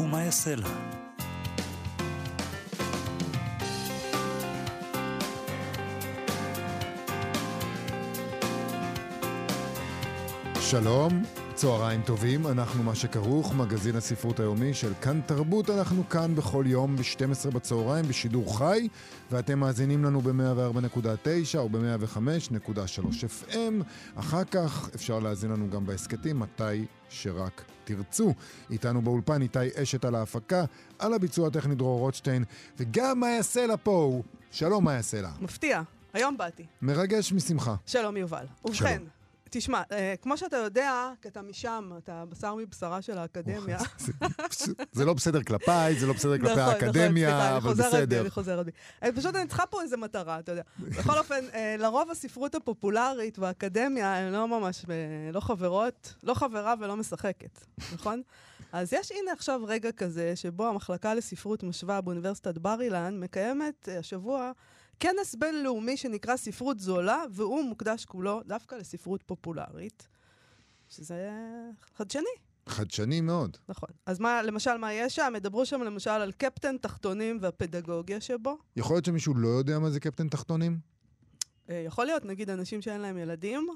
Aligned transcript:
ומה 0.00 0.24
יעשה 0.24 0.54
לה. 0.56 0.68
שלום, 10.60 11.22
צהריים 11.62 12.02
טובים, 12.02 12.46
אנחנו 12.46 12.82
מה 12.82 12.94
שכרוך, 12.94 13.54
מגזין 13.54 13.96
הספרות 13.96 14.40
היומי 14.40 14.74
של 14.74 14.92
כאן 15.02 15.20
תרבות, 15.26 15.70
אנחנו 15.70 16.08
כאן 16.08 16.34
בכל 16.34 16.64
יום 16.66 16.96
ב-12 16.96 17.50
בצהריים 17.50 18.08
בשידור 18.08 18.58
חי, 18.58 18.88
ואתם 19.30 19.58
מאזינים 19.58 20.04
לנו 20.04 20.20
ב-104.9 20.20 21.58
או 21.58 21.68
ב-105.3 21.68 23.50
FM. 23.50 23.84
אחר 24.14 24.44
כך 24.44 24.90
אפשר 24.94 25.18
להאזין 25.18 25.50
לנו 25.50 25.70
גם 25.70 25.86
בהסכתים, 25.86 26.38
מתי 26.38 26.86
שרק 27.08 27.64
תרצו. 27.84 28.34
איתנו 28.70 29.02
באולפן 29.02 29.42
איתי 29.42 29.58
אשת 29.82 30.04
על 30.04 30.14
ההפקה, 30.14 30.64
על 30.98 31.14
הביצוע 31.14 31.48
הטכני 31.48 31.74
דרור 31.74 31.98
רוטשטיין, 31.98 32.44
וגם 32.78 33.20
מאיה 33.20 33.42
סלע 33.42 33.74
פה 33.82 33.96
הוא. 33.96 34.22
שלום 34.50 34.84
מאיה 34.84 35.02
סלע. 35.02 35.30
מפתיע, 35.40 35.82
היום 36.12 36.36
באתי. 36.36 36.66
מרגש 36.82 37.32
משמחה. 37.32 37.74
שלום 37.86 38.16
יובל. 38.16 38.46
ובכן, 38.64 39.02
תשמע, 39.54 39.82
אה, 39.92 40.14
כמו 40.22 40.36
שאתה 40.36 40.56
יודע, 40.56 40.92
כי 41.22 41.28
אתה 41.28 41.42
משם, 41.42 41.90
אתה 41.98 42.24
בשר 42.28 42.54
מבשרה 42.54 43.02
של 43.02 43.18
האקדמיה. 43.18 43.78
זה- 44.92 45.04
לא 45.04 45.12
בסדר 45.12 45.42
כלפיי, 45.42 45.94
זה 46.00 46.06
לא 46.06 46.12
בסדר 46.12 46.38
כלפי 46.38 46.52
נכון, 46.52 46.58
נכון, 46.74 46.74
האקדמיה, 46.86 47.48
אני 47.48 47.56
אבל 47.56 47.68
חוזרת 47.68 47.92
בי, 47.92 47.96
בסדר. 47.98 48.20
אני 48.20 48.30
חוזרת 48.30 48.66
בי. 48.66 48.70
אה, 49.02 49.12
פשוט 49.16 49.34
אני 49.34 49.46
צריכה 49.48 49.66
פה 49.66 49.82
איזה 49.82 49.96
מטרה, 49.96 50.38
אתה 50.38 50.52
יודע. 50.52 50.62
בכל 50.78 51.18
אופן, 51.18 51.44
אה, 51.54 51.76
לרוב 51.78 52.10
הספרות 52.10 52.54
הפופולרית 52.54 53.38
והאקדמיה 53.38 54.16
הן 54.18 54.32
לא 54.32 54.48
ממש, 54.48 54.84
לא 55.32 55.40
חברות, 55.40 56.14
לא 56.22 56.34
חברה 56.34 56.74
ולא 56.80 56.96
משחקת, 56.96 57.60
נכון? 57.92 58.22
אז 58.72 58.92
יש 58.92 59.12
הנה 59.12 59.32
עכשיו 59.32 59.60
רגע 59.66 59.92
כזה, 59.92 60.36
שבו 60.36 60.66
המחלקה 60.68 61.14
לספרות 61.14 61.62
משווה 61.62 62.00
באוניברסיטת 62.00 62.58
בר 62.58 62.80
אילן 62.80 63.20
מקיימת 63.20 63.88
השבוע 63.98 64.52
כנס 65.02 65.34
בינלאומי 65.34 65.96
שנקרא 65.96 66.36
ספרות 66.36 66.80
זולה, 66.80 67.22
והוא 67.30 67.64
מוקדש 67.64 68.04
כולו 68.04 68.40
דווקא 68.46 68.74
לספרות 68.74 69.22
פופולרית, 69.22 70.08
שזה 70.88 71.30
חדשני. 71.96 72.22
חדשני 72.68 73.20
מאוד. 73.20 73.56
נכון. 73.68 73.88
אז 74.06 74.18
מה, 74.20 74.42
למשל, 74.42 74.76
מה 74.76 74.92
יש 74.92 75.16
שם? 75.16 75.32
ידברו 75.36 75.66
שם 75.66 75.82
למשל 75.82 76.10
על 76.10 76.32
קפטן 76.32 76.76
תחתונים 76.76 77.38
והפדגוגיה 77.40 78.20
שבו. 78.20 78.58
יכול 78.76 78.96
להיות 78.96 79.04
שמישהו 79.04 79.34
לא 79.34 79.48
יודע 79.48 79.78
מה 79.78 79.90
זה 79.90 80.00
קפטן 80.00 80.28
תחתונים? 80.28 80.78
אה, 81.70 81.82
יכול 81.86 82.06
להיות, 82.06 82.24
נגיד, 82.24 82.50
אנשים 82.50 82.82
שאין 82.82 83.00
להם 83.00 83.18
ילדים. 83.18 83.66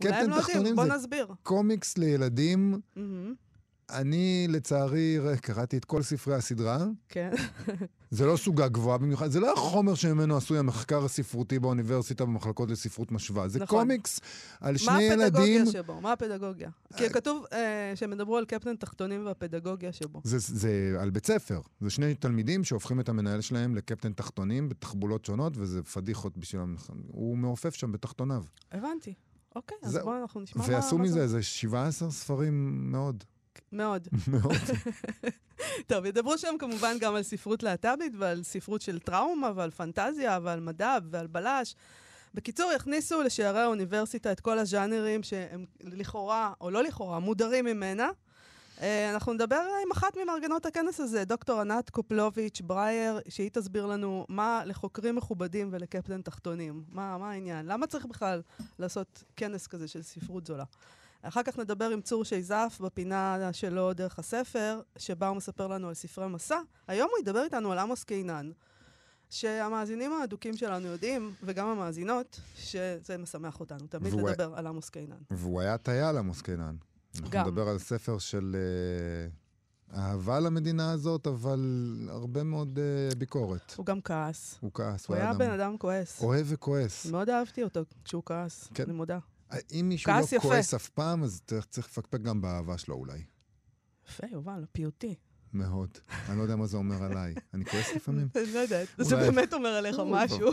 קפטן 0.00 0.30
לא 0.30 0.36
תחתונים 0.40 0.76
בוא 0.76 0.84
זה- 0.84 0.94
נסביר. 0.94 1.26
קומיקס 1.42 1.98
לילדים, 1.98 2.80
מהמם, 2.96 3.34
אני 3.90 4.46
לצערי 4.48 5.18
קראתי 5.40 5.76
את 5.76 5.84
כל 5.84 6.02
ספרי 6.02 6.34
הסדרה. 6.34 6.86
כן. 7.08 7.30
זה 8.10 8.26
לא 8.26 8.36
סוגה 8.36 8.68
גבוהה 8.68 8.98
במיוחד, 8.98 9.28
זה 9.28 9.40
לא 9.40 9.52
החומר 9.52 9.94
שממנו 9.94 10.36
עשוי 10.36 10.58
המחקר 10.58 11.04
הספרותי 11.04 11.58
באוניברסיטה 11.58 12.24
במחלקות 12.24 12.70
לספרות 12.70 13.12
משווה. 13.12 13.48
זה 13.48 13.58
נכון. 13.58 13.78
קומיקס 13.78 14.20
על 14.60 14.72
מה 14.72 14.78
שני 14.78 15.02
ילדים. 15.02 15.62
הפדגוגיה 15.62 15.66
שבו? 15.66 16.00
מה 16.00 16.12
הפדגוגיה? 16.12 16.70
כי 16.96 17.08
כתוב 17.08 17.44
אה, 17.52 17.92
שהם 17.94 18.12
ידברו 18.12 18.36
על 18.36 18.44
קפטן 18.44 18.76
תחתונים 18.76 19.26
והפדגוגיה 19.26 19.92
שבו. 19.92 20.20
זה, 20.24 20.38
זה 20.38 20.96
על 21.00 21.10
בית 21.10 21.26
ספר. 21.26 21.60
זה 21.80 21.90
שני 21.90 22.14
תלמידים 22.14 22.64
שהופכים 22.64 23.00
את 23.00 23.08
המנהל 23.08 23.40
שלהם 23.40 23.74
לקפטן 23.74 24.12
תחתונים 24.12 24.68
בתחבולות 24.68 25.24
שונות, 25.24 25.52
וזה 25.56 25.82
פדיחות 25.82 26.38
בשבילם. 26.38 26.76
הוא 27.06 27.36
מעופף 27.36 27.74
שם 27.74 27.92
בתחתוניו. 27.92 28.44
הבנתי. 28.72 29.14
אוקיי, 29.56 29.78
אז 29.82 29.92
זהו. 29.92 30.04
בואו 30.04 30.22
אנחנו 30.22 30.40
נשמע 30.40 30.62
מה... 30.62 30.74
ועשו 30.74 30.98
מה 30.98 31.04
מזה 31.04 31.14
זה. 31.14 31.22
איזה 31.22 31.42
17 31.42 32.10
ספרים 32.10 32.78
מאוד. 32.92 33.24
מאוד. 33.72 34.08
מאוד. 34.28 34.52
טוב, 35.86 36.04
ידברו 36.04 36.38
שם 36.38 36.54
כמובן 36.58 36.96
גם 37.00 37.14
על 37.14 37.22
ספרות 37.22 37.62
להט"בית 37.62 38.12
ועל 38.18 38.42
ספרות 38.42 38.82
של 38.82 38.98
טראומה 38.98 39.50
ועל 39.54 39.70
פנטזיה 39.70 40.38
ועל 40.42 40.60
מדע 40.60 40.96
ועל 41.10 41.26
בלש. 41.26 41.74
בקיצור, 42.34 42.72
יכניסו 42.72 43.22
לשערי 43.22 43.60
האוניברסיטה 43.60 44.32
את 44.32 44.40
כל 44.40 44.58
הז'אנרים 44.58 45.22
שהם 45.22 45.64
לכאורה, 45.80 46.52
או 46.60 46.70
לא 46.70 46.82
לכאורה, 46.82 47.18
מודרים 47.18 47.64
ממנה. 47.64 48.08
אה, 48.80 49.10
אנחנו 49.10 49.32
נדבר 49.32 49.66
עם 49.84 49.92
אחת 49.92 50.16
ממארגנות 50.16 50.66
הכנס 50.66 51.00
הזה, 51.00 51.24
דוקטור 51.24 51.60
ענת 51.60 51.90
קופלוביץ' 51.90 52.60
ברייר, 52.60 53.20
שהיא 53.28 53.50
תסביר 53.52 53.86
לנו 53.86 54.26
מה 54.28 54.62
לחוקרים 54.64 55.16
מכובדים 55.16 55.68
ולקפטן 55.72 56.22
תחתונים. 56.22 56.84
מה, 56.88 57.18
מה 57.18 57.30
העניין? 57.30 57.66
למה 57.66 57.86
צריך 57.86 58.06
בכלל 58.06 58.42
לעשות 58.78 59.24
כנס 59.36 59.66
כזה 59.66 59.88
של 59.88 60.02
ספרות 60.02 60.46
זולה? 60.46 60.64
אחר 61.22 61.42
כך 61.42 61.58
נדבר 61.58 61.84
עם 61.84 62.00
צור 62.00 62.24
שייזף 62.24 62.78
בפינה 62.84 63.50
שלו 63.52 63.92
דרך 63.92 64.18
הספר, 64.18 64.80
שבה 64.98 65.28
הוא 65.28 65.36
מספר 65.36 65.66
לנו 65.66 65.88
על 65.88 65.94
ספרי 65.94 66.28
מסע. 66.28 66.58
היום 66.88 67.08
הוא 67.12 67.18
ידבר 67.18 67.44
איתנו 67.44 67.72
על 67.72 67.78
עמוס 67.78 68.04
קינן, 68.04 68.50
שהמאזינים 69.30 70.12
האדוקים 70.12 70.56
שלנו 70.56 70.86
יודעים, 70.86 71.32
וגם 71.42 71.66
המאזינות, 71.68 72.40
שזה 72.56 73.18
משמח 73.18 73.60
אותנו. 73.60 73.86
תמיד 73.86 74.14
והוא- 74.14 74.30
נדבר 74.30 74.54
על 74.54 74.66
עמוס 74.66 74.88
קינן. 74.88 75.16
והוא 75.30 75.60
היה 75.60 75.78
טייל 75.78 76.16
עמוס 76.16 76.42
קינן. 76.42 76.76
אנחנו 77.16 77.30
גם. 77.30 77.46
נדבר 77.46 77.68
על 77.68 77.78
ספר 77.78 78.18
של 78.18 78.56
אה, 79.94 79.98
אהבה 80.00 80.40
למדינה 80.40 80.92
הזאת, 80.92 81.26
אבל 81.26 81.60
הרבה 82.08 82.42
מאוד 82.42 82.78
אה, 82.78 83.14
ביקורת. 83.18 83.74
הוא 83.76 83.86
גם 83.86 84.00
כעס. 84.00 84.58
הוא 84.60 84.70
כעס, 84.74 85.06
הוא 85.06 85.16
היה 85.16 85.32
בן 85.34 85.50
אדם 85.50 85.78
כועס. 85.78 86.22
אוהב 86.22 86.46
וכועס. 86.50 87.06
מאוד 87.06 87.30
אהבתי 87.30 87.62
אותו 87.62 87.80
כשהוא 88.04 88.22
כעס, 88.26 88.68
כן. 88.74 88.82
אני 88.84 88.92
מודה. 88.92 89.18
אם 89.72 89.86
מישהו 89.88 90.12
לא 90.12 90.18
יפה. 90.24 90.40
כועס 90.40 90.74
אף 90.74 90.88
פעם, 90.88 91.22
אז 91.22 91.40
צריך- 91.46 91.66
לפקפק 91.78 92.20
גם 92.20 92.40
באהבה 92.40 92.78
שלו 92.78 92.94
אולי. 92.94 93.18
יפה, 94.08 94.26
יובל, 94.32 94.64
פיוטי. 94.72 95.14
מאוד. 95.52 95.88
אני 96.28 96.38
לא 96.38 96.42
יודע 96.42 96.56
מה 96.56 96.66
זה 96.66 96.76
אומר 96.76 97.02
עליי. 97.04 97.34
אני 97.54 97.64
כועס 97.64 97.86
לפעמים. 97.96 98.28
אני 98.36 98.52
לא 98.52 98.58
יודעת, 98.58 98.88
זה 98.98 99.16
באמת 99.16 99.52
אומר 99.54 99.68
עליך 99.68 99.96
משהו. 100.06 100.50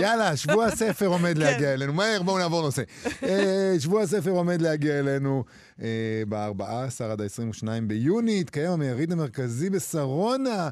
יאללה, 0.00 0.36
שבוע 0.36 0.66
הספר 0.66 1.06
עומד 1.06 1.34
כן. 1.34 1.40
להגיע 1.40 1.74
אלינו. 1.74 1.92
מהר, 1.92 2.22
בואו 2.22 2.38
נעבור 2.38 2.62
נושא. 2.62 2.82
אה, 3.22 3.74
שבוע 3.78 4.02
הספר 4.02 4.30
עומד 4.30 4.62
להגיע 4.62 4.98
אלינו 4.98 5.44
ב-14 6.28 6.62
עד 7.04 7.20
ה-22 7.20 7.66
ביוני. 7.86 8.40
יתקיים 8.40 8.70
המייריד 8.70 9.12
המרכזי 9.12 9.70
בשרונה. 9.70 10.68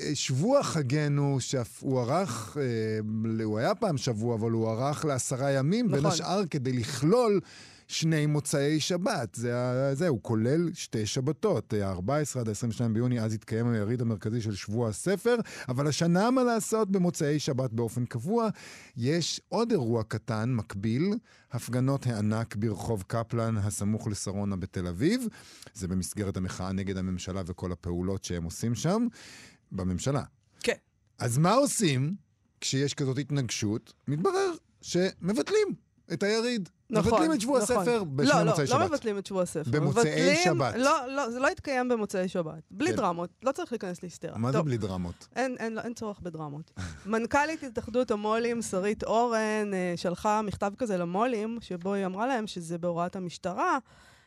אה, 0.00 0.10
שבוע 0.14 0.62
חגנו, 0.62 1.36
שהוארך, 1.40 2.56
אה, 2.60 3.44
הוא 3.44 3.58
היה 3.58 3.74
פעם 3.74 3.96
שבוע, 3.96 4.34
אבל 4.34 4.50
הוא 4.50 4.68
הוארך 4.68 5.04
לעשרה 5.04 5.50
ימים, 5.50 5.90
בין 5.90 6.00
נכון. 6.00 6.10
השאר 6.10 6.46
כדי 6.50 6.72
לכלול 6.72 7.40
שני 7.88 8.26
מוצאי 8.26 8.80
שבת. 8.80 9.34
זה, 9.34 9.54
זה, 9.94 10.08
הוא 10.08 10.18
כולל 10.22 10.70
שתי 10.74 11.06
שבתות. 11.06 11.72
ה-14 11.72 12.40
עד 12.40 12.48
ה-22 12.48 12.88
ביוני, 12.92 13.20
אז 13.20 13.34
יתקיים 13.34 13.68
היריד 13.68 14.00
המרכזי 14.00 14.40
של 14.40 14.54
שבוע 14.54 14.88
הספר, 14.88 15.36
אבל 15.68 15.86
השנה, 15.86 16.30
מה 16.30 16.42
לעשות, 16.44 16.90
במוצאי 16.90 17.38
שבת 17.38 17.72
באופן 17.72 18.04
קבוע, 18.04 18.48
יש 18.96 19.40
עוד 19.48 19.70
אירוע 19.70 20.02
קטן, 20.02 20.52
מקביל, 20.54 21.14
הפגנות 21.52 22.06
הענק 22.06 22.56
ברחוב 22.56 23.04
קפלן, 23.06 23.56
הסמוך 23.56 24.08
לשרונה 24.08 24.56
בתל 24.56 24.86
אביב. 24.86 25.26
זה 25.74 25.88
במסגרת 25.88 26.36
המחאה 26.36 26.72
נגד 26.72 26.96
הממשלה 26.96 27.42
וכל 27.46 27.72
הפעולות 27.72 28.24
שהם 28.24 28.44
עושים 28.44 28.74
שם, 28.74 29.06
בממשלה. 29.72 30.22
כן. 30.62 30.72
אז 31.18 31.38
מה 31.38 31.52
עושים 31.54 32.14
כשיש 32.60 32.94
כזאת 32.94 33.18
התנגשות? 33.18 33.92
מתברר 34.08 34.50
שמבטלים 34.82 35.68
את 36.12 36.22
היריד. 36.22 36.68
נכון, 36.90 37.12
מבטלים 37.12 37.32
את 37.32 37.40
שבוע 37.40 37.60
נכון. 37.62 37.76
הספר 37.76 38.04
בשני 38.04 38.28
לא, 38.34 38.44
מוצאי 38.44 38.64
לא, 38.64 38.66
שבת. 38.70 38.80
לא 38.80 38.86
מבטלים 38.86 39.18
את 39.18 39.26
שבוע 39.26 39.42
הספר. 39.42 39.70
במוצאי 39.70 40.02
מבטלים- 40.10 40.36
שבת. 40.44 40.74
לא, 40.74 41.06
לא, 41.16 41.30
זה 41.30 41.38
לא 41.38 41.50
יתקיים 41.50 41.88
במוצאי 41.88 42.28
שבת. 42.28 42.62
בלי 42.70 42.90
כן. 42.90 42.96
דרמות, 42.96 43.30
לא 43.42 43.52
צריך 43.52 43.72
להיכנס 43.72 44.02
להיסטריה. 44.02 44.36
מה 44.38 44.52
זה 44.52 44.58
טוב, 44.58 44.66
בלי 44.66 44.76
דרמות? 44.78 45.28
אין, 45.36 45.56
אין, 45.58 45.78
אין 45.78 45.94
צורך 45.94 46.20
בדרמות. 46.20 46.70
מנכ"לית 47.06 47.62
התאחדות 47.62 48.10
המו"לים, 48.10 48.62
שרית 48.62 49.04
אורן, 49.04 49.70
אה, 49.74 49.92
שלחה 49.96 50.42
מכתב 50.42 50.72
כזה 50.78 50.96
למו"לים, 50.96 51.58
שבו 51.60 51.94
היא 51.94 52.06
אמרה 52.06 52.26
להם 52.26 52.46
שזה 52.46 52.78
בהוראת 52.78 53.16
המשטרה. 53.16 53.78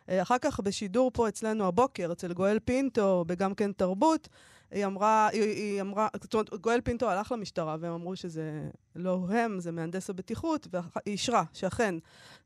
אה, 0.10 0.22
אחר 0.22 0.38
כך 0.42 0.60
בשידור 0.60 1.12
פה 1.14 1.28
אצלנו 1.28 1.68
הבוקר, 1.68 2.10
אצל 2.12 2.34
גואל 2.34 2.60
פינטו, 2.66 3.24
בגם 3.28 3.56
כן 3.56 3.72
תרבות, 3.72 4.28
היא 4.72 4.86
אמרה, 4.86 5.28
היא, 5.28 5.42
היא 5.44 5.82
אמרה, 5.82 6.08
זאת 6.22 6.34
אומרת, 6.34 6.54
גואל 6.54 6.82
פינטו 6.82 7.10
הלך 7.10 7.32
למשטרה, 7.32 7.76
והם 7.80 7.94
אמרו 7.94 8.16
שזה 8.16 8.70
לא 8.96 9.28
הם, 9.30 9.60
זה 9.60 9.72
מהנדס 9.72 10.10
הבטיחות, 10.10 10.68
והיא 10.72 10.84
אישרה 11.08 11.44
שאכן 11.54 11.96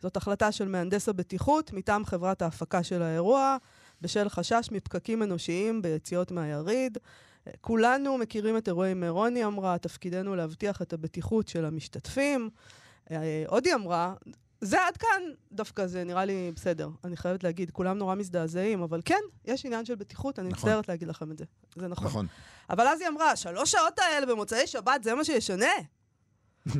זאת 0.02 0.18
החלטה 0.18 0.52
של 0.52 0.68
מהנדס 0.68 1.10
הבטיחות 1.10 1.74
מטעם 1.74 2.06
חברת 2.06 2.42
ההפקה 2.42 2.84
של 2.84 3.02
האירוע. 3.02 3.58
בשל 4.02 4.30
חשש 4.30 4.70
מפקקים 4.72 5.24
אנושיים 5.24 5.82
ביציאות 5.82 6.32
מהיריד. 6.32 6.98
כולנו 7.62 8.18
מכירים 8.18 8.58
את 8.58 8.68
אירועי 8.68 8.94
מירון, 8.94 9.36
היא 9.36 9.46
אמרה, 9.46 9.78
תפקידנו 9.78 10.36
להבטיח 10.36 10.82
את 10.82 10.94
הבטיחות 10.94 11.48
של 11.48 11.66
המשתתפים. 11.66 12.50
אה, 13.12 13.44
עוד 13.48 13.66
היא 13.66 13.76
אמרה, 13.76 14.14
זה 14.62 14.88
עד 14.88 14.98
כאן, 14.98 15.22
דווקא 15.52 15.88
זה 15.88 16.04
נראה 16.04 16.26
לי 16.26 16.52
בסדר. 16.56 16.90
אני 17.04 17.18
חייבת 17.18 17.44
להגיד, 17.44 17.72
כולם 17.72 17.98
נורא 17.98 18.16
מזדעזעים, 18.16 18.82
אבל 18.82 19.02
כן, 19.06 19.20
יש 19.46 19.66
עניין 19.66 19.86
של 19.86 19.96
בטיחות, 19.96 20.40
אני 20.40 20.50
נכון. 20.50 20.70
מצטערת 20.70 20.90
להגיד 20.90 21.08
לכם 21.08 21.32
את 21.32 21.38
זה. 21.38 21.46
זה 21.76 21.88
נכון. 21.88 22.08
נכון. 22.08 22.28
אבל 22.70 22.88
אז 22.88 23.02
היא 23.02 23.08
אמרה, 23.10 23.36
שלוש 23.36 23.72
שעות 23.72 24.00
האלה 24.00 24.26
במוצאי 24.26 24.68
שבת, 24.68 25.04
זה 25.04 25.16
מה 25.16 25.24
שישנה? 25.24 25.66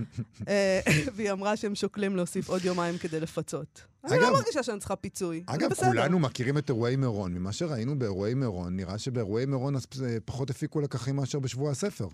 אה, 0.48 0.80
והיא 1.16 1.32
אמרה 1.32 1.56
שהם 1.58 1.76
שוקלים 1.76 2.16
להוסיף 2.16 2.50
עוד 2.50 2.66
יומיים 2.66 2.98
כדי 2.98 3.20
לפצות. 3.20 3.82
אני 4.04 4.16
אגב- 4.16 4.22
לא 4.24 4.34
מרגישה 4.34 4.64
שאני 4.64 4.80
צריכה 4.80 4.96
פיצוי. 4.96 5.44
אגב. 5.46 5.74
כולנו 5.74 6.20
מכירים 6.20 6.58
את 6.58 6.70
אירועי 6.70 6.96
מירון. 6.96 7.34
ממה 7.34 7.52
שראינו 7.52 8.00
באירועי 8.00 8.34
מירון, 8.34 8.76
נראה 8.76 8.98
שבאירועי 8.98 9.46
מירון 9.46 9.76
אה, 9.76 9.80
פחות 10.26 10.50
הפיקו 10.50 10.82
לקחים 10.82 11.16
מאשר 11.16 11.40
בשבוע 11.40 11.72
הספר. 11.72 12.08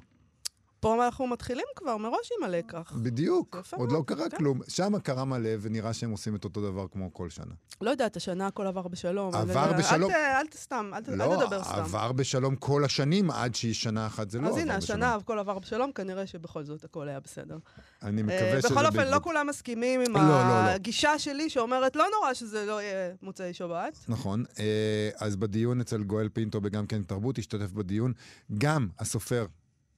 פה 0.80 1.06
אנחנו 1.06 1.28
מתחילים 1.28 1.66
כבר 1.76 1.98
מראש 1.98 2.30
עם 2.38 2.44
הלקח. 2.44 2.94
בדיוק. 2.96 3.58
עוד 3.72 3.92
לא 3.92 4.04
קרה 4.08 4.30
כן. 4.30 4.38
כלום. 4.38 4.60
שם 4.68 5.00
קרה 5.00 5.26
מלא, 5.26 5.50
ונראה 5.62 5.94
שהם 5.94 6.12
עושים 6.12 6.36
את 6.36 6.44
אותו 6.44 6.62
דבר 6.62 6.86
כמו 6.92 7.14
כל 7.14 7.30
שנה. 7.30 7.54
לא 7.82 7.90
יודעת, 7.90 8.16
השנה 8.16 8.48
הכל 8.48 8.68
עבר 8.68 8.88
בשלום. 8.88 9.36
עבר 9.36 9.66
אבל- 9.70 9.78
בשלום. 9.80 10.12
אל 10.12 10.16
אל 10.16 10.48
ת- 10.48 10.54
סתם, 10.54 10.92
אל 10.94 11.02
ת- 11.02 11.10
אל 11.10 11.16
לא, 11.16 11.36
תדבר 11.46 11.64
סתם. 11.64 11.74
עבר 11.74 12.12
בשלום 12.12 12.56
כל 12.56 12.86
השנים, 12.86 13.32
עד 13.32 13.56
שהיא 13.56 13.74
שנה 13.74 14.08
אחת 14.08 14.30
זה 14.30 14.40
לא 14.40 14.48
אז 14.48 14.52
עבר 14.54 14.62
הנה, 14.62 14.78
בשלום. 14.78 14.98
השנה 15.00 15.16
הכל 15.16 15.40
עבר 15.40 15.60
בשלום, 15.60 15.92
כנראה 15.92 16.28
שבכל 16.28 16.64
זאת 16.64 16.84
הכל 16.84 17.08
היה 17.10 17.20
בסדר. 17.20 17.58
אני 18.04 18.22
אה, 18.22 18.26
מקווה 18.28 18.62
שזה 18.62 18.70
בכל 18.70 18.86
אופן, 18.86 18.98
לא 18.98 19.04
בעקבות- 19.04 19.24
כולם 19.24 19.48
מסכימים 19.48 20.02
עם 20.02 20.14
לא, 20.16 20.22
לא, 20.22 20.28
לא. 20.30 20.54
הגישה 20.70 21.20
שלי 21.20 21.50
שאומרת, 21.50 21.96
לא 21.96 22.06
נורא 22.20 22.34
שזה 22.34 22.66
לא 22.66 22.82
יהיה 22.82 23.14
מוצאי 23.22 23.54
שבת. 23.54 23.98
נכון. 24.08 24.44
אה, 24.60 24.66
אז 25.20 25.36
בדיון 25.36 25.82
אצל 25.82 26.04
גואל 26.04 26.30
פינטו 26.30 26.62
בגם 26.62 26.88
כן 26.88 27.04
תרבות, 27.04 27.38
השתתף 27.38 27.72
בדיון 27.72 28.14
גם 28.58 28.88
הסופר 29.00 29.46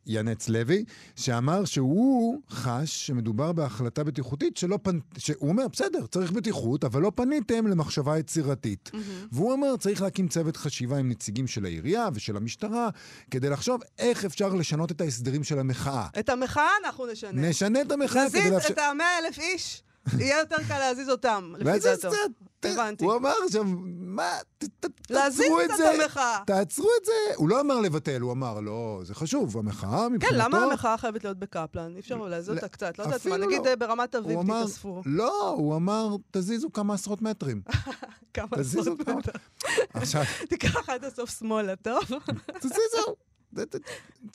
ינץ 0.10 0.50
לוי, 0.50 0.86
שאמר 1.16 1.66
שהוא 1.66 2.42
חש 2.50 3.08
שמדובר 3.08 3.52
בהחלטה 3.52 4.04
בטיחותית 4.04 4.58
שלא 4.58 4.80
פנ... 4.84 5.00
שהוא 5.18 5.50
אומר, 5.50 5.68
בסדר, 5.68 6.06
צריך 6.06 6.32
בטיחות, 6.32 6.84
אבל 6.84 7.02
לא 7.02 7.12
פניתם 7.16 7.68
למחשבה 7.68 8.18
יצירתית. 8.20 8.92
והוא 9.32 9.52
אומר, 9.52 9.78
צריך 9.78 10.02
להקים 10.02 10.28
צוות 10.28 10.58
חשיבה 10.58 10.98
עם 10.98 11.10
נציגים 11.10 11.48
של 11.48 11.66
העירייה 11.66 12.10
ושל 12.14 12.38
המשטרה, 12.38 12.90
כדי 13.32 13.50
לחשוב 13.50 13.82
איך 14.00 14.26
אפשר 14.26 14.50
לשנות 14.50 14.92
את 14.92 15.02
ההסדרים 15.02 15.44
של 15.44 15.60
המחאה. 15.60 16.08
את 16.20 16.30
המחאה 16.30 16.70
אנחנו 16.86 17.06
נשנה. 17.06 17.50
נשנה 17.50 17.82
את 17.82 17.92
המחאה 17.92 18.30
כדי 18.30 18.40
נזיז 18.40 18.54
לאפשר... 18.54 18.74
את 18.74 18.78
המאה 18.78 19.18
אלף 19.26 19.40
איש, 19.40 19.84
יהיה 20.18 20.40
יותר 20.40 20.58
קל 20.68 20.80
להזיז 20.80 21.10
אותם, 21.10 21.54
לפי 21.58 21.80
דעתו. 21.80 22.10
קצת... 22.10 22.49
הבנתי. 22.66 23.06
הוא 23.06 23.16
אמר 23.16 23.34
שם, 23.52 23.76
מה, 24.16 24.30
ת- 24.58 24.64
ת- 24.86 25.12
להזיז 25.12 25.40
תעצרו 25.42 25.62
את 25.62 25.66
קצת 25.68 25.78
זה. 25.78 25.96
את 25.96 26.02
המחאה. 26.02 26.40
תעצרו 26.46 26.88
את 27.02 27.06
זה. 27.06 27.12
הוא 27.36 27.50
לא 27.50 27.62
אמר 27.62 27.80
לבטל, 27.80 28.22
הוא 28.22 28.32
אמר, 28.32 28.60
לא, 28.60 29.02
זה 29.04 29.16
חשוב, 29.16 29.58
המחאה 29.58 30.10
מבחינתו... 30.10 30.36
כן, 30.36 30.46
למה 30.46 30.64
המחאה 30.64 30.98
חייבת 30.98 31.24
להיות 31.24 31.38
בקפלן? 31.40 31.96
אי 31.96 32.00
אפשר 32.00 32.16
להזיז 32.18 32.50
אותה 32.50 32.68
קצת, 32.68 33.00
לא 33.00 33.04
יודעת 33.04 33.26
מה, 33.28 33.38
נגיד. 33.38 33.68
אה, 33.68 33.76
ברמת 33.76 34.16
אביב 34.16 34.40
תתאספו. 34.44 35.02
לא, 35.06 35.50
הוא 35.50 35.76
אמר, 35.76 36.16
תזיזו 36.32 36.70
כמה 36.74 36.94
עשרות 36.94 37.22
מטרים. 37.22 37.62
כמה 38.34 38.48
עשרות 38.52 39.02
כמה... 39.06 39.16
מטר. 39.16 39.32
עכשיו, 39.94 40.24
תיקח 40.50 40.90
עד 40.90 41.04
הסוף 41.06 41.30
שמאלה, 41.40 41.76
טוב? 41.76 42.00
תזיזו. 42.60 43.16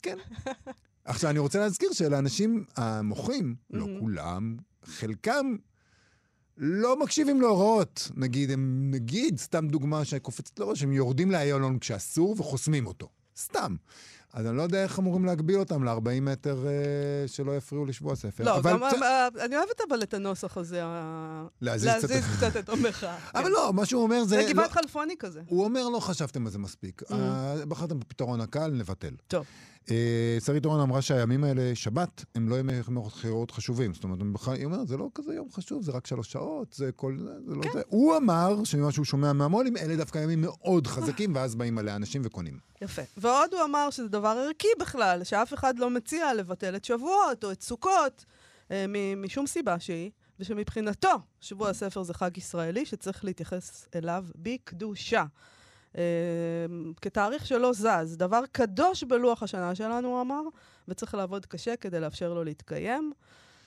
כן. 0.03 0.19
עכשיו, 1.05 1.31
אני 1.31 1.39
רוצה 1.39 1.59
להזכיר 1.59 1.93
שלאנשים 1.93 2.65
המוחים, 2.77 3.55
לא. 3.71 3.87
כולם, 4.01 4.57
חלקם 4.85 5.57
לא 6.59 7.01
מקשיבים 7.01 7.41
להוראות. 7.41 8.11
נגיד, 8.17 8.51
הם, 8.51 8.91
נגיד, 8.95 9.39
סתם 9.39 9.69
דוגמה 9.69 10.05
שקופצת 10.05 10.59
לראש, 10.59 10.83
הם 10.83 10.93
יורדים 10.93 11.31
לאיילון 11.31 11.79
כשאסור 11.79 12.37
וחוסמים 12.39 12.87
אותו. 12.87 13.09
סתם. 13.39 13.77
אז 14.33 14.47
אני 14.47 14.57
לא 14.57 14.63
יודע 14.63 14.83
איך 14.83 14.99
אמורים 14.99 15.25
להגביל 15.25 15.59
אותם 15.59 15.85
ל-40 15.85 16.21
מטר 16.23 16.67
אה, 16.67 16.73
שלא 17.29 17.57
יפריעו 17.57 17.85
לשבוע 17.87 18.13
הספר. 18.13 18.45
לא, 18.45 18.57
אבל 18.57 18.73
גם 18.73 18.81
צ- 18.91 19.03
אה, 19.03 19.29
אני 19.45 19.57
אוהבת 19.57 19.81
אבל 19.89 20.03
את 20.03 20.15
הנוסח 20.15 20.57
הזה, 20.57 20.81
ה- 20.85 21.47
להזיז 21.61 21.91
קצת- 21.99 22.11
להזיז 22.11 22.25
קצת 22.37 22.57
את 22.57 22.69
המחאה. 22.69 23.17
אבל 23.35 23.45
כן. 23.45 23.51
לא, 23.51 23.73
מה 23.73 23.87
שהוא 23.87 24.03
אומר 24.03 24.25
זה... 24.25 24.29
זה 24.37 24.43
לא- 24.43 24.53
גבעת 24.53 24.71
חלפוני 24.73 25.15
כזה. 25.19 25.41
הוא 25.47 25.65
אומר, 25.65 25.89
לא 25.89 26.01
חשבתם 26.01 26.47
על 26.47 26.53
זה 26.53 26.59
מספיק. 26.59 27.03
אה, 27.13 27.67
בחרתם 27.69 28.01
בפתרון 28.01 28.41
הקל, 28.41 28.69
נבטל. 28.71 29.15
טוב. 29.29 29.45
אה, 29.91 30.37
שרית 30.45 30.65
אורון 30.65 30.81
אמרה 30.81 31.03
שהימים 31.03 31.45
האלה, 31.45 31.75
שבת, 31.75 32.25
הם 32.35 32.49
לא 32.49 32.59
ימי 32.59 32.73
בחירות 32.83 33.51
חשובים. 33.51 33.95
זאת 33.95 34.05
אומרת, 34.05 34.19
היא 34.47 34.65
אומרת, 34.65 34.89
זה 34.89 34.97
לא 34.97 35.09
כזה 35.15 35.35
יום 35.35 35.49
חשוב, 35.53 35.83
זה 35.83 35.93
רק 35.93 36.07
שלוש 36.07 36.33
שעות, 36.33 36.73
זה 36.73 36.93
כל 36.93 37.17
זה, 37.19 37.31
זה 37.47 37.55
לא 37.55 37.63
כן. 37.63 37.73
זה. 37.73 37.83
הוא 37.89 38.17
אמר 38.17 38.65
שממה 38.65 38.93
שהוא 38.93 39.05
שומע 39.05 39.33
מהמו"לים, 39.33 39.77
אלה 39.77 39.97
דווקא 39.97 40.19
ימים 40.19 40.41
מאוד 40.41 40.87
חזקים, 40.87 41.35
ואז 41.35 41.55
באים 41.55 41.79
עליה 41.79 41.97
אנשים 41.97 42.23
וקונים. 42.25 42.59
יפה. 42.83 43.03
ועוד 43.17 43.55
הוא 43.55 43.65
אמר 43.65 43.91
שזה 43.91 44.09
דבר 44.09 44.29
ערכי 44.29 44.69
בכלל, 44.81 45.25
שאף 45.25 45.55
אחד 45.55 45.79
לא 45.79 45.91
מציע 45.91 46.35
לבטל 46.35 46.77
את 46.77 46.85
שבועות 46.85 47.45
או 47.45 47.53
את 47.53 47.63
סוכות, 47.63 48.25
אה, 48.71 48.87
משום 49.17 49.47
סיבה 49.47 49.81
שהיא, 49.81 50.11
ושמבחינתו, 50.41 51.19
שבוע 51.41 51.69
הספר 51.69 52.03
זה 52.03 52.15
חג 52.15 52.37
ישראלי 52.37 52.87
שצריך 52.87 53.25
להתייחס 53.25 53.89
אליו 53.95 54.25
בקדושה. 54.37 55.25
אה, 55.99 56.03
כתאריך 57.03 57.47
שלא 57.47 57.73
זז, 57.73 58.17
דבר 58.17 58.41
קדוש 58.53 59.05
בלוח 59.05 59.43
השנה 59.43 59.75
שלנו, 59.75 60.09
הוא 60.09 60.21
אמר, 60.21 60.43
וצריך 60.89 61.15
לעבוד 61.15 61.47
קשה 61.47 61.77
כדי 61.77 62.01
לאפשר 62.01 62.35
לו 62.35 62.45
להתקיים. 62.45 63.13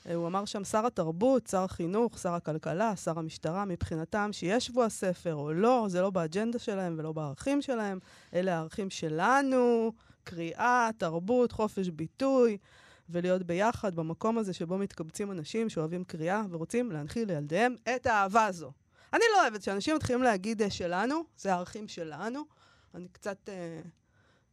אה, 0.10 0.16
הוא 0.16 0.28
אמר 0.28 0.46
שם 0.46 0.64
שר 0.64 0.86
התרבות, 0.86 1.48
שר 1.48 1.64
החינוך, 1.64 2.20
שר 2.20 2.34
הכלכלה, 2.34 2.96
שר 2.96 3.20
המשטרה, 3.20 3.66
מבחינתם 3.66 4.30
שיש 4.34 4.66
שבוע 4.66 4.90
ספר 4.90 5.36
או 5.36 5.54
לא, 5.54 5.86
זה 5.90 6.02
לא 6.02 6.10
באג'נדה 6.10 6.60
שלהם 6.60 6.96
ולא 6.98 7.12
בערכים 7.12 7.62
שלהם, 7.62 8.00
אלה 8.34 8.56
הערכים 8.56 8.90
שלנו, 8.90 9.92
קריאה, 10.24 10.90
תרבות, 10.98 11.52
חופש 11.52 11.90
ביטוי, 11.90 12.58
ולהיות 13.10 13.44
ביחד 13.44 13.96
במקום 13.96 14.38
הזה 14.38 14.54
שבו 14.54 14.78
מתקבצים 14.78 15.32
אנשים 15.32 15.70
שאוהבים 15.70 16.04
קריאה 16.04 16.42
ורוצים 16.50 16.92
להנחיל 16.92 17.28
לילדיהם 17.28 17.76
את 17.96 18.06
האהבה 18.06 18.46
הזו. 18.46 18.72
אני 19.14 19.24
לא 19.34 19.42
אוהבת 19.42 19.64
שאנשים 19.64 19.96
מתחילים 19.96 20.24
להגיד 20.24 20.62
אה, 20.62 20.70
שלנו, 20.70 21.24
זה 21.38 21.54
הערכים 21.54 21.88
שלנו. 21.88 22.44
אני 22.96 23.08
קצת 23.08 23.50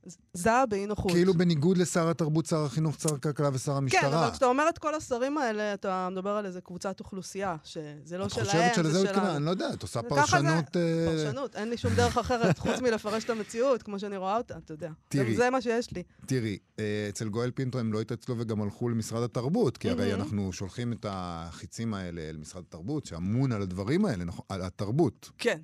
ז- 0.06 0.16
זעה 0.32 0.66
באי 0.66 0.86
נוחות. 0.86 1.12
כאילו 1.12 1.34
בניגוד 1.34 1.76
לשר 1.78 2.08
התרבות, 2.10 2.46
שר 2.46 2.64
החינוך, 2.64 2.96
שר 3.00 3.14
הכלכלה 3.14 3.48
ושר 3.52 3.72
כן, 3.72 3.76
המשטרה. 3.76 4.24
אבל 4.24 4.30
כשאתה 4.30 4.46
אומר 4.46 4.64
את 4.68 4.78
כל 4.78 4.94
השרים 4.94 5.38
האלה, 5.38 5.74
אתה 5.74 6.08
מדבר 6.12 6.30
על 6.30 6.46
איזה 6.46 6.60
קבוצת 6.60 7.00
אוכלוסייה, 7.00 7.56
שזה 7.64 7.84
לא 8.18 8.24
את 8.26 8.30
שלהם, 8.30 8.46
חושבת 8.46 8.62
זה 8.74 8.74
שלזה 8.74 8.98
הוא 8.98 9.06
שלנו. 9.06 9.18
התכוון? 9.18 9.36
אני 9.36 9.44
לא 9.44 9.50
יודע, 9.50 9.68
את 9.74 9.82
עושה 9.82 10.00
זה- 10.02 10.08
פרשנות... 10.08 10.76
אה, 10.76 11.06
פרשנות, 11.06 11.56
אין 11.56 11.70
לי 11.70 11.76
שום 11.76 11.94
דרך 11.94 12.18
אחרת 12.18 12.58
חוץ 12.58 12.80
מלפרש 12.80 13.24
את 13.24 13.30
המציאות, 13.30 13.82
כמו 13.82 13.98
שאני 13.98 14.16
רואה 14.16 14.36
אותה, 14.36 14.56
אתה 14.58 14.72
יודע. 14.72 14.90
תראי. 15.08 15.36
זה 15.36 15.50
מה 15.50 15.60
שיש 15.60 15.92
לי. 15.92 16.02
תראי, 16.26 16.58
אה, 16.78 17.06
אצל 17.08 17.28
גואל 17.28 17.50
פינטו 17.50 17.78
הם 17.78 17.92
לא 17.92 18.00
התעצלו 18.00 18.34
וגם 18.38 18.62
הלכו 18.62 18.88
למשרד 18.88 19.22
התרבות, 19.22 19.76
כי 19.76 19.90
הרי 19.90 20.08
מהמם. 20.10 20.20
אנחנו 20.22 20.52
שולחים 20.52 20.92
את 20.92 21.06
החיצים 21.08 21.94
האלה 21.94 22.20
אל 22.20 22.36
משרד 22.36 22.62
התרבות, 22.68 23.06
שאמון 23.06 23.52
על 23.52 23.62
הדברים 23.62 24.04
האלה, 24.04 24.24
נכון? 24.24 24.44
על 24.48 24.62
התרבות. 24.62 25.30
כן. 25.38 25.58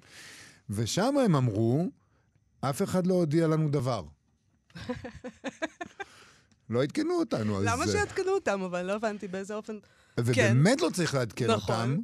ושם 0.70 1.14
הם 1.25 1.37
אמרו, 1.37 1.87
אף 2.61 2.82
אחד 2.82 3.06
לא 3.06 3.14
הודיע 3.14 3.49
לנו 3.49 3.68
דבר. 3.68 4.04
לא 6.71 6.83
עדכנו 6.83 7.15
אותנו, 7.15 7.59
אז... 7.59 7.65
למה 7.65 7.83
אה, 7.85 7.89
שיעדכנו 7.89 8.33
אותם? 8.33 8.62
אבל 8.62 8.83
לא 8.83 8.93
הבנתי 8.93 9.29
באיזה 9.29 9.55
אופן... 9.55 9.79
ובאמת 10.21 10.81
לא 10.81 10.91
צריך 10.95 11.15
לעדכן 11.15 11.50
נכון. 11.50 11.75
אותם. 11.91 11.97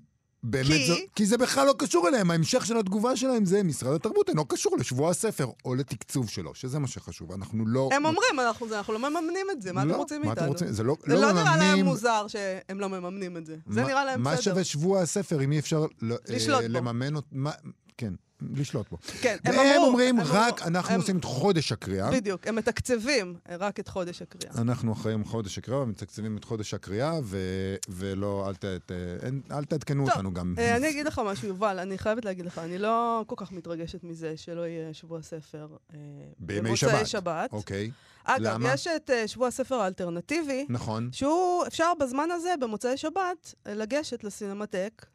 באמת 0.42 0.66
כי? 0.66 0.86
זו, 0.86 0.94
כי 1.14 1.26
זה 1.26 1.38
בכלל 1.38 1.66
לא 1.66 1.74
קשור 1.78 2.08
אליהם, 2.08 2.30
ההמשך 2.30 2.66
של 2.66 2.76
התגובה 2.76 3.16
שלהם 3.16 3.44
זה 3.44 3.62
משרד 3.62 3.94
התרבות 3.94 4.28
אינו 4.28 4.44
קשור 4.46 4.76
לשבוע 4.78 5.10
הספר 5.10 5.46
או 5.64 5.74
לתקצוב 5.74 6.28
שלו, 6.28 6.54
שזה 6.54 6.78
מה 6.78 6.86
שחשוב, 6.88 7.32
אנחנו 7.32 7.66
לא... 7.66 7.88
הם 7.92 8.04
אומרים, 8.06 8.40
אנחנו 8.40 8.68
זה, 8.68 8.78
אנחנו 8.78 8.92
לא 8.92 8.98
מממנים 9.10 9.46
את 9.52 9.62
זה, 9.62 9.72
מה 9.72 9.84
לא, 9.84 9.90
אתם 9.90 9.98
רוצים 9.98 10.20
מה 10.22 10.32
אתם 10.32 10.40
מאיתנו? 10.40 10.48
רוצים? 10.52 10.72
זה 10.72 10.82
לא, 10.82 10.96
זה 11.06 11.14
לא 11.14 11.32
נראה 11.32 11.56
להם 11.56 11.58
מממנים- 11.68 11.84
מוזר 11.84 12.26
שהם 12.28 12.80
לא 12.80 12.88
מממנים 12.88 13.36
את 13.36 13.46
זה. 13.46 13.56
זה 13.66 13.82
מה- 13.82 13.88
נראה 13.88 14.04
להם 14.04 14.22
מה 14.22 14.30
בסדר. 14.32 14.42
שווה 14.42 14.64
שבוע 14.64 15.00
הספר 15.00 15.42
אם 15.44 15.52
אי 15.52 15.58
אפשר 15.58 15.86
ל- 16.02 16.12
אה. 16.12 16.68
לממן? 16.68 17.14
מה- 17.32 17.50
כן, 17.98 18.12
לשלוט 18.54 18.90
בו. 18.90 18.96
כן, 19.20 19.36
הם 19.44 19.54
והם 19.56 19.66
אמרו... 19.76 19.86
אומרים, 19.86 20.18
הם 20.20 20.26
רק 20.30 20.58
אמרו- 20.62 20.66
אנחנו 20.68 20.94
הם- 20.94 21.00
עושים 21.00 21.18
את 21.18 21.24
חודש 21.24 21.72
הקריאה. 21.72 22.10
בדיוק, 22.10 22.46
הם 22.46 22.56
מתקצבים 22.56 23.34
רק 23.58 23.80
את 23.80 23.88
חודש 23.88 24.22
הקריאה. 24.22 24.54
אנחנו 24.62 24.92
אחראים 24.92 25.24
חודש 25.24 25.58
הקריאה, 25.58 25.80
ומתקצבים 25.80 26.36
את 26.36 26.44
חודש 26.44 26.74
הקריאה, 26.74 27.12
ו- 27.24 27.74
ולא, 27.88 28.44
אל 28.48 28.54
ת- 28.54 28.64
ת- 28.64 28.90
אין- 29.22 29.40
אל 29.50 29.64
תעדכנו 29.64 30.08
אותנו 30.08 30.34
גם. 30.34 30.54
אה, 30.58 30.76
אני 30.76 30.90
אגיד 30.90 31.06
לך 31.06 31.20
משהו, 31.24 31.48
יובל, 31.48 31.78
אני 31.78 31.98
חייבת 31.98 32.24
להגיד 32.24 32.46
לך, 32.46 32.58
אני 32.58 32.78
לא 32.78 33.24
כל 33.26 33.34
כך 33.38 33.52
מתרגשת 33.52 34.04
מזה 34.04 34.36
שלא 34.36 34.66
יהיה 34.66 34.94
שבוע 34.94 35.22
ספר 35.22 35.66
אה, 35.94 35.98
בימי 36.38 36.60
במוצאי 36.68 36.76
שבת. 36.90 37.06
שבת. 37.06 37.52
אוקיי, 37.52 37.90
אגב, 38.24 38.40
למה? 38.54 38.72
יש 38.74 38.86
את 38.86 39.10
אה, 39.10 39.28
שבוע 39.28 39.48
הספר 39.48 39.74
האלטרנטיבי, 39.74 40.66
נכון. 40.68 41.08
שהוא, 41.12 41.66
אפשר 41.66 41.92
בזמן 42.00 42.28
הזה, 42.32 42.54
במוצאי 42.60 42.96
שבת, 42.96 43.54
לגשת 43.66 44.24
לסינמטק, 44.24 45.06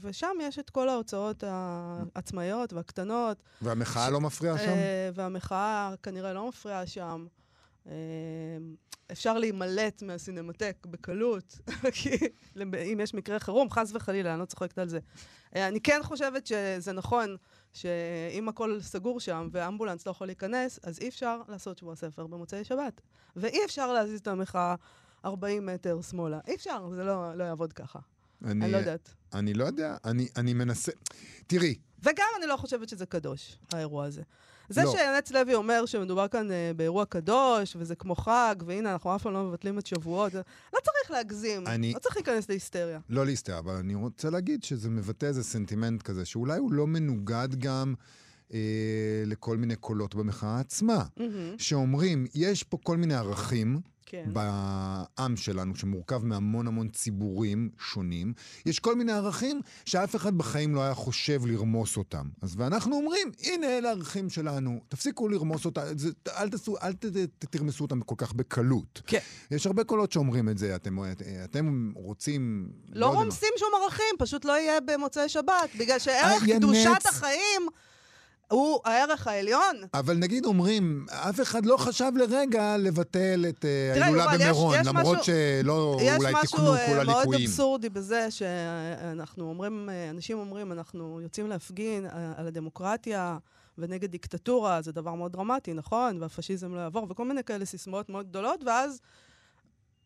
ושם 0.00 0.36
יש 0.42 0.58
את 0.58 0.70
כל 0.70 0.88
ההוצאות 0.88 1.44
העצמאיות 1.46 2.72
והקטנות, 2.72 3.42
והמחאה 3.62 4.10
לא 4.10 4.20
מפריעה 4.20 4.58
שם? 4.58 4.68
אה, 4.68 5.10
והמחאה 5.14 5.94
כנראה 6.02 6.32
לא 6.32 6.48
מפריעה 6.48 6.86
שם. 6.86 7.26
אה, 7.86 7.92
אפשר 9.12 9.38
להימלט 9.38 10.02
מהסינמטק 10.02 10.86
בקלות, 10.90 11.58
כי 11.94 12.10
אם 12.92 13.00
יש 13.02 13.14
מקרה 13.14 13.38
חירום, 13.38 13.70
חס 13.70 13.92
וחלילה, 13.94 14.32
אני 14.32 14.40
לא 14.40 14.44
צוחקת 14.44 14.78
על 14.78 14.88
זה. 14.88 14.98
אה, 15.56 15.68
אני 15.68 15.80
כן 15.80 16.00
חושבת 16.02 16.46
שזה 16.46 16.92
נכון 16.92 17.36
שאם 17.72 18.48
הכל 18.48 18.80
סגור 18.80 19.20
שם 19.20 19.48
ואמבולנס 19.52 20.06
לא 20.06 20.10
יכול 20.10 20.26
להיכנס, 20.26 20.78
אז 20.82 20.98
אי 21.00 21.08
אפשר 21.08 21.40
לעשות 21.48 21.78
שבוע 21.78 21.96
ספר 21.96 22.26
במוצאי 22.26 22.64
שבת. 22.64 23.00
ואי 23.36 23.64
אפשר 23.64 23.92
להזיז 23.92 24.20
את 24.20 24.28
המחאה 24.28 24.74
40 25.24 25.66
מטר 25.66 26.00
שמאלה. 26.02 26.40
אי 26.46 26.54
אפשר, 26.54 26.90
זה 26.94 27.04
לא, 27.04 27.34
לא 27.34 27.44
יעבוד 27.44 27.72
ככה. 27.72 27.98
אני, 28.44 28.64
אני 28.64 28.72
לא 28.72 28.76
יודעת. 28.76 29.14
אני 29.34 29.54
לא 29.54 29.64
יודע, 29.64 29.96
אני, 30.04 30.28
אני 30.36 30.54
מנסה... 30.54 30.92
תראי. 31.46 31.74
וגם 32.02 32.26
אני 32.38 32.46
לא 32.46 32.56
חושבת 32.56 32.88
שזה 32.88 33.06
קדוש, 33.06 33.58
האירוע 33.72 34.04
הזה. 34.04 34.22
זה 34.68 34.84
לא. 34.84 34.92
שנץ 34.92 35.30
לוי 35.30 35.54
אומר 35.54 35.86
שמדובר 35.86 36.28
כאן 36.28 36.48
uh, 36.50 36.76
באירוע 36.76 37.04
קדוש, 37.04 37.76
וזה 37.78 37.94
כמו 37.94 38.14
חג, 38.14 38.54
והנה, 38.66 38.92
אנחנו 38.92 39.16
אף 39.16 39.22
פעם 39.22 39.32
לא 39.32 39.44
מבטלים 39.44 39.78
את 39.78 39.86
שבועות, 39.86 40.34
לא 40.34 40.78
צריך 40.84 41.10
להגזים, 41.10 41.66
אני... 41.66 41.92
לא 41.92 41.98
צריך 41.98 42.16
להיכנס 42.16 42.48
להיסטריה. 42.48 43.00
לא 43.08 43.26
להיסטריה, 43.26 43.58
אבל 43.58 43.74
אני 43.74 43.94
רוצה 43.94 44.30
להגיד 44.30 44.64
שזה 44.64 44.90
מבטא 44.90 45.26
איזה 45.26 45.44
סנטימנט 45.44 46.02
כזה, 46.02 46.24
שאולי 46.24 46.58
הוא 46.58 46.72
לא 46.72 46.86
מנוגד 46.86 47.48
גם... 47.58 47.94
אה, 48.54 49.22
לכל 49.26 49.56
מיני 49.56 49.76
קולות 49.76 50.14
במחאה 50.14 50.60
עצמה, 50.60 51.04
mm-hmm. 51.18 51.22
שאומרים, 51.58 52.26
יש 52.34 52.62
פה 52.62 52.78
כל 52.82 52.96
מיני 52.96 53.14
ערכים 53.14 53.80
כן. 54.10 54.24
בעם 54.32 55.36
שלנו, 55.36 55.76
שמורכב 55.76 56.24
מהמון 56.24 56.66
המון 56.66 56.88
ציבורים 56.88 57.70
שונים, 57.78 58.32
יש 58.66 58.78
כל 58.78 58.94
מיני 58.94 59.12
ערכים 59.12 59.60
שאף 59.84 60.16
אחד 60.16 60.38
בחיים 60.38 60.74
לא 60.74 60.82
היה 60.82 60.94
חושב 60.94 61.46
לרמוס 61.46 61.96
אותם. 61.96 62.28
אז 62.42 62.54
ואנחנו 62.56 62.96
אומרים, 62.96 63.30
הנה 63.42 63.66
אלה 63.66 63.88
הערכים 63.88 64.30
שלנו, 64.30 64.80
תפסיקו 64.88 65.28
לרמוס 65.28 65.64
אותם, 65.64 65.82
אל, 66.28 66.48
תעשו, 66.48 66.76
אל 66.82 66.92
ת, 66.92 67.06
ת, 67.06 67.44
תרמסו 67.44 67.84
אותם 67.84 68.00
כל 68.00 68.14
כך 68.18 68.32
בקלות. 68.32 69.02
כן. 69.06 69.18
יש 69.50 69.66
הרבה 69.66 69.84
קולות 69.84 70.12
שאומרים 70.12 70.48
את 70.48 70.58
זה, 70.58 70.76
אתם, 70.76 70.98
אתם 71.44 71.92
רוצים... 71.94 72.68
לא, 72.88 73.00
לא 73.00 73.14
רומסים 73.14 73.52
שום 73.56 73.68
ערכים, 73.82 74.14
פשוט 74.18 74.44
לא 74.44 74.52
יהיה 74.52 74.80
במוצאי 74.80 75.28
שבת, 75.28 75.70
בגלל 75.78 75.98
שערך 75.98 76.42
קדושת 76.56 77.06
החיים... 77.06 77.68
הוא 78.48 78.80
הערך 78.84 79.26
העליון. 79.26 79.76
אבל 79.94 80.16
נגיד 80.16 80.44
אומרים, 80.44 81.06
אף 81.10 81.40
אחד 81.40 81.66
לא 81.66 81.76
חשב 81.76 82.12
לרגע 82.16 82.76
לבטל 82.76 83.44
את 83.48 83.64
אה, 83.64 84.02
ההילולה 84.02 84.26
במירון, 84.34 84.74
יש, 84.74 84.80
יש 84.80 84.86
למרות 84.86 85.18
משהו, 85.18 85.34
שלא 85.62 85.96
אולי 86.16 86.32
תיקנו 86.40 86.64
כל 86.66 86.72
הליקויים. 86.72 87.00
יש 87.00 87.06
משהו 87.06 87.24
מאוד 87.24 87.34
אבסורדי 87.34 87.88
בזה 87.88 88.30
שאנחנו 88.30 89.48
אומרים, 89.48 89.90
אה, 89.90 90.10
אנשים 90.10 90.38
אומרים, 90.38 90.72
אנחנו 90.72 91.20
יוצאים 91.20 91.48
להפגין 91.48 92.06
אה, 92.06 92.32
על 92.36 92.46
הדמוקרטיה 92.46 93.38
ונגד 93.78 94.10
דיקטטורה, 94.10 94.82
זה 94.82 94.92
דבר 94.92 95.14
מאוד 95.14 95.32
דרמטי, 95.32 95.72
נכון? 95.72 96.22
והפשיזם 96.22 96.74
לא 96.74 96.80
יעבור, 96.80 97.06
וכל 97.10 97.24
מיני 97.24 97.44
כאלה 97.44 97.64
סיסמאות 97.64 98.08
מאוד 98.08 98.28
גדולות, 98.28 98.64
ואז... 98.64 99.00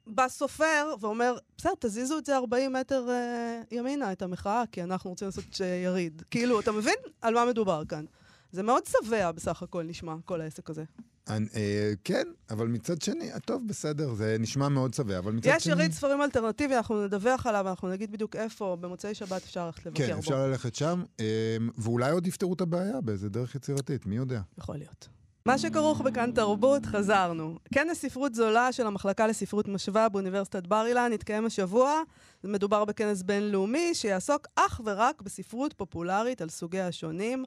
בא 0.07 0.29
סופר 0.29 0.95
ואומר, 1.01 1.37
בסדר, 1.59 1.73
תזיזו 1.79 2.19
את 2.19 2.27
זה 2.27 2.37
40 2.37 2.73
מטר 2.73 3.07
אה, 3.11 3.61
ימינה, 3.71 4.13
את 4.13 4.23
המחאה, 4.23 4.63
כי 4.73 4.83
אנחנו 4.83 5.11
רוצים 5.11 5.29
לעשות 5.29 5.45
שיריד. 5.53 6.23
כאילו, 6.31 6.61
אתה 6.61 6.73
מבין 6.73 6.95
על 7.21 7.35
מה 7.35 7.45
מדובר 7.45 7.83
כאן? 7.89 8.05
זה 8.53 8.63
מאוד 8.63 8.83
שבע 8.87 9.33
בסך 9.33 9.63
הכל 9.63 9.83
נשמע, 9.83 10.15
כל 10.25 10.41
העסק 10.41 10.71
הזה. 10.71 10.85
אני, 11.29 11.47
אה, 11.55 11.93
כן, 12.05 12.29
אבל 12.51 12.67
מצד 12.67 13.03
שני, 13.03 13.31
טוב, 13.45 13.63
בסדר, 13.67 14.15
זה 14.15 14.37
נשמע 14.41 14.69
מאוד 14.69 14.95
שבע, 14.95 15.19
אבל 15.19 15.33
מצד 15.33 15.51
יש 15.57 15.65
שני... 15.65 15.73
יש 15.73 15.79
יריד 15.79 15.93
ספרים 15.93 16.23
אלטרנטיבי, 16.23 16.77
אנחנו 16.77 17.05
נדווח 17.05 17.47
עליו, 17.47 17.69
אנחנו 17.69 17.89
נגיד 17.89 18.13
בדיוק 18.13 18.37
איפה, 18.37 18.77
במוצאי 18.81 19.15
שבת 19.15 19.43
אפשר 19.43 19.67
ללכת 19.67 19.87
לבקר 19.87 19.99
כן, 19.99 20.07
בו. 20.07 20.13
כן, 20.13 20.19
אפשר 20.19 20.47
ללכת 20.47 20.75
שם, 20.75 21.03
אה, 21.21 21.57
ואולי 21.79 22.11
עוד 22.11 22.27
יפתרו 22.27 22.55
את 22.55 22.61
הבעיה 22.61 23.01
באיזה 23.01 23.29
דרך 23.29 23.55
יצירתית, 23.55 24.07
מי 24.07 24.17
יודע. 24.17 24.41
יכול 24.59 24.77
להיות. 24.77 25.09
מה 25.47 25.59
שכרוך 25.59 26.01
בכאן 26.01 26.33
תרבות, 26.33 26.87
חזרנו. 26.87 27.59
כנס 27.75 27.99
ספרות 27.99 28.35
זולה 28.35 28.73
של 28.73 28.87
המחלקה 28.87 29.27
לספרות 29.27 29.69
משווה 29.69 30.09
באוניברסיטת 30.09 30.67
בר 30.67 30.87
אילן 30.87 31.13
התקיים 31.15 31.47
השבוע. 31.47 32.01
מדובר 32.45 32.85
בכנס 32.85 33.23
בינלאומי 33.23 33.95
שיעסוק 33.95 34.47
אך 34.57 34.81
ורק 34.85 35.23
בספרות 35.23 35.73
פופולרית 35.73 36.43
על 36.43 36.49
סוגיה 36.49 36.87
השונים. 36.87 37.45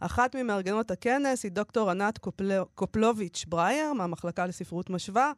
אחת 0.00 0.36
ממארגנות 0.36 0.90
הכנס 0.90 1.44
היא 1.44 1.52
דוקטור 1.52 1.90
ענת 1.90 2.18
קופל... 2.18 2.62
קופלוביץ' 2.74 3.44
ברייר, 3.48 3.92
מהמחלקה 3.92 4.46
לספרות 4.46 4.90
משווה. 4.90 5.32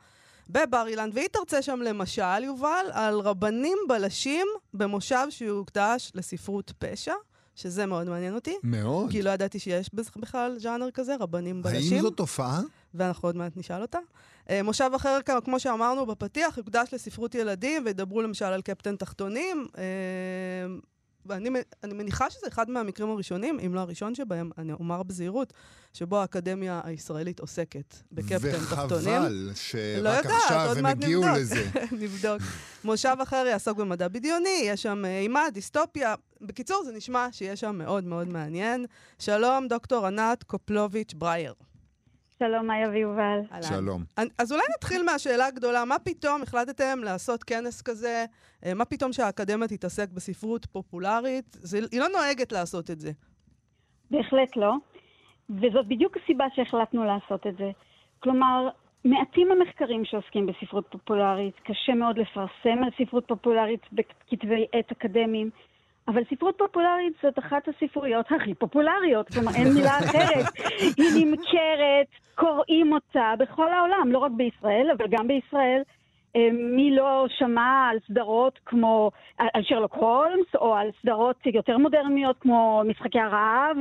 בבר 0.48 0.84
אילן, 0.88 1.10
והיא 1.12 1.28
תרצה 1.32 1.62
שם 1.62 1.80
למשל, 1.82 2.44
יובל, 2.44 2.86
על 2.92 3.20
רבנים 3.20 3.78
בלשים 3.88 4.46
במושב 4.74 5.26
שיוקדש 5.30 6.12
לספרות 6.14 6.72
פשע, 6.78 7.14
שזה 7.54 7.86
מאוד 7.86 8.08
מעניין 8.08 8.34
אותי. 8.34 8.56
מאוד. 8.62 9.10
כי 9.10 9.22
לא 9.22 9.30
ידעתי 9.30 9.58
שיש 9.58 9.90
בכלל 9.94 10.58
ז'אנר 10.58 10.90
כזה, 10.90 11.16
רבנים 11.20 11.62
בלשים. 11.62 11.92
האם 11.92 12.02
זו 12.02 12.10
תופעה? 12.10 12.60
ואנחנו 12.94 13.28
עוד 13.28 13.36
מעט 13.36 13.56
נשאל 13.56 13.82
אותה. 13.82 13.98
Uh, 14.46 14.50
מושב 14.64 14.90
אחר, 14.96 15.18
כמו 15.44 15.60
שאמרנו 15.60 16.06
בפתיח, 16.06 16.58
יוקדש 16.58 16.88
לספרות 16.94 17.34
ילדים, 17.34 17.82
וידברו 17.84 18.22
למשל 18.22 18.44
על 18.44 18.62
קפטן 18.62 18.96
תחתונים. 18.96 19.66
ואני 21.26 21.50
אני 21.84 21.94
מניחה 21.94 22.30
שזה 22.30 22.46
אחד 22.48 22.70
מהמקרים 22.70 23.10
הראשונים, 23.10 23.60
אם 23.66 23.74
לא 23.74 23.80
הראשון 23.80 24.14
שבהם, 24.14 24.50
אני 24.58 24.72
אומר 24.72 25.02
בזהירות, 25.02 25.52
שבו 25.92 26.18
האקדמיה 26.18 26.80
הישראלית 26.84 27.40
עוסקת 27.40 27.94
בקפטן 28.12 28.58
תחתונים. 28.70 29.22
וחבל 29.22 29.50
שרק 29.54 30.02
לא 30.02 30.08
יודעת, 30.08 30.32
עכשיו 30.42 30.74
הם 30.78 30.86
הגיעו 30.86 31.24
לזה. 31.36 31.64
נבדוק. 32.00 32.42
מושב 32.84 33.16
אחר 33.22 33.44
יעסוק 33.50 33.78
במדע 33.78 34.08
בדיוני, 34.08 34.62
יש 34.64 34.82
שם 34.82 35.04
אימה, 35.04 35.50
דיסטופיה. 35.54 36.14
בקיצור, 36.40 36.84
זה 36.84 36.92
נשמע 36.92 37.28
שיש 37.32 37.60
שם 37.60 37.78
מאוד 37.78 38.04
מאוד 38.04 38.28
מעניין. 38.28 38.86
שלום, 39.18 39.68
דוקטור 39.68 40.06
ענת 40.06 40.42
קופלוביץ' 40.42 41.14
ברייר. 41.14 41.54
שלום, 42.42 42.66
מאיה 42.66 42.88
ויובל. 42.88 43.40
שלום. 43.62 44.02
אז 44.38 44.52
אולי 44.52 44.62
נתחיל 44.76 45.02
מהשאלה 45.02 45.46
הגדולה, 45.46 45.84
מה 45.84 45.98
פתאום 45.98 46.42
החלטתם 46.42 46.98
לעשות 47.04 47.44
כנס 47.44 47.82
כזה? 47.82 48.24
אה, 48.66 48.74
מה 48.74 48.84
פתאום 48.84 49.12
שהאקדמיה 49.12 49.68
תתעסק 49.68 50.08
בספרות 50.14 50.66
פופולרית? 50.66 51.44
זה, 51.50 51.78
היא 51.92 52.00
לא 52.00 52.06
נוהגת 52.08 52.52
לעשות 52.52 52.90
את 52.90 53.00
זה. 53.00 53.10
בהחלט 54.10 54.56
לא, 54.56 54.72
וזאת 55.50 55.86
בדיוק 55.88 56.16
הסיבה 56.16 56.44
שהחלטנו 56.54 57.04
לעשות 57.04 57.46
את 57.46 57.56
זה. 57.56 57.70
כלומר, 58.20 58.68
מעטים 59.04 59.48
המחקרים 59.52 60.04
שעוסקים 60.04 60.46
בספרות 60.46 60.86
פופולרית, 60.90 61.54
קשה 61.64 61.94
מאוד 61.94 62.18
לפרסם 62.18 62.84
על 62.84 62.90
ספרות 62.98 63.24
פופולרית 63.28 63.82
בכתבי 63.92 64.66
עת 64.72 64.92
אקדמיים. 64.92 65.50
אבל 66.08 66.22
ספרות 66.34 66.54
פופולרית 66.58 67.12
זאת 67.22 67.38
אחת 67.38 67.68
הספרויות 67.68 68.26
הכי 68.32 68.54
פופולריות, 68.54 69.28
כלומר 69.28 69.52
אין 69.54 69.74
מילה 69.74 69.98
אחרת. 69.98 70.46
היא 70.96 71.24
נמכרת, 71.26 72.06
קוראים 72.34 72.92
אותה 72.92 73.32
בכל 73.38 73.72
העולם, 73.72 74.12
לא 74.12 74.18
רק 74.18 74.32
בישראל, 74.36 74.90
אבל 74.96 75.06
גם 75.10 75.28
בישראל. 75.28 75.82
אה, 76.36 76.48
מי 76.52 76.96
לא 76.96 77.26
שמע 77.38 77.88
על 77.90 77.98
סדרות 78.08 78.58
כמו, 78.66 79.10
על 79.38 79.62
שרלוק 79.64 79.94
הולמס, 79.94 80.46
או 80.54 80.74
על 80.74 80.90
סדרות 81.02 81.36
יותר 81.54 81.78
מודרניות 81.78 82.36
כמו 82.40 82.82
משחקי 82.84 83.18
הרעב, 83.18 83.76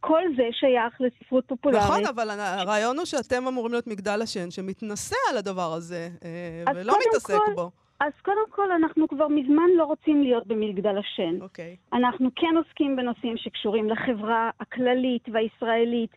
כל 0.00 0.22
זה 0.36 0.42
שייך 0.52 1.00
לספרות 1.00 1.44
פופולרית. 1.46 1.84
נכון, 1.84 2.06
אבל 2.06 2.30
הרעיון 2.30 2.96
הוא 2.96 3.04
שאתם 3.04 3.46
אמורים 3.46 3.72
להיות 3.72 3.86
מגדל 3.86 4.22
השן 4.22 4.50
שמתנשא 4.50 5.16
על 5.30 5.36
הדבר 5.36 5.72
הזה, 5.72 6.08
אה, 6.24 6.72
ולא 6.74 6.94
מתעסק 7.08 7.34
כל, 7.46 7.54
בו. 7.54 7.70
אז 8.00 8.12
קודם 8.22 8.50
כל, 8.50 8.72
אנחנו 8.72 9.08
כבר 9.08 9.28
מזמן 9.28 9.70
לא 9.76 9.84
רוצים 9.84 10.22
להיות 10.22 10.46
במגדל 10.46 10.98
השן. 10.98 11.40
אוקיי. 11.40 11.76
Okay. 11.76 11.96
אנחנו 11.96 12.30
כן 12.36 12.56
עוסקים 12.56 12.96
בנושאים 12.96 13.36
שקשורים 13.36 13.90
לחברה 13.90 14.50
הכללית 14.60 15.28
והישראלית, 15.32 16.10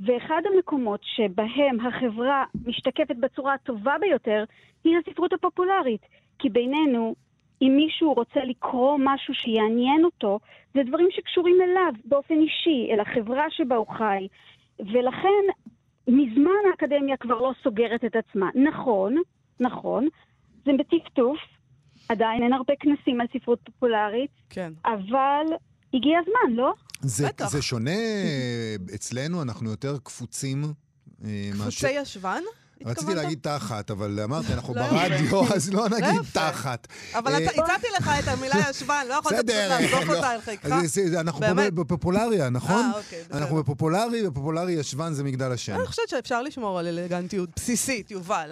ואחד 0.00 0.42
המקומות 0.52 1.00
שבהם 1.02 1.86
החברה 1.86 2.44
משתקפת 2.66 3.16
בצורה 3.16 3.54
הטובה 3.54 3.94
ביותר, 4.00 4.44
היא 4.84 4.96
הספרות 4.98 5.32
הפופולרית. 5.32 6.00
כי 6.38 6.48
בינינו, 6.48 7.14
אם 7.62 7.72
מישהו 7.76 8.12
רוצה 8.12 8.44
לקרוא 8.44 8.96
משהו 9.00 9.34
שיעניין 9.34 10.04
אותו, 10.04 10.38
זה 10.74 10.82
דברים 10.82 11.08
שקשורים 11.10 11.56
אליו 11.62 11.92
באופן 12.04 12.34
אישי, 12.34 12.88
אל 12.92 13.00
החברה 13.00 13.44
שבה 13.50 13.76
הוא 13.76 13.86
חי. 13.86 14.28
ולכן, 14.80 15.44
מזמן 16.08 16.62
האקדמיה 16.70 17.16
כבר 17.16 17.40
לא 17.40 17.52
סוגרת 17.62 18.04
את 18.04 18.16
עצמה. 18.16 18.50
נכון, 18.54 19.16
נכון, 19.60 20.08
זה 20.64 20.70
בטפטוף, 20.78 21.38
עדיין 22.08 22.42
אין 22.42 22.52
הרבה 22.52 22.72
כנסים 22.80 23.20
על 23.20 23.26
ספרות 23.32 23.60
פופולרית, 23.64 24.30
כן. 24.50 24.72
אבל 24.84 25.44
הגיע 25.94 26.18
הזמן, 26.18 26.56
לא? 26.56 26.74
זה, 27.00 27.28
זה 27.46 27.62
שונה 27.62 28.00
אצלנו, 28.94 29.42
אנחנו 29.42 29.70
יותר 29.70 29.98
קפוצים. 29.98 30.64
אה, 31.24 31.50
קפוצי 31.52 31.90
ישבן? 31.90 32.42
רציתי 32.84 33.14
להגיד 33.14 33.38
תחת, 33.42 33.90
אבל 33.90 34.20
אמרתי, 34.20 34.52
אנחנו 34.52 34.74
לא 34.74 34.82
ברדיו, 34.90 35.44
אז 35.54 35.72
לא 35.72 35.88
נגיד 35.88 36.20
תחת. 36.32 36.88
אבל 37.14 37.32
אה, 37.32 37.38
הצעתי 37.38 37.86
לך 37.98 38.10
את 38.18 38.28
המילה 38.28 38.54
ישבן, 38.70 39.04
לא 39.08 39.14
יכולת 39.14 39.44
לעזוב 39.48 40.10
אותה 40.10 40.34
אל 40.34 40.40
חיקך. 40.40 40.66
אנחנו 41.14 41.40
בפופולריה, 41.74 42.50
נכון? 42.50 42.82
אה, 42.82 42.92
אוקיי, 42.98 43.24
אנחנו 43.32 43.56
בפופולרי, 43.56 44.26
ופופולרי 44.26 44.72
ישבן 44.72 45.12
זה 45.12 45.24
מגדל 45.24 45.52
השם. 45.52 45.74
אני 45.74 45.86
חושבת 45.86 46.08
שאפשר 46.08 46.42
לשמור 46.42 46.78
על 46.78 46.86
אלגנטיות 46.86 47.50
בסיסית, 47.56 48.10
יובל. 48.10 48.50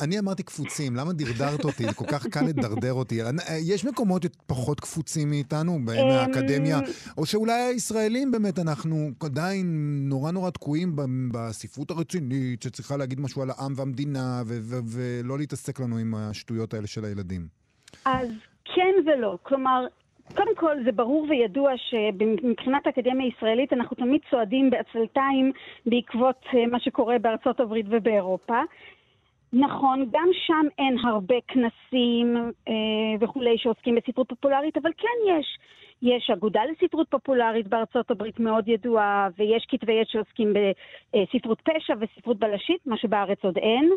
אני 0.00 0.18
אמרתי 0.18 0.42
קפוצים, 0.42 0.96
למה 0.96 1.12
דרדרת 1.12 1.64
אותי? 1.64 1.84
כל 1.94 2.04
כך 2.08 2.26
קל 2.26 2.42
לדרדר 2.44 2.92
אותי. 2.92 3.22
אה, 3.22 3.28
יש 3.60 3.84
מקומות 3.84 4.26
פחות 4.46 4.80
קפוצים 4.80 5.30
מאיתנו, 5.30 5.78
מהאקדמיה, 5.78 6.80
או 7.18 7.26
שאולי 7.26 7.52
הישראלים 7.62 8.30
באמת, 8.30 8.58
אנחנו 8.58 9.10
עדיין 9.20 9.66
נורא 10.08 10.30
נורא 10.30 10.50
תקועים 10.50 10.96
בספרות 11.32 11.90
הרצינית, 11.90 12.62
שצריכה 12.62 12.96
להגיד 12.96 13.20
משהו 13.20 13.42
על 13.42 13.50
העם 13.50 13.71
העולם 13.72 13.88
והמדינה, 13.88 14.42
ו- 14.46 14.60
ו- 14.62 15.22
ולא 15.24 15.38
להתעסק 15.38 15.80
לנו 15.80 15.98
עם 15.98 16.14
השטויות 16.14 16.74
האלה 16.74 16.86
של 16.86 17.04
הילדים. 17.04 17.46
אז 18.04 18.28
כן 18.64 18.94
ולא. 19.06 19.38
כלומר, 19.42 19.86
קודם 20.34 20.56
כל 20.56 20.76
זה 20.84 20.92
ברור 20.92 21.26
וידוע 21.30 21.72
שמבחינת 21.76 22.86
האקדמיה 22.86 23.26
הישראלית 23.26 23.72
אנחנו 23.72 23.96
תמיד 23.96 24.20
צועדים 24.30 24.70
בעצלתיים 24.70 25.52
בעקבות 25.86 26.40
אה, 26.54 26.66
מה 26.66 26.80
שקורה 26.80 27.18
בארצות 27.18 27.60
הברית 27.60 27.86
ובאירופה. 27.88 28.60
נכון, 29.52 30.08
גם 30.12 30.28
שם 30.46 30.66
אין 30.78 30.96
הרבה 31.04 31.34
כנסים 31.48 32.36
אה, 32.68 32.72
וכולי 33.20 33.58
שעוסקים 33.58 33.94
בספרות 33.94 34.28
פופולרית, 34.28 34.76
אבל 34.76 34.90
כן 34.98 35.38
יש. 35.38 35.58
יש 36.02 36.30
אגודה 36.30 36.60
לספרות 36.64 37.06
פופולרית 37.10 37.68
בארצות 37.68 38.10
הברית 38.10 38.40
מאוד 38.40 38.68
ידועה, 38.68 39.28
ויש 39.38 39.66
כתבי 39.68 40.00
עת 40.00 40.08
שעוסקים 40.08 40.52
בספרות 40.52 41.60
פשע 41.60 41.94
וספרות 42.00 42.38
בלשית, 42.38 42.86
מה 42.86 42.96
שבארץ 42.96 43.38
עוד 43.44 43.56
אין. 43.56 43.92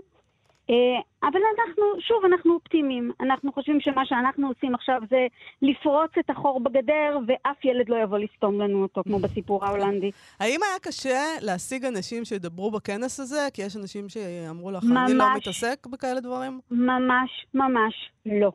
אה, 0.69 1.27
אבל 1.29 1.39
אנחנו, 1.57 1.83
שוב, 1.99 2.25
אנחנו 2.25 2.53
אופטימיים. 2.53 3.11
אנחנו 3.21 3.51
חושבים 3.51 3.81
שמה 3.81 4.05
שאנחנו 4.05 4.47
עושים 4.47 4.75
עכשיו 4.75 5.01
זה 5.09 5.27
לפרוץ 5.61 6.11
את 6.19 6.29
החור 6.29 6.59
בגדר, 6.59 7.17
ואף 7.27 7.65
ילד 7.65 7.89
לא 7.89 7.95
יבוא 8.03 8.17
לסתום 8.17 8.61
לנו 8.61 8.81
אותו, 8.81 9.03
כמו 9.03 9.19
בסיפור 9.19 9.65
ההולנדי. 9.65 10.11
האם 10.39 10.59
היה 10.63 10.79
קשה 10.81 11.19
להשיג 11.41 11.85
אנשים 11.85 12.25
שידברו 12.25 12.71
בכנס 12.71 13.19
הזה? 13.19 13.47
כי 13.53 13.61
יש 13.61 13.75
אנשים 13.75 14.09
שאמרו 14.09 14.71
לך, 14.71 14.83
אני 14.83 15.13
לא 15.13 15.25
ממש. 15.25 15.37
מתעסק 15.37 15.87
בכאלה 15.87 16.19
דברים? 16.19 16.59
ממש, 16.71 17.45
ממש 17.53 18.11
לא. 18.25 18.51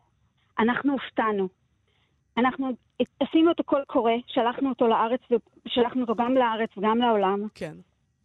אנחנו 0.59 0.93
הופתענו. 0.93 1.49
אנחנו 2.39 2.73
עשינו 3.21 3.49
אותו 3.51 3.65
קול 3.65 3.85
קורא, 3.87 4.13
שלחנו 4.27 4.69
אותו 4.69 4.89
לארץ, 4.89 5.21
ושלחנו 5.67 6.01
אותו 6.01 6.15
גם 6.15 6.35
לארץ 6.35 6.71
וגם 6.77 6.99
לעולם. 6.99 7.47
כן. 7.55 7.75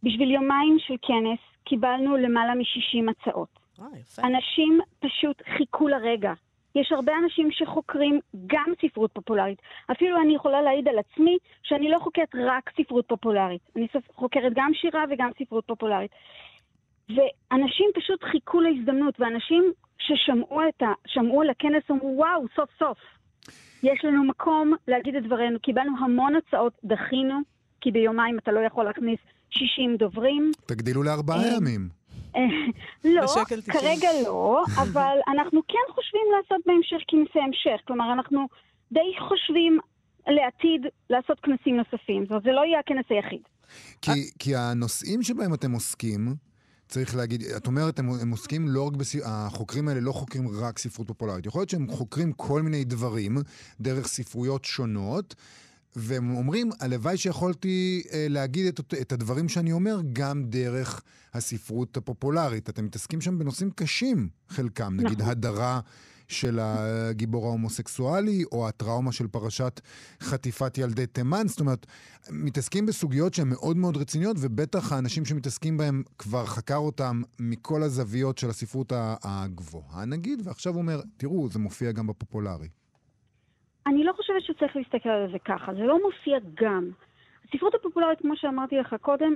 בשביל 0.04 0.32
יומיים 0.32 0.78
של 0.80 0.94
כנס 1.02 1.40
קיבלנו 1.64 2.18
למעלה 2.18 2.56
מ-60 2.56 3.12
הצעות. 3.12 3.60
אה, 3.80 3.86
יפה. 4.00 4.22
אנשים 4.28 4.80
פשוט 5.00 5.42
חיכו 5.58 5.88
לרגע. 5.88 6.34
יש 6.76 6.92
הרבה 6.92 7.14
אנשים 7.24 7.52
שחוקרים 7.52 8.20
גם 8.48 8.74
ספרות 8.82 9.12
פופולרית. 9.14 9.62
אפילו 9.92 10.22
אני 10.22 10.36
יכולה 10.36 10.62
להעיד 10.62 10.88
על 10.88 11.00
עצמי 11.00 11.38
שאני 11.64 11.90
לא 11.90 12.00
חוקרת 12.00 12.36
רק 12.36 12.72
ספרות 12.78 13.08
פופולרית. 13.08 13.62
אני 13.76 13.88
חוקרת 14.16 14.54
גם 14.56 14.72
שירה 14.74 15.04
וגם 15.10 15.30
ספרות 15.40 15.68
פופולרית. 15.68 16.12
ואנשים 17.10 17.90
פשוט 17.96 18.24
חיכו 18.24 18.62
להזדמנות, 18.62 19.20
ואנשים 19.20 19.72
ששמעו 19.98 20.68
את 20.70 20.82
ה... 20.82 20.94
שמעו 21.08 21.42
על 21.42 21.50
הכנס 21.50 21.84
אמרו, 21.92 22.14
וואו, 22.18 22.46
סוף 22.56 22.70
סוף. 22.80 22.98
יש 23.84 24.06
לנו 24.06 24.24
מקום 24.24 24.74
להגיד 24.88 25.16
את 25.16 25.24
דברנו. 25.24 25.60
קיבלנו 25.60 25.92
המון 26.00 26.34
הצעות, 26.36 26.74
דחינו, 26.84 27.40
כי 27.82 27.92
ביומיים 27.92 28.38
אתה 28.38 28.52
לא 28.52 28.60
יכול 28.60 28.86
להכניס 28.86 29.20
60 29.50 29.96
דוברים. 29.98 30.52
תגדילו 30.66 31.04
לארבעה 31.04 31.38
אה, 31.38 31.56
ימים. 31.58 31.90
אה, 32.36 32.42
לא. 33.04 33.26
כרגע 33.72 34.10
לא, 34.24 34.64
אבל 34.84 35.18
אנחנו 35.28 35.62
כן 35.68 35.94
חושבים 35.94 36.22
לעשות 36.38 36.66
בהמשך 36.66 36.98
כנסי 37.08 37.40
המשך. 37.40 37.82
כלומר, 37.88 38.14
אנחנו 38.14 38.48
די 38.92 39.12
חושבים 39.30 39.80
לעתיד 40.28 40.82
לעשות 41.10 41.40
כנסים 41.40 41.78
נוספים. 41.78 42.22
זאת 42.24 42.30
אומרת, 42.30 42.44
זה 42.44 42.52
לא 42.52 42.62
יהיה 42.66 42.80
הכנס 42.80 43.06
היחיד. 43.10 43.42
כי, 44.02 44.12
כי 44.40 44.56
הנושאים 44.56 45.24
שבהם 45.24 45.54
אתם 45.54 45.72
עוסקים, 45.72 46.36
צריך 46.88 47.16
להגיד, 47.16 47.44
את 47.44 47.68
אומרת, 47.68 48.00
הם, 48.00 48.10
הם 48.10 48.32
עוסקים 48.32 48.68
לא 48.68 48.88
רק, 48.88 48.94
בס... 48.94 49.16
החוקרים 49.24 49.88
האלה 49.88 50.00
לא 50.00 50.12
חוקרים 50.12 50.48
רק 50.48 50.80
ספרות 50.80 51.08
פופולרית. 51.08 51.46
יכול 51.46 51.60
להיות 51.62 51.70
שהם 51.70 51.88
חוקרים 51.92 52.32
כל 52.32 52.62
מיני 52.62 52.84
דברים 52.84 53.38
דרך 53.82 54.08
ספרויות 54.08 54.66
שונות, 54.66 55.36
והם 55.96 56.36
אומרים, 56.36 56.70
הלוואי 56.80 57.18
שיכולתי 57.18 58.04
אה, 58.14 58.26
להגיד 58.30 58.66
את, 58.66 58.94
את 59.02 59.12
הדברים 59.12 59.50
שאני 59.50 59.72
אומר 59.72 60.00
גם 60.14 60.44
דרך 60.46 61.02
הספרות 61.34 61.98
הפופולרית. 61.98 62.70
אתם 62.70 62.86
מתעסקים 62.86 63.22
שם 63.22 63.40
בנושאים 63.40 63.72
קשים, 63.76 64.30
חלקם, 64.50 64.94
נגיד 64.98 65.20
נכון. 65.20 65.32
הדרה. 65.32 65.80
של 66.28 66.60
הגיבור 66.62 67.46
ההומוסקסואלי, 67.46 68.44
או 68.52 68.68
הטראומה 68.68 69.12
של 69.12 69.28
פרשת 69.28 69.82
חטיפת 70.22 70.78
ילדי 70.78 71.08
תימן. 71.08 71.48
זאת 71.48 71.60
אומרת, 71.60 71.86
מתעסקים 72.32 72.86
בסוגיות 72.86 73.34
שהן 73.34 73.50
מאוד 73.50 73.78
מאוד 73.78 73.98
רציניות, 73.98 74.38
ובטח 74.40 74.92
האנשים 74.92 75.26
שמתעסקים 75.26 75.78
בהם 75.78 76.04
כבר 76.18 76.46
חקר 76.46 76.78
אותם 76.78 77.22
מכל 77.40 77.84
הזוויות 77.84 78.38
של 78.38 78.50
הספרות 78.50 78.94
הגבוהה, 79.24 80.06
נגיד, 80.06 80.42
ועכשיו 80.48 80.74
הוא 80.74 80.82
אומר, 80.82 81.02
תראו, 81.18 81.50
זה 81.50 81.60
מופיע 81.60 81.92
גם 81.92 82.08
בפופולרי. 82.08 82.68
אני 83.88 84.04
לא 84.04 84.14
חושבת 84.14 84.42
שצריך 84.42 84.76
להסתכל 84.76 85.10
על 85.10 85.32
זה 85.32 85.38
ככה, 85.46 85.74
זה 85.74 85.80
לא 85.80 86.00
מופיע 86.04 86.38
גם. 86.62 86.90
הספרות 87.48 87.74
הפופולרית, 87.76 88.20
כמו 88.22 88.34
שאמרתי 88.36 88.76
לך 88.76 88.96
קודם, 89.02 89.34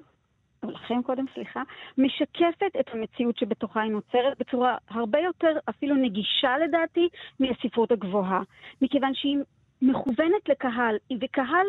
לכם 0.64 1.02
קודם, 1.04 1.26
סליחה, 1.34 1.64
משקפת 1.98 2.72
את 2.80 2.86
המציאות 2.94 3.38
שבתוכה 3.38 3.82
היא 3.82 3.92
נוצרת 3.92 4.40
בצורה 4.40 4.78
הרבה 4.90 5.20
יותר 5.20 5.58
אפילו 5.70 5.96
נגישה 5.96 6.58
לדעתי 6.58 7.10
מהספרות 7.40 7.92
הגבוהה. 7.92 8.42
מכיוון 8.82 9.14
שהיא 9.14 9.38
מכוונת 9.82 10.50
לקהל, 10.50 10.96
וקהל, 11.22 11.66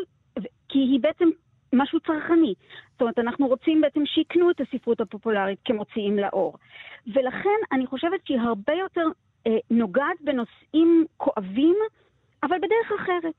כי 0.69 0.79
היא 0.79 1.01
בעצם 1.01 1.29
משהו 1.73 2.01
צרכני. 2.01 2.55
זאת 2.93 3.01
אומרת, 3.01 3.19
אנחנו 3.19 3.47
רוצים 3.47 3.81
בעצם 3.81 4.07
שיקנו 4.07 4.51
את 4.51 4.61
הספרות 4.61 5.01
הפופולרית 5.01 5.59
כמוציאים 5.65 6.19
לאור. 6.19 6.57
ולכן 7.07 7.59
אני 7.73 7.87
חושבת 7.87 8.27
שהיא 8.27 8.41
הרבה 8.41 8.73
יותר 8.73 9.05
אה, 9.47 9.57
נוגעת 9.71 10.21
בנושאים 10.21 11.07
כואבים, 11.17 11.77
אבל 12.43 12.57
בדרך 12.59 13.01
אחרת. 13.01 13.35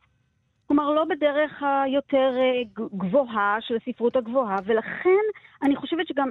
כלומר, 0.71 0.91
לא 0.91 1.05
בדרך 1.05 1.63
היותר 1.85 2.33
אה, 2.37 2.85
גבוהה 2.97 3.57
של 3.61 3.75
הספרות 3.75 4.15
הגבוהה, 4.15 4.55
ולכן 4.65 5.25
אני 5.63 5.75
חושבת 5.75 6.07
שגם 6.07 6.29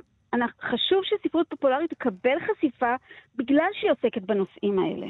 חשוב 0.63 1.01
שספרות 1.05 1.47
פופולרית 1.49 1.91
תקבל 1.91 2.39
חשיפה 2.41 2.95
בגלל 3.37 3.69
שהיא 3.81 3.91
עוסקת 3.91 4.23
בנושאים 4.23 4.79
האלה. 4.79 5.07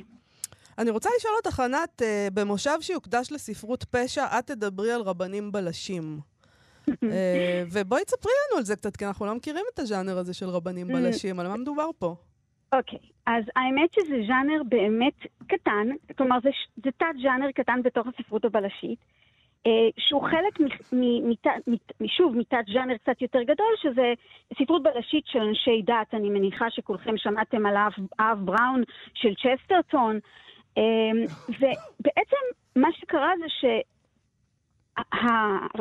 אני 0.78 0.90
רוצה 0.90 1.10
לשאול 1.16 1.34
אותך, 1.36 1.60
ענת, 1.60 2.02
אה, 2.02 2.28
במושב 2.34 2.76
שיוקדש 2.80 3.32
לספרות 3.32 3.84
פשע, 3.84 4.24
את 4.38 4.46
תדברי 4.46 4.92
על 4.92 5.00
רבנים 5.00 5.52
בלשים. 5.52 6.18
אה, 7.12 7.64
ובואי 7.72 8.04
תספרי 8.04 8.32
לנו 8.48 8.58
על 8.58 8.64
זה 8.64 8.76
קצת, 8.76 8.96
כי 8.96 9.06
אנחנו 9.06 9.26
לא 9.26 9.34
מכירים 9.34 9.64
את 9.74 9.78
הז'אנר 9.78 10.18
הזה 10.18 10.34
של 10.34 10.48
רבנים 10.48 10.88
בלשים, 10.88 11.40
על 11.40 11.48
מה 11.48 11.56
מדובר 11.56 11.90
פה? 11.98 12.16
אוקיי, 12.72 12.98
אז 13.26 13.44
האמת 13.56 13.92
שזה 13.92 14.16
ז'אנר 14.26 14.62
באמת 14.68 15.26
קטן, 15.46 15.88
כלומר 16.16 16.36
זה, 16.42 16.50
זה 16.84 16.90
תת-ז'אנר 16.90 17.50
קטן 17.54 17.82
בתוך 17.82 18.06
הספרות 18.06 18.44
הבלשית, 18.44 18.98
אה, 19.66 19.88
שהוא 19.98 20.22
חלק, 20.22 20.60
מ- 20.60 21.00
מ- 21.00 21.30
מת- 21.30 21.46
מת- 21.66 21.92
שוב, 22.06 22.36
מתת-ז'אנר 22.36 22.96
קצת 22.96 23.22
יותר 23.22 23.42
גדול, 23.42 23.74
שזה 23.82 24.12
ספרות 24.58 24.82
בלשית 24.82 25.26
של 25.26 25.38
אנשי 25.38 25.82
דת, 25.82 26.14
אני 26.14 26.30
מניחה 26.30 26.70
שכולכם 26.70 27.16
שמעתם 27.16 27.66
על 27.66 27.76
האב, 27.76 27.92
האב 28.18 28.38
בראון 28.44 28.82
של 29.14 29.34
צ'סטרטון, 29.34 30.18
אה, 30.78 30.82
ובעצם 31.48 32.44
מה 32.76 32.88
שקרה 32.92 33.30
זה 33.38 33.48
ש... 33.48 33.64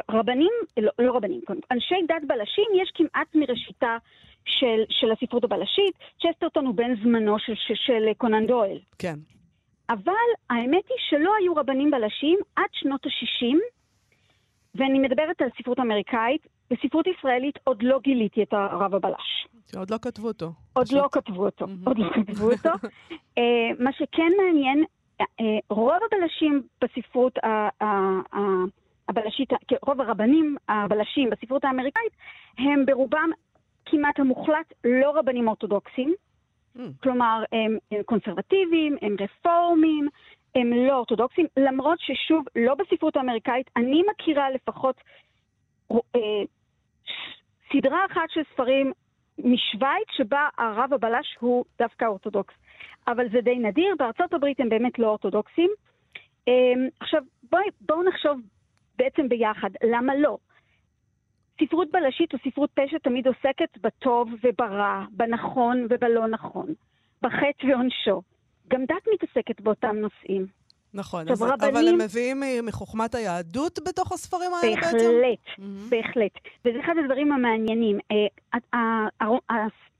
הרבנים, 0.10 0.52
לא, 0.80 0.91
לא 0.99 1.15
רבנים, 1.15 1.41
אנשי 1.71 1.95
דת 2.08 2.23
בלשים 2.28 2.65
יש 2.82 2.91
כמעט 2.95 3.36
מראשיתה 3.36 3.97
של, 4.45 4.84
של 4.89 5.12
הספרות 5.12 5.43
הבלשית. 5.43 5.95
צ'סטרטון 6.21 6.65
הוא 6.65 6.75
בן 6.75 6.95
זמנו 7.04 7.39
של, 7.39 7.54
של, 7.56 7.73
של 7.75 8.13
קונן 8.17 8.47
דויל. 8.47 8.80
כן. 8.99 9.15
אבל 9.89 10.30
האמת 10.49 10.84
היא 10.89 10.97
שלא 11.10 11.32
היו 11.39 11.56
רבנים 11.56 11.91
בלשים 11.91 12.39
עד 12.56 12.69
שנות 12.71 13.06
ה-60, 13.06 13.58
ואני 14.75 14.99
מדברת 14.99 15.41
על 15.41 15.49
ספרות 15.58 15.80
אמריקאית. 15.80 16.47
בספרות 16.71 17.08
ישראלית 17.08 17.56
עוד 17.63 17.84
לא 17.84 17.99
גיליתי 18.04 18.43
את 18.43 18.54
הרב 18.54 18.95
הבלש. 18.95 19.47
שעוד 19.71 19.91
לא 19.91 19.97
כתבו 20.02 20.28
אותו. 20.28 20.52
עוד 20.73 20.86
פשוט. 20.86 20.97
לא 20.97 21.08
כתבו 21.12 21.45
אותו. 21.45 21.65
עוד 21.86 21.99
לא 21.99 22.10
כתבו 22.13 22.52
אותו. 22.52 22.69
אה, 23.38 23.69
מה 23.80 23.91
שכן 23.93 24.32
מעניין, 24.38 24.84
אה, 25.21 25.25
רוב 25.69 25.91
הבלשים 26.06 26.62
בספרות 26.82 27.39
הבלשית, 29.10 29.49
כן, 29.67 29.75
רוב 29.82 30.02
הרבנים 30.02 30.56
הבלשים 30.69 31.30
בספרות 31.30 31.65
האמריקאית, 31.65 32.13
הם 32.58 32.86
ברובם 32.86 33.30
כמעט 33.85 34.19
המוחלט 34.19 34.73
לא 34.83 35.11
רבנים 35.15 35.47
אורתודוקסים. 35.47 36.13
Mm. 36.77 36.79
כלומר, 37.03 37.43
הם, 37.51 37.77
הם 37.91 38.03
קונסרבטיביים, 38.03 38.97
הם 39.01 39.15
רפורמים, 39.19 40.07
הם 40.55 40.73
לא 40.73 40.95
אורתודוקסים, 40.95 41.45
למרות 41.57 41.99
ששוב, 41.99 42.45
לא 42.55 42.75
בספרות 42.75 43.17
האמריקאית, 43.17 43.69
אני 43.75 44.03
מכירה 44.11 44.49
לפחות 44.49 44.95
אה, 45.91 46.19
סדרה 47.73 48.05
אחת 48.11 48.29
של 48.29 48.41
ספרים 48.53 48.91
משוויץ 49.37 50.07
שבה 50.11 50.49
הרב 50.57 50.93
הבלש 50.93 51.37
הוא 51.39 51.65
דווקא 51.79 52.05
אורתודוקס. 52.05 52.53
אבל 53.07 53.29
זה 53.31 53.41
די 53.41 53.55
נדיר, 53.55 53.95
בארצות 53.99 54.33
הברית 54.33 54.59
הם 54.59 54.69
באמת 54.69 54.99
לא 54.99 55.07
אורתודוקסים. 55.07 55.69
אה, 56.47 56.53
עכשיו, 56.99 57.23
בואו 57.81 58.03
נחשוב 58.03 58.39
בעצם 58.97 59.29
ביחד, 59.29 59.69
למה 59.83 60.15
לא? 60.15 60.37
ספרות 61.59 61.87
בלשית 61.91 62.33
או 62.33 62.37
ספרות 62.49 62.69
פשע 62.73 62.97
תמיד 63.03 63.27
עוסקת 63.27 63.77
בטוב 63.81 64.29
וברע, 64.43 65.05
בנכון 65.11 65.87
ובלא 65.89 66.27
נכון, 66.27 66.73
בחטא 67.21 67.65
ועונשו. 67.69 68.21
גם 68.67 68.81
דת 68.85 69.03
מתעסקת 69.13 69.61
באותם 69.61 69.95
נושאים. 69.95 70.45
נכון, 70.93 71.29
אז, 71.31 71.41
רבנים- 71.41 71.75
אבל 71.75 71.87
הם 71.87 71.97
מביאים 72.01 72.43
מחוכמת 72.65 73.15
היהדות 73.15 73.79
בתוך 73.87 74.11
הספרים 74.11 74.51
האלה 74.53 74.75
בעצם? 74.75 74.97
בהחלט. 74.97 75.69
בהחלט. 75.89 76.31
וזה 76.65 76.79
אחד 76.79 76.93
הדברים 77.03 77.31
המעניינים. 77.31 77.99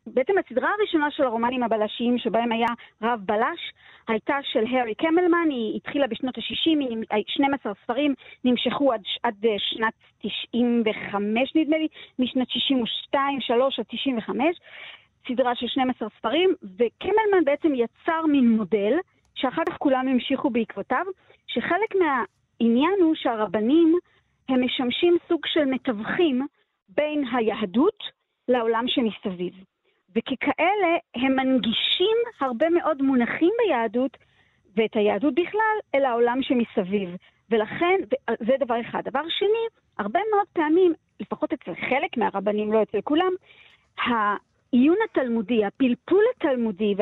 אה, 0.09 0.13
בעצם 0.13 0.33
הסדרה 0.37 0.69
הראשונה 0.79 1.11
של 1.11 1.23
הרומנים 1.23 1.63
הבלשיים, 1.63 2.17
שבהם 2.17 2.51
היה 2.51 2.67
רב 3.01 3.19
בלש, 3.25 3.73
הייתה 4.07 4.35
של 4.43 4.63
הארי 4.71 4.95
קמלמן, 4.95 5.49
היא 5.49 5.75
התחילה 5.75 6.07
בשנות 6.07 6.37
ה-60, 6.37 7.15
12 7.27 7.73
ספרים 7.83 8.13
נמשכו 8.43 8.93
עד, 8.93 9.01
עד 9.23 9.45
אה, 9.45 9.55
שנת 9.57 9.93
95 10.19 11.55
נדמה 11.55 11.77
לי, 11.77 11.87
משנת 12.19 12.49
62, 12.49 13.41
3 13.41 13.79
עד 13.79 13.85
95, 13.89 14.45
סדרה 15.27 15.55
של 15.55 15.67
12 15.67 16.09
ספרים, 16.17 16.49
וקמלמן 16.63 17.45
בעצם 17.45 17.75
יצר 17.75 18.25
מין 18.25 18.49
מודל, 18.49 18.93
שאחר 19.35 19.61
כך 19.69 19.77
כולם 19.77 20.07
המשיכו 20.07 20.49
בעקבותיו, 20.49 21.05
שחלק 21.47 21.95
מהעניין 21.95 22.99
הוא 23.01 23.15
שהרבנים 23.15 23.95
הם 24.49 24.65
משמשים 24.65 25.17
סוג 25.27 25.45
של 25.45 25.65
מתווכים 25.65 26.47
בין 26.89 27.23
היהדות 27.33 28.03
לעולם 28.47 28.85
שמסביב. 28.87 29.53
וככאלה 30.15 30.97
הם 31.15 31.35
מנגישים 31.35 32.17
הרבה 32.41 32.69
מאוד 32.69 33.01
מונחים 33.01 33.51
ביהדות, 33.65 34.17
ואת 34.75 34.95
היהדות 34.95 35.33
בכלל, 35.33 35.77
אל 35.95 36.05
העולם 36.05 36.39
שמסביב. 36.41 37.09
ולכן, 37.49 37.95
זה 38.39 38.53
דבר 38.59 38.81
אחד. 38.81 39.01
דבר 39.05 39.29
שני, 39.29 39.65
הרבה 39.97 40.19
מאוד 40.31 40.47
פעמים, 40.53 40.93
לפחות 41.19 41.53
אצל 41.53 41.75
חלק 41.75 42.17
מהרבנים, 42.17 42.73
לא 42.73 42.83
אצל 42.83 43.01
כולם, 43.01 43.31
העיון 43.97 44.97
התלמודי, 45.09 45.65
הפלפול 45.65 46.23
התלמודי, 46.35 46.95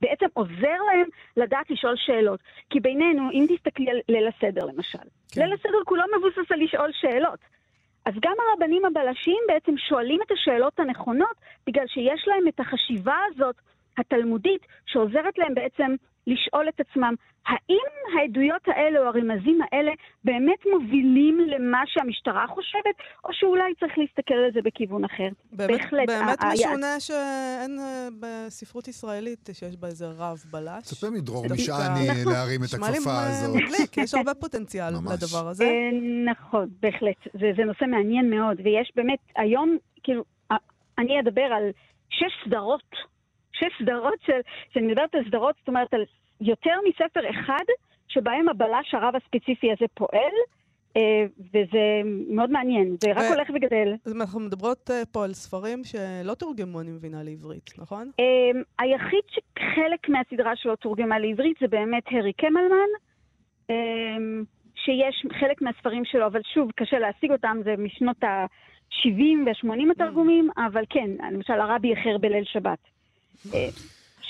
בעצם 0.00 0.26
עוזר 0.32 0.78
להם 0.86 1.08
לדעת 1.36 1.70
לשאול 1.70 1.94
שאלות. 1.96 2.40
כי 2.70 2.80
בינינו, 2.80 3.30
אם 3.30 3.46
תסתכלי 3.48 3.90
על 3.90 3.98
ליל 4.08 4.28
הסדר 4.28 4.64
למשל, 4.64 4.98
כן. 5.34 5.40
ליל 5.40 5.52
הסדר 5.52 5.78
כולו 5.84 6.02
מבוסס 6.18 6.52
על 6.52 6.62
לשאול 6.62 6.90
שאלות. 6.92 7.38
אז 8.10 8.16
גם 8.22 8.34
הרבנים 8.50 8.84
הבלשים 8.84 9.38
בעצם 9.48 9.74
שואלים 9.88 10.20
את 10.26 10.30
השאלות 10.30 10.80
הנכונות, 10.80 11.36
בגלל 11.66 11.86
שיש 11.86 12.28
להם 12.28 12.48
את 12.48 12.60
החשיבה 12.60 13.16
הזאת, 13.28 13.54
התלמודית, 13.98 14.66
שעוזרת 14.86 15.38
להם 15.38 15.54
בעצם 15.54 15.94
לשאול 16.26 16.68
את 16.68 16.80
עצמם, 16.80 17.14
האם 17.46 18.18
העדויות 18.18 18.62
האלה 18.66 18.98
או 18.98 19.04
הרמזים 19.04 19.58
האלה 19.62 19.92
באמת 20.24 20.58
מובילים 20.72 21.40
למה 21.40 21.82
שהמשטרה 21.86 22.46
חושבת, 22.46 22.96
או 23.24 23.28
שאולי 23.32 23.74
צריך 23.80 23.98
להסתכל 23.98 24.34
על 24.34 24.52
זה 24.54 24.60
בכיוון 24.64 25.04
אחר? 25.04 25.28
באמת, 25.52 25.70
בהחלט. 25.70 26.08
באמת 26.08 26.38
משונה 26.52 27.00
שאין 27.00 27.78
אה, 27.78 28.08
בספרות 28.20 28.88
ישראלית 28.88 29.48
שיש 29.52 29.76
בה 29.76 29.88
איזה 29.88 30.06
רב 30.06 30.38
בלש. 30.50 30.84
צפה 30.84 31.10
מדרור 31.10 31.44
משעני 31.52 32.10
נכון. 32.10 32.32
להרים 32.32 32.60
את 32.64 32.74
הכפפה 32.74 33.22
הזאת. 33.22 33.56
לי 33.56 33.64
מדליק, 33.64 33.96
יש 33.96 34.14
הרבה 34.14 34.34
פוטנציאל 34.34 34.88
לדבר 34.88 35.48
הזה. 35.48 35.64
אה, 35.64 35.90
נכון, 36.32 36.68
בהחלט. 36.80 37.16
זה, 37.32 37.52
זה 37.56 37.64
נושא 37.64 37.84
מעניין 37.84 38.30
מאוד, 38.30 38.60
ויש 38.64 38.92
באמת, 38.96 39.18
היום, 39.36 39.76
כאילו, 40.02 40.24
אני 40.98 41.20
אדבר 41.20 41.48
על 41.56 41.70
שש 42.10 42.32
סדרות 42.44 42.90
שש 43.60 43.82
סדרות 43.82 44.20
של, 44.26 44.40
כשאני 44.70 44.86
מדברת 44.86 45.14
על 45.14 45.24
סדרות, 45.28 45.54
זאת 45.58 45.68
אומרת 45.68 45.94
על 45.94 46.04
יותר 46.40 46.74
מספר 46.88 47.30
אחד 47.30 47.64
שבהם 48.08 48.48
הבלש 48.48 48.94
הרב 48.94 49.14
הספציפי 49.16 49.72
הזה 49.72 49.84
פועל, 49.94 50.32
אה, 50.96 51.24
וזה 51.54 52.00
מאוד 52.28 52.50
מעניין, 52.50 52.96
זה 53.00 53.12
רק 53.12 53.24
הולך 53.34 53.50
וגדל. 53.54 53.94
אז 54.06 54.16
אנחנו 54.16 54.40
מדברות 54.40 54.90
אה, 54.90 55.02
פה 55.12 55.24
על 55.24 55.32
ספרים 55.32 55.84
שלא 55.84 56.34
תורגמו, 56.34 56.80
אני 56.80 56.90
מבינה, 56.90 57.22
לעברית, 57.22 57.70
נכון? 57.78 58.10
אה, 58.20 58.60
היחיד 58.78 59.24
שחלק 59.28 60.08
מהסדרה 60.08 60.56
שלו 60.56 60.76
תורגמה 60.76 61.18
לעברית 61.18 61.56
זה 61.60 61.68
באמת 61.68 62.02
הארי 62.10 62.32
קמלמן, 62.32 62.90
שיש 64.74 65.26
חלק 65.40 65.62
מהספרים 65.62 66.04
שלו, 66.04 66.26
אבל 66.26 66.40
שוב, 66.54 66.70
קשה 66.76 66.98
להשיג 66.98 67.32
אותם, 67.32 67.56
זה 67.64 67.74
משנות 67.78 68.24
ה-70 68.24 69.46
וה-80 69.46 69.90
התרגומים, 69.90 70.50
אבל 70.56 70.84
כן, 70.90 71.10
למשל 71.32 71.52
הרבי 71.52 71.90
איחר 71.90 72.18
בליל 72.18 72.44
שבת. 72.44 72.78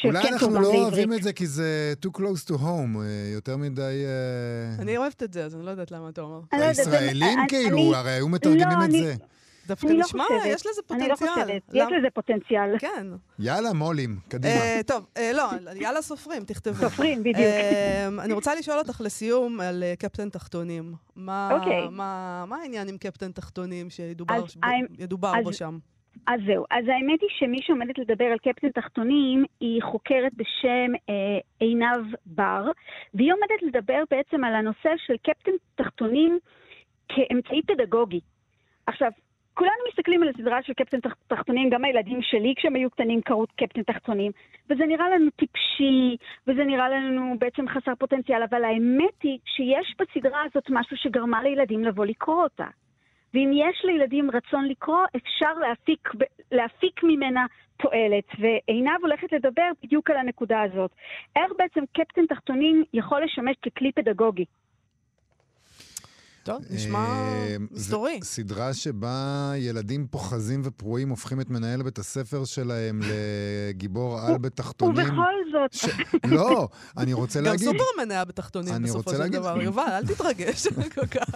אולי 0.04 0.28
אנחנו 0.28 0.60
לא 0.60 0.68
אוהבים 0.68 1.12
את 1.12 1.22
זה 1.22 1.32
כי 1.32 1.46
זה 1.46 1.94
too 2.06 2.18
close 2.18 2.50
to 2.50 2.54
home, 2.54 2.98
אה, 3.00 3.30
יותר 3.34 3.56
מדי... 3.56 3.82
אה, 3.82 4.82
אני 4.82 4.96
אוהבת 4.96 5.22
את 5.22 5.32
זה, 5.32 5.44
אז 5.44 5.54
אני 5.54 5.64
לא 5.64 5.70
יודעת 5.70 5.90
למה 5.90 6.08
אתה 6.08 6.20
אומר. 6.20 6.40
לא 6.52 6.64
הישראלים 6.64 7.38
כאילו, 7.48 7.94
הרי 7.94 8.10
היו 8.10 8.28
מתרגמים 8.28 8.78
לא, 8.78 8.84
את 8.84 8.90
זה. 8.90 9.14
דווקא 9.66 9.86
לא 9.86 10.04
נשמע, 10.04 10.24
יש 10.46 10.66
לזה 10.66 10.82
פוטנציאל. 10.86 11.02
אני 11.02 11.08
לא 11.08 11.16
חושבת, 11.16 11.62
יש 11.72 11.86
לזה 11.98 12.08
פוטנציאל. 12.14 12.78
כן. 12.78 13.06
יאללה, 13.38 13.72
מו"לים, 13.72 14.18
קדימה. 14.28 14.54
אה, 14.54 14.80
טוב, 14.86 15.06
לא, 15.34 15.50
יאללה 15.74 16.02
סופרים, 16.02 16.44
תכתבו. 16.44 16.88
סופרים, 16.88 17.20
בדיוק. 17.20 17.46
אני 18.18 18.32
רוצה 18.32 18.54
לשאול 18.54 18.78
אותך 18.78 19.00
לסיום 19.04 19.60
על 19.60 19.84
קפטן 19.98 20.28
תחתונים. 20.28 20.94
אוקיי. 21.16 21.88
מה 21.90 22.56
העניין 22.62 22.88
עם 22.88 22.98
קפטן 22.98 23.32
תחתונים 23.32 23.90
שידובר 23.90 25.32
בו 25.44 25.52
שם? 25.52 25.78
אז 26.26 26.40
זהו. 26.46 26.64
אז 26.70 26.84
האמת 26.88 27.20
היא 27.20 27.30
שמי 27.32 27.62
שעומדת 27.62 27.98
לדבר 27.98 28.24
על 28.24 28.38
קפטן 28.38 28.70
תחתונים 28.70 29.44
היא 29.60 29.82
חוקרת 29.82 30.32
בשם 30.34 30.92
אה, 31.08 31.38
עינב 31.60 32.14
בר, 32.26 32.70
והיא 33.14 33.32
עומדת 33.32 33.62
לדבר 33.62 34.02
בעצם 34.10 34.44
על 34.44 34.54
הנושא 34.54 34.90
של 35.06 35.14
קפטן 35.16 35.52
תחתונים 35.74 36.38
כאמצעי 37.08 37.62
פדגוגי. 37.62 38.20
עכשיו, 38.86 39.10
כולנו 39.54 39.82
מסתכלים 39.88 40.22
על 40.22 40.28
הסדרה 40.28 40.62
של 40.62 40.72
קפטן 40.72 40.98
תחתונים, 41.26 41.70
גם 41.70 41.84
הילדים 41.84 42.22
שלי 42.22 42.54
כשהם 42.56 42.74
היו 42.74 42.90
קטנים 42.90 43.20
קראו 43.20 43.46
קפטן 43.56 43.82
תחתונים, 43.82 44.32
וזה 44.70 44.86
נראה 44.86 45.10
לנו 45.10 45.30
טיפשי, 45.30 46.16
וזה 46.46 46.64
נראה 46.64 46.88
לנו 46.88 47.34
בעצם 47.38 47.68
חסר 47.68 47.94
פוטנציאל, 47.98 48.42
אבל 48.42 48.64
האמת 48.64 49.22
היא 49.22 49.38
שיש 49.44 49.94
בסדרה 49.98 50.42
הזאת 50.44 50.64
משהו 50.70 50.96
שגרמה 50.96 51.42
לילדים 51.42 51.84
לבוא 51.84 52.06
לקרוא 52.06 52.42
אותה. 52.42 52.66
ואם 53.34 53.50
יש 53.54 53.84
לילדים 53.84 54.30
רצון 54.30 54.64
לקרוא, 54.68 55.04
אפשר 55.16 55.52
להפיק, 55.68 56.08
להפיק 56.52 57.00
ממנה 57.02 57.46
תועלת. 57.82 58.24
ועינב 58.38 59.00
הולכת 59.02 59.32
לדבר 59.32 59.70
בדיוק 59.82 60.10
על 60.10 60.16
הנקודה 60.16 60.62
הזאת. 60.62 60.90
איך 61.36 61.52
בעצם 61.58 61.80
קפטן 61.92 62.26
תחתונים 62.26 62.84
יכול 62.94 63.24
לשמש 63.24 63.56
ככלי 63.62 63.92
פדגוגי. 63.92 64.44
טוב, 66.42 66.62
נשמע 66.70 66.98
אה, 66.98 67.56
מסתורי. 67.70 68.20
סדרה 68.22 68.74
שבה 68.74 69.52
ילדים 69.56 70.06
פוחזים 70.10 70.60
ופרועים 70.64 71.08
הופכים 71.08 71.40
את 71.40 71.50
מנהל 71.50 71.82
בית 71.82 71.98
הספר 71.98 72.44
שלהם 72.44 73.00
לגיבור 73.02 74.20
על 74.20 74.38
בתחתונים. 74.38 75.06
ובכל 75.06 75.32
זאת. 75.52 75.90
לא, 76.24 76.68
אני 76.96 77.12
רוצה 77.12 77.40
להגיד... 77.40 77.68
גם 77.68 77.74
סופרמן 77.78 78.10
היה 78.10 78.24
בתחתונים 78.24 78.82
בסופו 78.82 79.10
של 79.10 79.28
דבר. 79.28 79.62
יובל, 79.62 79.82
אל 79.82 80.06
תתרגש 80.06 80.66
כל 80.94 81.06
כך. 81.06 81.28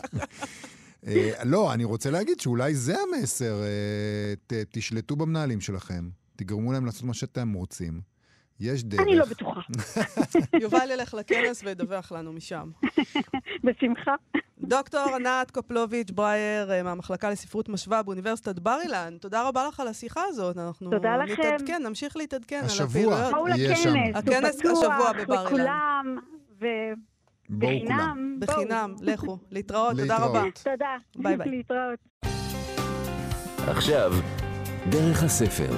אה, 1.06 1.44
לא, 1.44 1.72
אני 1.72 1.84
רוצה 1.84 2.10
להגיד 2.10 2.40
שאולי 2.40 2.74
זה 2.74 2.94
המסר. 3.00 3.62
אה, 3.62 4.62
תשלטו 4.70 5.16
במנהלים 5.16 5.60
שלכם, 5.60 6.08
תגרמו 6.36 6.72
להם 6.72 6.86
לעשות 6.86 7.04
מה 7.04 7.14
שאתם 7.14 7.52
רוצים. 7.52 8.14
יש 8.60 8.84
דרך. 8.84 9.00
אני 9.00 9.16
לא 9.16 9.24
בטוחה. 9.24 9.60
יובל 10.62 10.90
ילך 10.90 11.14
לכנס 11.14 11.62
וידווח 11.64 12.12
לנו 12.12 12.32
משם. 12.32 12.70
בשמחה. 13.64 14.14
דוקטור 14.58 15.14
ענת 15.14 15.50
קופלוביץ' 15.50 16.10
ברייר 16.10 16.72
אה, 16.72 16.82
מהמחלקה 16.82 17.30
לספרות 17.30 17.68
משווה 17.68 18.02
באוניברסיטת 18.02 18.58
בר 18.58 18.78
אילן, 18.84 19.16
תודה 19.20 19.48
רבה 19.48 19.68
לך 19.68 19.80
על 19.80 19.88
השיחה 19.88 20.22
הזאת. 20.28 20.58
אנחנו 20.58 20.90
תודה 20.90 21.16
לכם. 21.16 21.32
נתעדכן, 21.32 21.82
נמשיך 21.86 22.16
להתעדכן 22.16 22.60
על 22.64 22.86
הפעילויות. 22.86 23.20
השבוע 23.20 23.50
יהיה 23.56 23.76
שם. 23.76 23.94
הכנס 24.14 24.56
השבוע 24.60 25.12
בבר 25.12 25.34
אילן. 25.34 25.46
לכולם. 25.46 26.16
בואו 27.48 27.72
בחינם. 27.72 28.38
בחינם, 28.40 28.94
לכו. 29.00 29.38
להתראות, 29.50 29.96
תודה 29.96 30.18
רבה. 30.18 30.42
תודה. 30.64 30.96
ביי 31.16 31.36
ביי. 31.36 31.50
להתראות. 31.50 31.98
עכשיו, 33.68 34.12
דרך 34.90 35.22
הספר. 35.22 35.76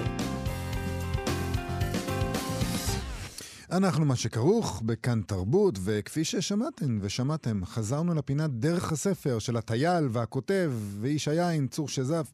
אנחנו 3.70 4.05
מה 4.05 4.16
שכרוך 4.16 4.83
בכאן 4.87 5.22
תרבות, 5.22 5.79
וכפי 5.85 6.24
ששמעתם 6.24 6.98
ושמעתם, 7.00 7.64
חזרנו 7.64 8.14
לפינת 8.14 8.50
דרך 8.50 8.92
הספר 8.92 9.38
של 9.38 9.57
הטייל 9.57 10.09
והכותב 10.11 10.72
ואיש 11.00 11.29
היין, 11.29 11.66
צור 11.66 11.88
שזף, 11.88 12.31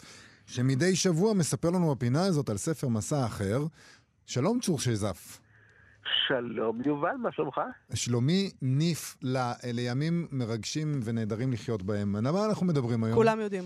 שמדי 0.47 0.97
שבוע 0.97 1.35
מספר 1.35 1.71
לנו 1.71 1.95
בפינה 1.95 2.25
הזאת 2.25 2.51
על 2.51 2.57
ספר 2.57 2.89
מסע 2.89 3.27
אחר. 3.27 3.67
שלום 4.27 4.61
צור 4.61 4.79
שזף. 4.79 5.42
שלום 6.29 6.81
יובל, 6.87 7.17
מה 7.19 7.33
שלומך? 7.33 7.61
שלומי 7.95 8.51
נפלא, 8.63 9.41
אלה 9.65 9.81
ימים 9.81 10.27
מרגשים 10.33 11.01
ונהדרים 11.05 11.53
לחיות 11.53 11.83
בהם. 11.83 12.17
על 12.17 12.23
מה 12.33 12.45
אנחנו 12.49 12.67
מדברים 12.67 13.05
היום? 13.05 13.17
כולם 13.17 13.41
יודעים. 13.41 13.65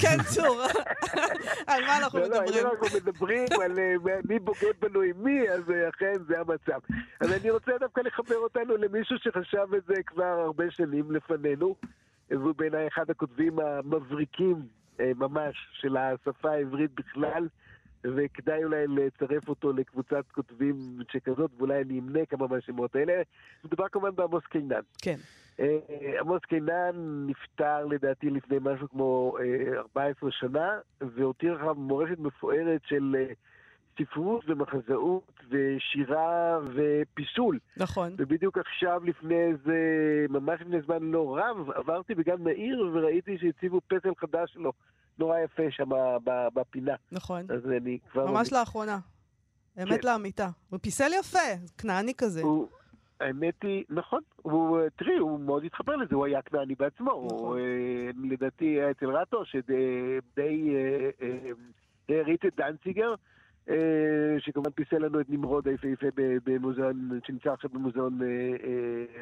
כן, 0.00 0.16
צור, 0.34 0.62
על 1.66 1.84
מה 1.84 1.98
אנחנו 1.98 2.18
מדברים? 2.20 2.54
לא, 2.54 2.62
לא, 2.62 2.72
אנחנו 2.72 2.86
מדברים 2.96 3.46
על 3.64 3.78
אה, 3.78 3.94
מי 4.28 4.38
בוגד 4.38 4.72
בנו 4.80 5.00
עם 5.00 5.24
מי, 5.24 5.50
אז 5.50 5.70
אה, 5.70 5.88
אכן 5.88 6.12
זה 6.28 6.40
המצב. 6.40 6.78
אבל 7.20 7.32
אני 7.40 7.50
רוצה 7.50 7.72
דווקא 7.80 8.00
לחבר 8.00 8.36
אותנו 8.36 8.76
למישהו 8.76 9.16
שחשב 9.18 9.74
את 9.76 9.82
זה 9.86 10.02
כבר 10.06 10.24
הרבה 10.24 10.64
שנים 10.70 11.10
לפנינו. 11.10 11.76
והוא 12.30 12.54
בעיניי 12.56 12.88
אחד 12.88 13.10
הכותבים 13.10 13.58
המבריקים 13.58 14.62
אה, 15.00 15.12
ממש 15.16 15.56
של 15.72 15.96
השפה 15.96 16.50
העברית 16.50 16.90
בכלל. 16.94 17.48
וכדאי 18.04 18.64
אולי 18.64 18.86
לצרף 18.86 19.48
אותו 19.48 19.72
לקבוצת 19.72 20.24
כותבים 20.34 20.98
שכזאת, 21.12 21.50
ואולי 21.58 21.82
אני 21.82 21.98
אמנה 21.98 22.26
כמה 22.26 22.46
מהשמות 22.46 22.96
האלה. 22.96 23.22
מדובר 23.64 23.88
כמובן 23.88 24.16
בעמוס 24.16 24.44
קינן. 24.46 24.80
כן. 25.02 25.16
אה, 25.60 26.20
עמוס 26.20 26.40
קינן 26.48 27.26
נפטר 27.26 27.86
לדעתי 27.86 28.30
לפני 28.30 28.56
משהו 28.60 28.88
כמו 28.88 29.36
אה, 29.40 29.78
14 29.78 30.30
שנה, 30.30 30.78
והותיר 31.00 31.56
אחריו 31.56 31.74
מורשת 31.74 32.18
מפוארת 32.18 32.80
של 32.86 33.16
אה, 33.18 33.32
ספרות 33.98 34.44
ומחזאות 34.48 35.40
ושירה 35.50 36.58
ופיסול. 36.74 37.58
נכון. 37.76 38.14
ובדיוק 38.18 38.58
עכשיו, 38.58 39.02
לפני 39.04 39.42
איזה, 39.42 39.76
ממש 40.28 40.60
לפני 40.60 40.80
זמן 40.80 41.02
לא 41.02 41.38
רב, 41.38 41.70
עברתי 41.70 42.14
בגן 42.14 42.40
מאיר 42.40 42.90
וראיתי 42.92 43.38
שהציבו 43.38 43.80
פסל 43.88 44.14
חדש 44.18 44.52
שלו, 44.52 44.72
נורא 45.18 45.38
יפה 45.38 45.62
שם 45.70 45.88
בפינה. 46.54 46.94
נכון. 47.12 47.40
אז 47.50 47.70
אני 47.76 47.98
כבר... 48.12 48.30
ממש 48.30 48.52
לאחרונה. 48.52 48.98
אמת 49.82 50.00
כן. 50.00 50.08
לאמיתה. 50.08 50.48
הוא 50.70 50.78
פיסל 50.82 51.10
יפה, 51.20 51.38
כנעני 51.78 52.14
כזה. 52.14 52.42
הוא, 52.42 52.68
האמת 53.22 53.62
היא, 53.62 53.84
נכון, 53.90 54.20
הוא, 54.42 54.78
תראי, 54.96 55.18
הוא 55.18 55.40
מאוד 55.40 55.64
התחבר 55.64 55.96
לזה, 55.96 56.14
הוא 56.14 56.26
היה 56.26 56.42
כנעני 56.42 56.74
בעצמו. 56.74 57.24
נכון. 57.26 57.38
הוא, 57.38 57.58
אה, 57.58 58.10
לדעתי 58.30 58.64
היה 58.64 58.90
אצל 58.90 59.10
רטו, 59.10 59.44
שדי 59.44 60.74
אה, 60.74 61.10
אה, 61.22 61.50
העריץ 62.08 62.40
את 62.46 62.56
דנציגר, 62.56 63.14
שכמובן 64.38 64.70
פיסל 64.70 64.98
לנו 64.98 65.20
את 65.20 65.26
נמרוד 65.28 65.68
היפהפה 65.68 66.06
במוזיאון, 66.44 67.20
שנמצא 67.26 67.52
עכשיו 67.52 67.70
במוזיאון, 67.70 68.18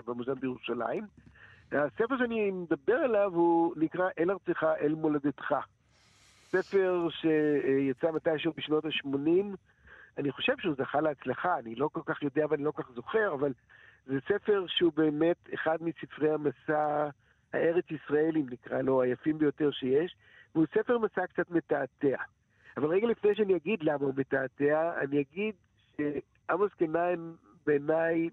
במוזיאון 0.07 0.40
בירושלים. 0.40 1.05
הספר 1.72 2.18
שאני 2.18 2.50
מדבר 2.50 2.94
עליו 2.94 3.31
הוא 3.35 3.74
נקרא 3.76 4.09
אל 4.18 4.31
ארצך, 4.31 4.64
אל 4.81 4.94
מולדתך. 4.94 5.55
ספר 6.52 7.08
שיצא 7.10 8.12
מתישהו 8.12 8.52
בשנות 8.56 8.84
ה-80. 8.84 9.56
אני 10.18 10.32
חושב 10.32 10.52
שהוא 10.58 10.74
זכה 10.78 11.00
להצלחה, 11.00 11.58
אני 11.58 11.74
לא 11.74 11.88
כל 11.92 12.00
כך 12.06 12.22
יודע 12.22 12.46
ואני 12.50 12.64
לא 12.64 12.70
כל 12.70 12.82
כך 12.82 12.90
זוכר, 12.94 13.34
אבל 13.34 13.52
זה 14.06 14.18
ספר 14.28 14.64
שהוא 14.68 14.92
באמת 14.96 15.36
אחד 15.54 15.78
מספרי 15.80 16.30
המסע 16.30 17.08
הארץ-ישראלים, 17.52 18.46
נקרא 18.50 18.80
לו, 18.82 19.02
היפים 19.02 19.38
ביותר 19.38 19.70
שיש, 19.70 20.16
והוא 20.54 20.66
ספר 20.74 20.98
מסע 20.98 21.26
קצת 21.26 21.50
מתעתע. 21.50 22.16
אבל 22.76 22.86
רגע 22.88 23.06
לפני 23.06 23.34
שאני 23.34 23.56
אגיד 23.56 23.82
למה 23.82 24.04
הוא 24.04 24.14
מתעתע, 24.16 24.92
אני 25.00 25.20
אגיד 25.20 25.54
שעמוס 25.96 26.72
קנאן 26.78 27.32
בעיניי 27.66 28.28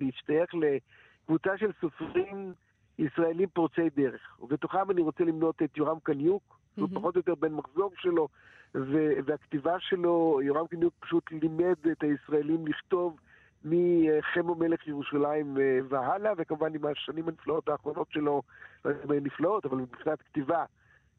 משתייך 0.00 0.50
לקבוצה 0.54 1.58
של 1.58 1.70
סופרים 1.80 2.52
ישראלים 2.98 3.48
פורצי 3.48 3.90
דרך, 3.96 4.38
ובתוכם 4.40 4.90
אני 4.90 5.02
רוצה 5.02 5.24
למנות 5.24 5.62
את 5.62 5.76
יורם 5.76 5.98
קניוק, 6.02 6.58
שהוא 6.76 6.88
מהמם. 6.88 7.00
פחות 7.00 7.14
או 7.16 7.20
יותר 7.20 7.34
בן 7.34 7.52
מחזור 7.52 7.92
שלו, 7.96 8.28
ו- 8.74 9.12
והכתיבה 9.24 9.76
שלו, 9.80 10.40
יורם 10.42 10.66
קניוק 10.66 10.94
פשוט 11.00 11.32
לימד 11.32 11.74
את 11.92 12.02
הישראלים 12.02 12.66
לכתוב 12.66 13.16
מחמו 13.64 14.54
מלך 14.54 14.86
ירושלים 14.88 15.58
אה, 15.58 15.78
והלאה, 15.88 16.32
וכמובן 16.36 16.74
עם 16.74 16.84
השנים 16.86 17.28
הנפלאות 17.28 17.68
האחרונות 17.68 18.06
שלו, 18.10 18.42
לא 18.84 18.90
יודע 18.90 19.04
אם 19.04 19.10
הן 19.10 19.24
נפלאות, 19.24 19.66
אבל 19.66 19.76
מבחינת 19.76 20.22
כתיבה, 20.22 20.64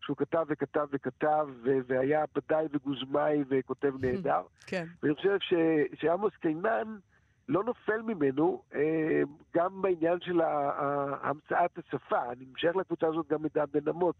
שהוא 0.01 0.17
כתב 0.17 0.45
וכתב 0.47 0.87
וכתב, 0.91 1.47
ו- 1.63 1.77
והיה 1.87 2.25
בדאי 2.35 2.65
וגוזמאי 2.73 3.43
וכותב 3.49 3.93
נהדר. 4.01 4.41
כן. 4.67 4.85
ואני 5.03 5.15
חושב 5.15 5.37
ש- 5.39 6.01
שעמוס 6.01 6.33
קינן 6.41 6.97
לא 7.49 7.63
נופל 7.63 8.01
ממנו, 8.01 8.61
אה, 8.75 9.21
גם 9.55 9.81
בעניין 9.81 10.19
של 10.21 10.41
המצאת 11.21 11.77
השפה. 11.77 12.31
אני 12.31 12.45
משייך 12.53 12.75
לקבוצה 12.75 13.07
הזאת 13.07 13.27
גם 13.27 13.45
את 13.45 13.53
דן 13.53 13.65
בן 13.71 13.89
אמוץ, 13.89 14.15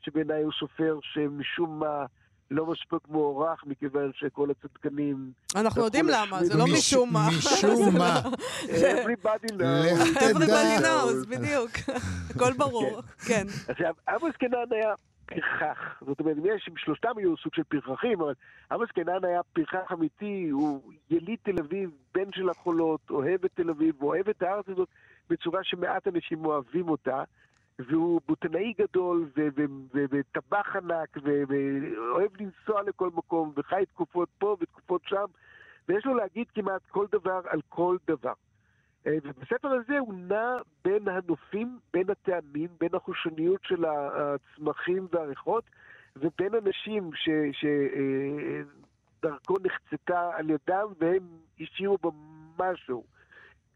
שבעיניי 0.00 0.42
הוא 0.42 0.52
סופר 0.52 0.98
שמשום 1.02 1.78
מה 1.78 2.04
לא 2.50 2.66
מספיק 2.66 3.08
מוערך, 3.08 3.64
מכיוון 3.66 4.10
שכל 4.14 4.48
הצדקנים... 4.50 5.32
אנחנו 5.56 5.84
יודעים 5.84 6.06
למה, 6.08 6.44
זה 6.44 6.58
לא 6.58 6.64
מש- 6.64 6.72
משום 6.72 7.12
מה. 7.12 7.28
משום 7.38 7.96
מה. 7.98 8.20
everybody 8.64 9.52
knows. 9.52 10.16
Everybody 10.18 10.82
knows, 10.82 11.28
בדיוק. 11.28 11.70
הכל 12.34 12.52
ברור. 12.56 13.00
כן. 13.26 13.46
עכשיו, 13.68 13.94
עמוס 14.08 14.36
קנן 14.38 14.56
היה 14.70 14.94
פרחח. 15.26 16.02
זאת 16.06 16.20
אומרת, 16.20 16.36
יש, 16.44 16.68
שלושתם 16.76 17.08
היו 17.16 17.36
סוג 17.36 17.54
של 17.54 17.62
פרחחים, 17.68 18.20
אבל 18.20 18.32
עמוס 18.72 18.90
קנן 18.90 19.24
היה 19.24 19.40
פרחח 19.52 19.92
אמיתי, 19.92 20.48
הוא 20.52 20.80
יליד 21.10 21.38
תל 21.42 21.58
אביב, 21.60 21.90
בן 22.14 22.32
של 22.34 22.48
החולות, 22.48 23.00
אוהב 23.10 23.44
את 23.44 23.50
תל 23.54 23.70
אביב, 23.70 24.02
אוהב 24.02 24.28
את 24.28 24.42
הארץ 24.42 24.64
הזאת 24.68 24.88
בצורה 25.30 25.60
שמעט 25.64 26.08
אנשים 26.08 26.44
אוהבים 26.44 26.88
אותה. 26.88 27.22
והוא 27.78 28.20
בוטנאי 28.28 28.72
גדול, 28.78 29.30
וטבח 29.94 30.76
ענק, 30.76 31.16
ואוהב 31.22 32.30
לנסוע 32.40 32.82
לכל 32.82 33.10
מקום, 33.14 33.52
וחי 33.56 33.84
תקופות 33.86 34.28
פה 34.38 34.56
ותקופות 34.60 35.02
שם, 35.04 35.24
ויש 35.88 36.06
לו 36.06 36.14
להגיד 36.14 36.46
כמעט 36.54 36.82
כל 36.88 37.06
דבר 37.12 37.40
על 37.48 37.60
כל 37.68 37.96
דבר. 38.06 38.32
אה, 39.06 39.16
ובספר 39.22 39.68
הזה 39.68 39.98
הוא 39.98 40.14
נע 40.14 40.56
בין 40.84 41.08
הנופים, 41.08 41.78
בין 41.92 42.10
הטעמים, 42.10 42.68
בין 42.80 42.94
החושניות 42.94 43.60
של 43.64 43.84
הצמחים 43.84 45.06
והריחות, 45.12 45.64
ובין 46.16 46.54
אנשים 46.54 47.10
שדרכו 49.22 49.54
נחצתה 49.64 50.30
על 50.36 50.50
ידם 50.50 50.86
והם 50.98 51.28
השאירו 51.60 51.98
בו 51.98 52.12
משהו. 52.58 53.04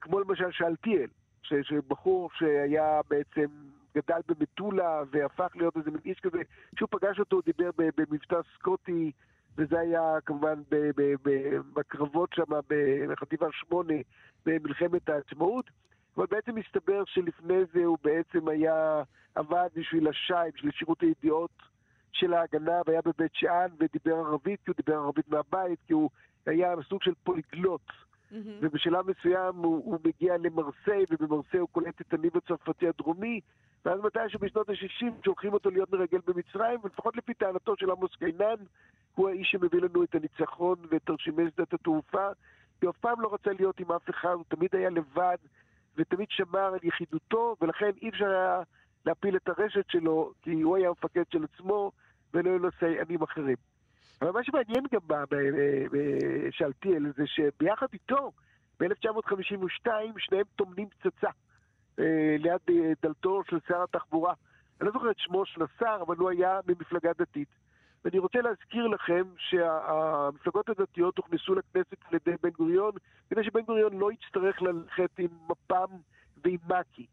כמו 0.00 0.20
למשל 0.20 0.50
שאלתיאל, 0.50 1.06
ש- 1.42 1.54
שבחור 1.62 2.30
שהיה 2.34 3.00
בעצם, 3.10 3.46
גדל 3.94 4.20
במטולה 4.28 5.02
והפך 5.10 5.52
להיות 5.54 5.76
איזה 5.76 5.90
מין 5.90 6.00
איש 6.04 6.20
כזה, 6.20 6.38
כשהוא 6.76 6.88
פגש 6.90 7.18
אותו 7.18 7.36
הוא 7.36 7.42
דיבר 7.46 7.70
במבטא 7.96 8.40
סקוטי, 8.54 9.12
וזה 9.56 9.80
היה 9.80 10.18
כמובן 10.26 10.62
בקרבות 11.74 12.32
שם 12.32 12.52
בחטיבה 13.08 13.46
8 13.52 13.94
במלחמת 14.46 15.08
העצמאות, 15.08 15.70
אבל 16.16 16.26
בעצם 16.30 16.54
מסתבר 16.54 17.02
שלפני 17.06 17.64
זה 17.72 17.84
הוא 17.84 17.98
בעצם 18.02 18.48
היה, 18.48 19.02
עבד 19.34 19.68
בשביל 19.74 20.08
השי, 20.08 20.34
בשביל 20.54 20.72
שירות 20.72 21.00
הידיעות 21.02 21.62
של 22.12 22.34
ההגנה, 22.34 22.80
והיה 22.86 23.00
בבית 23.04 23.34
שאן 23.34 23.68
ודיבר 23.78 24.16
ערבית, 24.16 24.60
כי 24.64 24.70
הוא 24.70 24.76
דיבר 24.76 24.98
ערבית 24.98 25.28
מהבית, 25.28 25.78
כי 25.86 25.92
הוא 25.92 26.10
היה 26.46 26.74
סוג 26.88 27.02
של 27.02 27.12
פוליגלוט. 27.24 27.92
מהמם. 28.30 28.58
ובשלב 28.60 29.10
מסוים 29.10 29.56
הוא, 29.56 29.84
הוא 29.84 29.98
מגיע 30.04 30.36
למרסיי, 30.36 31.04
ובמרסיי 31.10 31.60
הוא 31.60 31.68
קולט 31.72 32.00
את 32.00 32.14
הניב 32.14 32.36
הצרפתי 32.36 32.88
הדרומי, 32.88 33.40
ואז 33.84 34.00
מתישהו 34.00 34.40
בשנות 34.40 34.68
ה-60 34.68 35.06
שולחים 35.24 35.52
אותו 35.52 35.70
להיות 35.70 35.92
מרגל 35.92 36.18
במצרים, 36.26 36.80
ולפחות 36.82 37.16
לפי 37.16 37.34
טענתו 37.34 37.74
של 37.76 37.90
עמוס 37.90 38.10
קינן, 38.18 38.64
הוא 39.14 39.28
האיש 39.28 39.50
שמביא 39.50 39.80
לנו 39.80 40.04
את 40.04 40.14
הניצחון 40.14 40.76
ואת 40.90 41.02
תרשימי 41.04 41.42
שדת 41.50 41.74
התעופה, 41.74 42.28
כי 42.80 42.86
הוא 42.86 42.90
אף 42.90 42.96
פעם 42.96 43.20
לא 43.20 43.34
רצה 43.34 43.50
להיות 43.52 43.80
עם 43.80 43.92
אף 43.92 44.10
אחד, 44.10 44.32
הוא 44.32 44.44
תמיד 44.48 44.70
היה 44.72 44.90
לבד, 44.90 45.36
ותמיד 45.96 46.28
שמר 46.30 46.64
על 46.74 46.78
יחידותו, 46.82 47.56
ולכן 47.60 47.90
אי 48.02 48.08
אפשר 48.08 48.30
היה 48.30 48.62
להפיל 49.06 49.36
את 49.36 49.48
הרשת 49.48 49.84
שלו, 49.88 50.32
כי 50.42 50.60
הוא 50.60 50.76
היה 50.76 50.88
המפקד 50.88 51.24
של 51.32 51.44
עצמו, 51.44 51.92
ולא 52.34 52.50
היו 52.50 52.58
לו 52.58 52.68
סייענים 52.78 53.22
אחרים. 53.22 53.56
אבל 54.22 54.30
מה 54.30 54.44
שמעניין 54.44 54.84
גם 54.92 55.00
ב- 55.06 55.14
ב- 55.14 55.34
ב- 55.34 55.86
בשאלתיאל 55.92 57.12
זה 57.16 57.22
שביחד 57.26 57.86
איתו, 57.92 58.32
ב-1952, 58.80 59.86
שניהם 60.18 60.44
טומנים 60.56 60.88
פצצה 60.88 61.26
אה, 61.26 61.49
ליד 62.38 62.60
אה, 62.70 62.92
דלתו 63.02 63.42
של 63.50 63.58
שר 63.68 63.82
התחבורה. 63.82 64.34
אני 64.80 64.86
לא 64.86 64.92
זוכר 64.92 65.10
את 65.10 65.18
שמו 65.18 65.46
של 65.46 65.60
השר, 65.62 65.98
אבל 66.06 66.16
הוא 66.16 66.30
היה 66.30 66.60
ממפלגה 66.66 67.10
דתית. 67.18 67.48
ואני 68.04 68.18
רוצה 68.18 68.40
להזכיר 68.40 68.86
לכם 68.86 69.22
שהמפלגות 69.36 70.68
הדתיות 70.68 71.18
הוכנסו 71.18 71.54
לכנסת 71.54 71.96
על 72.08 72.14
ידי 72.14 72.36
בן 72.42 72.50
גוריון, 72.50 72.92
כדי 73.30 73.44
שבן 73.44 73.60
גוריון 73.60 73.98
לא 73.98 74.12
יצטרך 74.12 74.62
ללכת 74.62 75.10
עם 75.18 75.28
מפ"ם 75.48 75.96
ועם 76.44 76.58
מק"י. 76.68 77.06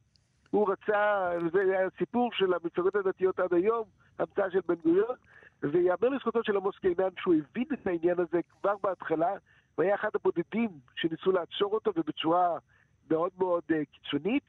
הוא 0.50 0.72
רצה, 0.72 1.30
זה 1.54 1.62
היה 1.62 1.86
הסיפור 1.86 2.30
של 2.34 2.54
המפלגות 2.54 2.96
הדתיות 2.96 3.40
עד 3.40 3.54
היום, 3.54 3.84
המצאה 4.20 4.52
של 4.52 4.60
בן 4.68 4.76
גוריון, 4.76 5.16
ויאמר 5.62 6.10
לזכותו 6.10 6.44
של 6.44 6.58
עמוס 6.58 6.78
קינן 6.78 7.10
שהוא 7.20 7.34
הבין 7.34 7.66
את 7.74 7.88
העניין 7.88 8.20
הזה 8.20 8.40
כבר 8.62 8.76
בהתחלה, 8.84 9.32
הוא 9.76 9.84
היה 9.84 9.96
אחד 9.96 10.10
הבודדים 10.16 10.70
שניסו 10.96 11.32
לעצור 11.32 11.74
אותו 11.74 11.92
ובצורה 11.96 12.58
מאוד 13.12 13.32
מאוד 13.38 13.63
uh, 13.72 13.74
קיצונית. 13.92 14.44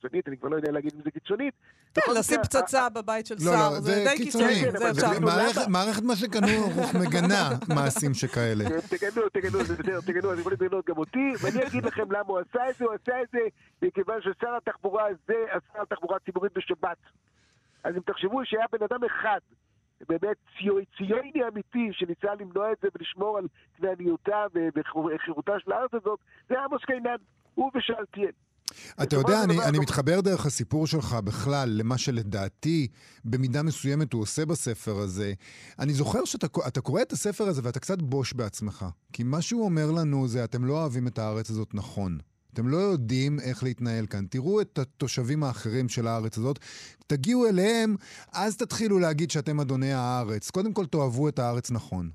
קיצונית, 0.00 0.28
אני 0.28 0.36
כבר 0.36 0.48
לא 0.48 0.56
יודע 0.56 0.70
להגיד 0.72 0.92
אם 0.96 1.02
זה 1.04 1.10
קיצונית. 1.10 1.54
כן, 1.94 2.00
לשים 2.18 2.40
פצצה 2.42 2.88
בבית 2.88 3.26
של 3.26 3.34
לא, 3.34 3.52
שר, 3.52 3.70
לא, 3.70 3.80
זה 3.80 4.04
די 4.04 4.16
קיצוני, 4.16 4.44
כן, 4.64 4.70
זה 4.70 4.78
אבל 4.78 4.90
אפשר. 4.90 5.14
זה- 5.14 5.20
מערכת- 5.68 6.02
מה 6.02 6.16
שקנו 6.16 6.46
מגנה 7.00 7.48
מעשים 7.74 8.14
שכאלה. 8.14 8.64
אה, 8.64 8.80
תגנו, 8.90 9.28
תגנו, 9.32 9.64
זה 9.64 9.74
בסדר, 9.76 10.00
תגנו, 10.00 10.32
אתם 10.32 10.40
יכולים 10.40 10.58
לגנות 10.60 10.86
גם 10.86 10.98
אותי, 10.98 11.32
ואני 11.42 11.66
אגיד 11.66 11.84
לכם 11.86 12.12
למה 12.12 12.24
הוא 12.26 12.38
עשה 12.38 12.70
את 12.70 12.76
זה, 12.78 12.84
הוא 12.84 12.94
עשה 13.02 13.22
את 13.22 13.28
זה 13.32 13.38
מכיוון 13.82 14.20
ששר 14.20 14.56
התחבורה 14.56 15.04
הזה 15.06 15.38
עשה 15.50 15.84
תחבורה 15.88 16.18
ציבורית 16.18 16.52
בשבת. 16.56 16.98
אז 17.84 17.94
אם 17.96 18.00
תחשבו 18.00 18.40
שהיה 18.44 18.64
בן 18.72 18.84
אדם 18.90 19.04
אחד, 19.04 19.38
באמת 20.08 20.36
ציו- 20.58 20.84
ציוני 20.96 21.32
אמיתי, 21.52 21.88
שניסה 21.92 22.34
למנוע 22.40 22.72
את 22.72 22.78
זה 22.82 22.88
ולשמור 22.94 23.38
על 23.38 23.44
כנעניותה 23.76 24.44
וחירותה 25.14 25.52
של 25.64 25.72
הארץ 25.72 25.90
הזאת, 25.94 26.18
זה 26.48 26.54
עמוס 26.60 26.84
קינן, 26.84 27.16
הוא 27.54 27.70
ושאלתיאל. 27.74 28.30
אתה 29.02 29.16
יודע, 29.16 29.44
אני, 29.44 29.54
דבר, 29.54 29.64
אני 29.68 29.76
לא- 29.76 29.82
מתחבר 29.82 30.20
דרך 30.20 30.46
הסיפור 30.46 30.86
שלך 30.86 31.14
בכלל 31.24 31.68
למה 31.72 31.98
שלדעתי 31.98 32.88
במידה 33.24 33.62
מסוימת 33.62 34.12
הוא 34.12 34.22
עושה 34.22 34.46
בספר 34.46 34.96
הזה. 34.96 35.32
אני 35.78 35.92
זוכר 35.92 36.24
שאתה 36.24 36.46
אתה 36.68 36.80
קורא 36.80 37.02
את 37.02 37.12
הספר 37.12 37.44
הזה 37.44 37.60
ואתה 37.64 37.80
קצת 37.80 38.02
בוש 38.02 38.32
בעצמך. 38.32 38.86
כי 39.12 39.22
מה 39.22 39.42
שהוא 39.42 39.64
אומר 39.64 39.90
לנו 39.90 40.28
זה, 40.28 40.44
אתם 40.44 40.64
לא 40.64 40.72
אוהבים 40.72 41.06
את 41.06 41.18
הארץ 41.18 41.50
הזאת 41.50 41.74
נכון. 41.74 42.18
אתם 42.52 42.68
לא 42.68 42.76
יודעים 42.76 43.40
איך 43.40 43.62
להתנהל 43.62 44.06
כאן. 44.06 44.26
תראו 44.26 44.60
את 44.60 44.78
התושבים 44.78 45.42
האחרים 45.42 45.88
של 45.88 46.06
הארץ 46.06 46.38
הזאת, 46.38 46.58
תגיעו 47.06 47.46
אליהם, 47.48 47.96
אז 48.32 48.56
תתחילו 48.56 48.98
להגיד 48.98 49.30
שאתם 49.30 49.60
אדוני 49.60 49.92
הארץ. 49.92 50.50
קודם 50.50 50.72
כל 50.72 50.86
תאהבו 50.86 51.28
את 51.28 51.38
הארץ 51.38 51.70
נכון. 51.70 52.10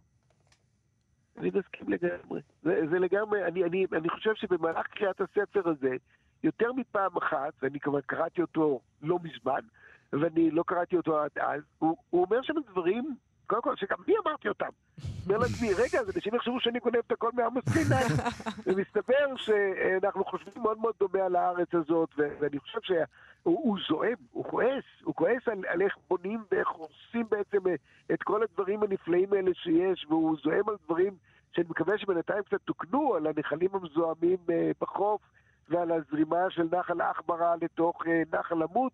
אני 1.38 1.48
מסכים 1.48 1.89
לגמרי. 1.89 2.41
זה, 2.63 2.72
זה 2.91 3.00
לגמרי, 3.00 3.46
אני, 3.48 3.63
אני, 3.63 3.86
אני 3.98 4.10
חושב 4.10 4.32
שבמהלך 4.36 4.88
קריאת 4.88 5.22
הספר 5.22 5.70
הזה, 5.70 5.96
יותר 6.43 6.74
מפעם 6.74 7.17
אחת, 7.17 7.54
ואני 7.62 7.80
כבר 7.80 8.02
קראתי 8.02 8.41
אותו 8.41 8.80
לא 9.02 9.19
מזמן, 9.24 9.60
ואני 10.13 10.52
לא 10.52 10.63
קראתי 10.67 10.98
אותו 10.98 11.19
עד 11.19 11.32
אז, 11.39 11.62
הוא, 11.80 11.98
הוא 12.10 12.26
אומר 12.26 12.41
שם 12.41 12.54
דברים, 12.71 13.15
קודם 13.48 13.62
כל, 13.62 13.76
שגם 13.76 13.98
אני 14.08 14.15
אמרתי 14.26 14.50
אותם. 14.50 14.69
אומר 15.26 15.38
לעצמי, 15.38 15.74
רגע, 15.74 16.00
אז 16.00 16.15
אנשים 16.15 16.36
יחשבו 16.36 16.60
שאני 16.60 16.80
גונב 16.80 16.95
את 16.95 17.12
הכל 17.12 17.32
מעמוס 17.34 17.63
סיני. 17.69 17.95
ומסתבר 18.65 19.36
שאנחנו 19.36 20.26
חושבים 20.26 20.54
מאוד 20.63 20.80
מאוד 20.80 20.93
דומה 21.00 21.26
על 21.26 21.36
הארץ 21.36 21.67
הזאת, 21.74 22.10
ואני 22.17 22.60
חושב 22.60 22.80
שהוא 22.82 23.78
זועם, 23.89 24.15
הוא 24.32 24.45
כועס, 24.45 24.84
הוא 25.04 25.15
כועס 25.15 25.48
על, 25.48 25.63
על 25.67 25.82
איך 25.82 25.98
בונים 26.10 26.43
ואיך 26.52 26.69
הורסים 26.69 27.26
בעצם 27.30 27.60
את 28.13 28.24
כל 28.24 28.43
הדברים 28.43 28.84
הנפלאים 28.84 29.34
האלה 29.34 29.52
שיש, 29.54 30.06
והוא 30.10 30.38
זועם 30.43 30.69
על 30.69 30.76
דברים 30.86 31.13
שאני 31.52 31.67
מקווה 31.69 31.98
שבינתיים 31.98 32.43
קצת 32.43 32.62
תוקנו, 32.65 33.15
על 33.15 33.28
הנחלים 33.28 33.69
המזוהמים 33.74 34.38
אה, 34.50 34.71
בחוף 34.82 35.21
ועל 35.69 35.91
הזרימה 35.91 36.49
של 36.49 36.67
נחל 36.71 37.01
עכברה 37.01 37.56
לתוך 37.62 38.08
אה, 38.08 38.21
נחל 38.39 38.63
עמוד, 38.63 38.91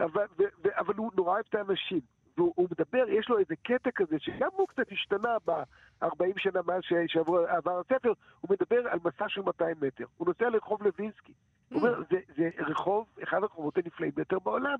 אבל, 0.00 0.26
ו, 0.38 0.42
ו, 0.64 0.68
אבל 0.78 0.94
הוא 0.96 1.10
נורא 1.16 1.32
אוהב 1.32 1.44
את 1.48 1.54
האנשים. 1.54 2.00
והוא 2.36 2.68
מדבר, 2.70 3.08
יש 3.08 3.28
לו 3.28 3.38
איזה 3.38 3.54
קטע 3.62 3.90
כזה, 3.90 4.16
שגם 4.18 4.48
הוא 4.52 4.68
קצת 4.68 4.92
השתנה 4.92 5.36
ב-40 5.46 6.38
שנה 6.38 6.60
מאז 6.66 6.82
שעבר 7.06 7.80
הספר, 7.80 8.12
הוא 8.40 8.50
מדבר 8.50 8.88
על 8.88 8.98
מסע 9.04 9.28
של 9.28 9.42
200 9.42 9.76
מטר. 9.80 10.04
הוא 10.16 10.26
נוסע 10.26 10.48
לרחוב 10.48 10.82
לוינסקי. 10.82 11.32
הוא 11.70 11.80
אומר, 11.80 12.02
זה, 12.10 12.18
זה 12.36 12.50
רחוב, 12.58 13.06
אחד 13.22 13.42
הרחובות 13.42 13.78
הנפלאים 13.78 14.12
ביותר 14.14 14.38
בעולם. 14.38 14.76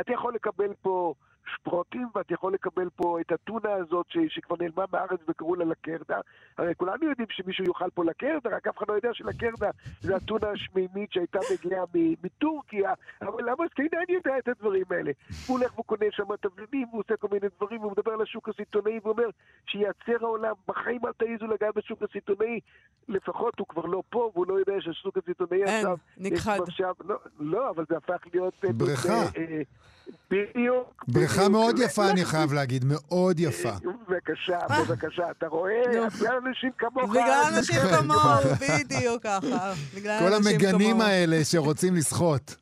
אתה 0.00 0.12
יכול 0.12 0.34
לקבל 0.34 0.74
פה 0.82 1.14
שפרוטים, 1.54 2.08
ואתה 2.14 2.34
יכול 2.34 2.54
לקבל 2.54 2.88
פה 2.96 3.20
את 3.20 3.32
הטונה 3.32 3.72
הזאת 3.72 4.06
ש, 4.08 4.18
שכבר 4.28 4.56
נעלמה 4.60 4.84
מהארץ 4.92 5.20
וקראו 5.28 5.54
לה 5.54 5.64
לקרדה. 5.64 6.20
הרי 6.58 6.74
כולנו 6.74 7.08
יודעים 7.08 7.28
שמישהו 7.30 7.64
יאכל 7.64 7.90
פה 7.94 8.04
לקרדה, 8.04 8.56
רק 8.56 8.66
אף 8.66 8.78
אחד 8.78 8.86
לא 8.88 8.94
יודע 8.94 9.08
שלקרדה 9.12 9.70
זה 10.00 10.16
הטונה 10.16 10.48
השמימית 10.50 11.12
שהייתה 11.12 11.38
מגיעה 11.52 11.84
מטורקיה, 12.22 12.92
אבל 13.22 13.42
למה 13.50 13.64
סקיינן 13.70 14.04
יודע 14.08 14.38
את 14.38 14.48
הדברים 14.48 14.84
האלה? 14.90 15.12
הוא 15.46 15.58
הולך 15.58 15.78
וקונה 15.78 16.06
שם 16.10 16.36
תבלינים, 16.40 16.88
הוא 16.90 17.00
עושה 17.00 17.16
כל 17.16 17.28
מיני 17.32 17.46
דברים, 17.56 17.80
הוא 17.80 17.92
מדבר 17.92 18.12
על 18.12 18.22
השוק 18.22 18.48
הסיטונאי 18.48 19.00
ואומר 19.04 19.28
שייצר 19.66 20.16
העולם, 20.20 20.54
בחיים 20.68 21.06
אל 21.06 21.12
תעיזו 21.12 21.46
לגעת 21.46 21.74
בשוק 21.74 22.02
הסיטונאי, 22.02 22.60
לפחות 23.08 23.58
הוא 23.58 23.66
כבר 23.66 23.86
לא 23.86 24.02
פה, 24.10 24.30
והוא 24.34 24.46
לא 24.46 24.54
יודע 24.54 24.72
שהשוק 24.80 25.18
הסיטונאי 25.18 25.64
עכשיו... 25.64 25.96
אין, 26.20 26.32
נכחד. 26.32 26.58
לא, 27.04 27.16
לא, 27.40 27.70
אבל 27.70 27.84
זה 27.88 27.96
הפך 27.96 28.22
להיות... 28.34 28.54
אה, 28.64 28.72
בריכה. 28.72 29.22
אה, 29.36 29.62
בדיוק. 30.30 31.04
בריכה 31.08 31.31
מאוד 31.50 31.78
יפה, 31.78 32.10
אני 32.10 32.24
חייב 32.24 32.52
להגיד, 32.52 32.84
מאוד 32.84 33.40
יפה. 33.40 33.72
בבקשה, 34.08 34.58
בבקשה, 34.80 35.30
אתה 35.30 35.46
רואה? 35.46 35.82
בגלל 35.88 36.38
אנשים 36.46 36.70
כמוך. 36.78 37.10
בגלל 37.10 37.42
אנשים 37.56 37.80
כמוהו, 37.96 38.54
בדיוק 38.60 39.22
ככה. 39.22 39.72
כל 40.18 40.32
המגנים 40.34 41.00
האלה 41.00 41.44
שרוצים 41.44 41.94
לשחות. 41.94 42.56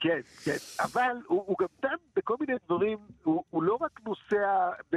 כן, 0.00 0.20
כן, 0.44 0.56
אבל 0.80 1.16
הוא, 1.26 1.42
הוא 1.46 1.56
גם 1.60 1.66
דן 1.82 1.96
בכל 2.16 2.34
מיני 2.40 2.52
דברים, 2.66 2.98
הוא, 3.24 3.44
הוא 3.50 3.62
לא 3.62 3.78
רק 3.80 4.00
נוסע 4.06 4.70
ב, 4.92 4.96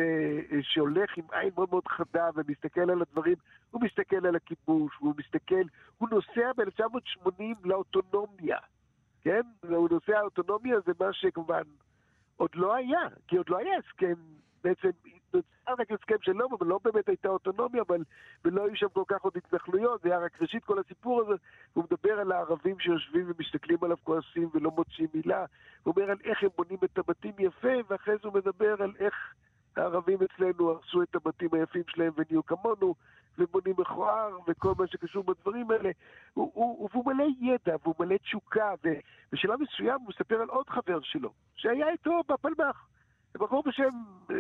שהולך 0.62 1.10
עם 1.17 1.25
עין 1.32 1.49
מאוד 1.56 1.69
מאוד 1.71 1.84
חדה 1.88 2.30
ומסתכל 2.36 2.82
על 2.91 3.02
הדברים, 3.02 3.36
הוא 3.71 3.82
מסתכל 3.82 4.28
על 4.28 4.36
הכיבוש, 4.36 4.91
הוא 4.99 5.13
מסתכל, 5.17 5.62
הוא 5.97 6.10
נוסע 6.10 6.52
ב-1980 6.58 7.43
לאוטונומיה. 7.63 8.58
כן? 9.21 9.41
הוא 9.67 9.89
נושא 9.91 10.17
האוטונומיה 10.17 10.75
זה 10.86 10.91
מה 10.99 11.13
שכמובן 11.13 11.62
עוד 12.39 12.49
לא 12.56 12.75
היה, 12.75 12.99
כי 13.28 13.38
עוד 13.38 13.49
לא 13.49 13.58
היה 13.58 13.78
הסכם, 13.78 14.13
בעצם 14.63 14.89
נוצר 15.34 15.82
רק 15.82 15.91
הסכם 15.91 16.15
שלום, 16.21 16.54
אבל 16.54 16.67
לא 16.67 16.80
באמת 16.84 17.08
הייתה 17.08 17.30
אוטונומיה, 17.30 17.82
אבל 17.88 18.04
ולא 18.45 18.65
היו 18.65 18.75
שם 18.75 18.88
כל 18.93 19.04
כך 19.08 19.21
עוד 19.21 19.38
התנחלויות, 19.38 20.02
זה 20.02 20.10
היה 20.10 20.19
רק 20.19 20.41
ראשית 20.41 20.63
כל 20.63 20.80
הסיפור 20.80 21.21
הזה, 21.21 21.34
הוא 21.73 21.84
מדבר 21.84 22.19
על 22.19 22.32
הערבים 22.32 22.80
שיושבים 22.80 23.25
ומסתכלים 23.28 23.78
עליו 23.82 23.97
כועסים 24.04 24.49
ולא 24.54 24.71
מוצאים 24.71 25.08
מילה, 25.13 25.45
הוא 25.84 25.93
אומר 25.97 26.12
על 26.12 26.17
איך 26.23 26.43
הם 26.43 26.49
בונים 26.58 26.78
את 26.84 26.97
הבתים 26.97 27.34
יפה, 27.39 27.73
ואחרי 27.89 28.15
זה 28.21 28.28
הוא 28.28 28.34
מדבר 28.34 28.84
על 28.84 28.93
איך 28.99 29.15
הערבים 29.75 30.17
אצלנו 30.23 30.69
הרסו 30.69 31.04
את 31.04 31.15
הבתים 31.15 31.49
היפים 31.54 31.84
שלהם 31.88 32.13
ונהיו 32.15 32.45
כמונו, 32.45 32.95
ובונים 33.39 33.75
מכוער, 33.78 34.38
וכל 34.47 34.73
מה 34.78 34.88
שקשור 34.88 35.23
בדברים 35.23 35.71
האלה. 35.71 35.89
הוא, 36.34 36.52
הוא, 36.54 36.89
הוא, 36.93 37.06
מלא 37.06 37.25
ידע, 37.41 37.75
והוא 37.84 37.95
מלא 37.99 38.17
תשוקה, 38.17 38.73
ובשלב 38.84 39.60
מסוים 39.62 39.99
הוא 40.02 40.10
מספר 40.10 40.41
על 40.41 40.49
עוד 40.49 40.69
חבר 40.69 40.99
שלו, 41.02 41.34
שהיה 41.56 41.89
איתו 41.89 42.21
בפלמ"ח. 42.30 42.88
בחור 43.34 43.63
בשם 43.65 43.89
אה, 44.32 44.36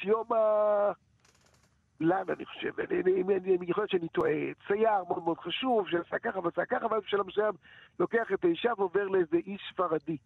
סיומה 0.00 0.92
לן, 2.00 2.24
אני 2.28 2.44
חושב, 2.44 2.80
אני, 2.80 3.00
אני, 3.00 3.22
אני, 3.22 3.56
אני 3.56 3.66
יכול 3.70 3.82
להיות 3.82 3.90
שאני 3.90 4.08
טועה, 4.08 4.32
צייר 4.66 5.04
מאוד 5.08 5.24
מאוד 5.24 5.38
חשוב, 5.38 5.88
שעשה 5.88 6.18
ככה 6.18 6.38
ועשה 6.38 6.64
ככה, 6.64 6.86
ואז 6.86 7.02
בשלב 7.02 7.26
מסוים 7.26 7.52
לוקח 8.00 8.32
את 8.34 8.44
האישה 8.44 8.72
ועובר 8.76 9.08
לאיזה 9.08 9.36
איש 9.36 9.62
ספרדי. 9.72 10.16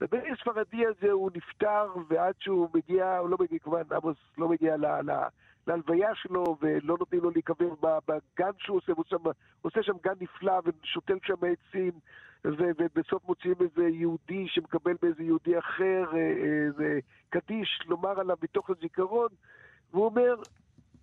ובן 0.00 0.20
הספרדי 0.32 0.86
הזה 0.86 1.10
הוא 1.10 1.30
נפטר, 1.34 1.86
ועד 2.08 2.34
שהוא 2.38 2.68
מגיע, 2.74 3.16
הוא 3.18 3.28
לא 3.28 3.36
מגיע, 3.40 3.58
כמובן, 3.58 3.82
עמוס 3.92 4.16
לא 4.38 4.48
מגיע 4.48 4.76
ל... 4.76 4.86
ל 4.86 5.10
להלוויה 5.68 6.14
שלו, 6.14 6.56
ולא 6.60 6.96
נותנים 6.98 7.22
לו 7.22 7.30
להיקבר 7.30 7.74
בגן 7.80 8.50
שהוא 8.58 8.76
עושה, 8.76 8.92
הוא 8.92 9.04
עושה, 9.06 9.16
עושה 9.62 9.82
שם 9.82 9.92
גן 10.02 10.12
נפלא, 10.20 10.60
ושותל 10.64 11.18
שם 11.22 11.34
עצים, 11.34 11.92
ובסוף 12.44 13.24
מוציאים 13.28 13.56
איזה 13.60 13.88
יהודי 13.88 14.48
שמקבל 14.48 14.94
באיזה 15.02 15.22
יהודי 15.22 15.58
אחר, 15.58 16.04
אה, 16.14 16.32
איזה 16.66 16.98
קדיש, 17.28 17.80
לומר 17.86 18.20
עליו 18.20 18.36
מתוך 18.42 18.70
הזיכרון, 18.70 19.28
והוא 19.90 20.04
אומר, 20.04 20.34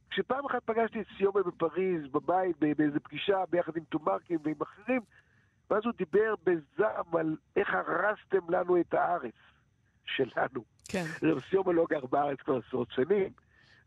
כשפעם 0.09 0.45
אחת 0.45 0.63
פגשתי 0.65 1.01
את 1.01 1.05
סיומה 1.17 1.43
בפריז, 1.43 2.07
בבית, 2.11 2.59
באיזה 2.59 2.99
פגישה 2.99 3.43
ביחד 3.49 3.77
עם 3.77 3.83
תומרקים 3.83 4.39
ועם 4.43 4.61
אחרים, 4.61 5.01
ואז 5.69 5.81
הוא 5.85 5.93
דיבר 5.97 6.33
בזעם 6.43 7.15
על 7.17 7.35
איך 7.55 7.73
הרסתם 7.73 8.49
לנו 8.49 8.79
את 8.79 8.93
הארץ 8.93 9.33
שלנו. 10.05 10.63
כן. 10.89 11.05
סיומה 11.49 11.73
לא 11.73 11.85
גר 11.89 12.05
בארץ 12.05 12.39
כבר 12.39 12.59
עשרות 12.67 12.91
שנים, 12.91 13.29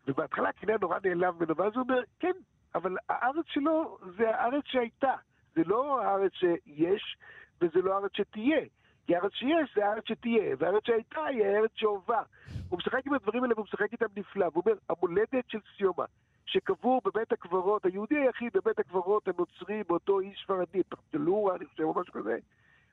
ובהתחלה 0.08 0.52
קינא 0.52 0.74
נורא 0.80 0.98
נעלב 1.04 1.34
ממנו, 1.36 1.56
ואז 1.56 1.72
הוא 1.74 1.82
אומר, 1.82 2.00
כן, 2.18 2.32
אבל 2.74 2.96
הארץ 3.08 3.44
שלו 3.48 3.98
זה 4.16 4.30
הארץ 4.30 4.64
שהייתה. 4.66 5.14
זה 5.54 5.62
לא 5.66 6.02
הארץ 6.02 6.32
שיש, 6.34 7.16
וזה 7.60 7.82
לא 7.82 7.94
הארץ 7.94 8.10
שתהיה. 8.16 8.60
כי 9.06 9.16
הארץ 9.16 9.32
שיש 9.32 9.72
זה 9.76 9.86
הארץ 9.86 10.04
שתהיה, 10.08 10.56
והארץ 10.58 10.86
שהייתה 10.86 11.24
היא 11.24 11.44
הארץ 11.44 11.70
שהובא. 11.74 12.22
הוא 12.68 12.78
משחק 12.78 13.06
עם 13.06 13.14
הדברים 13.14 13.42
האלה 13.42 13.54
והוא 13.54 13.64
משחק 13.64 13.92
איתם 13.92 14.06
נפלא. 14.16 14.46
והוא 14.52 14.62
אומר, 14.66 14.78
המולדת 14.88 15.44
של 15.48 15.58
סיומה, 15.76 16.04
שקבור 16.46 17.00
בבית 17.04 17.32
הקברות, 17.32 17.84
היהודי 17.84 18.18
היחיד 18.18 18.52
בבית 18.54 18.78
הקברות 18.78 19.28
הנוצרי 19.28 19.82
באותו 19.88 20.20
איש 20.20 20.40
ספרדי, 20.44 20.82
פרטלורה, 20.82 21.56
אני 21.56 21.66
חושב, 21.66 21.82
או 21.82 22.00
משהו 22.00 22.12
כזה, 22.12 22.38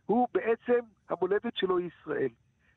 הוא 0.05 0.27
בעצם, 0.33 0.79
המולדת 1.09 1.55
שלו 1.57 1.77
היא 1.77 1.89
ישראל. 2.01 2.29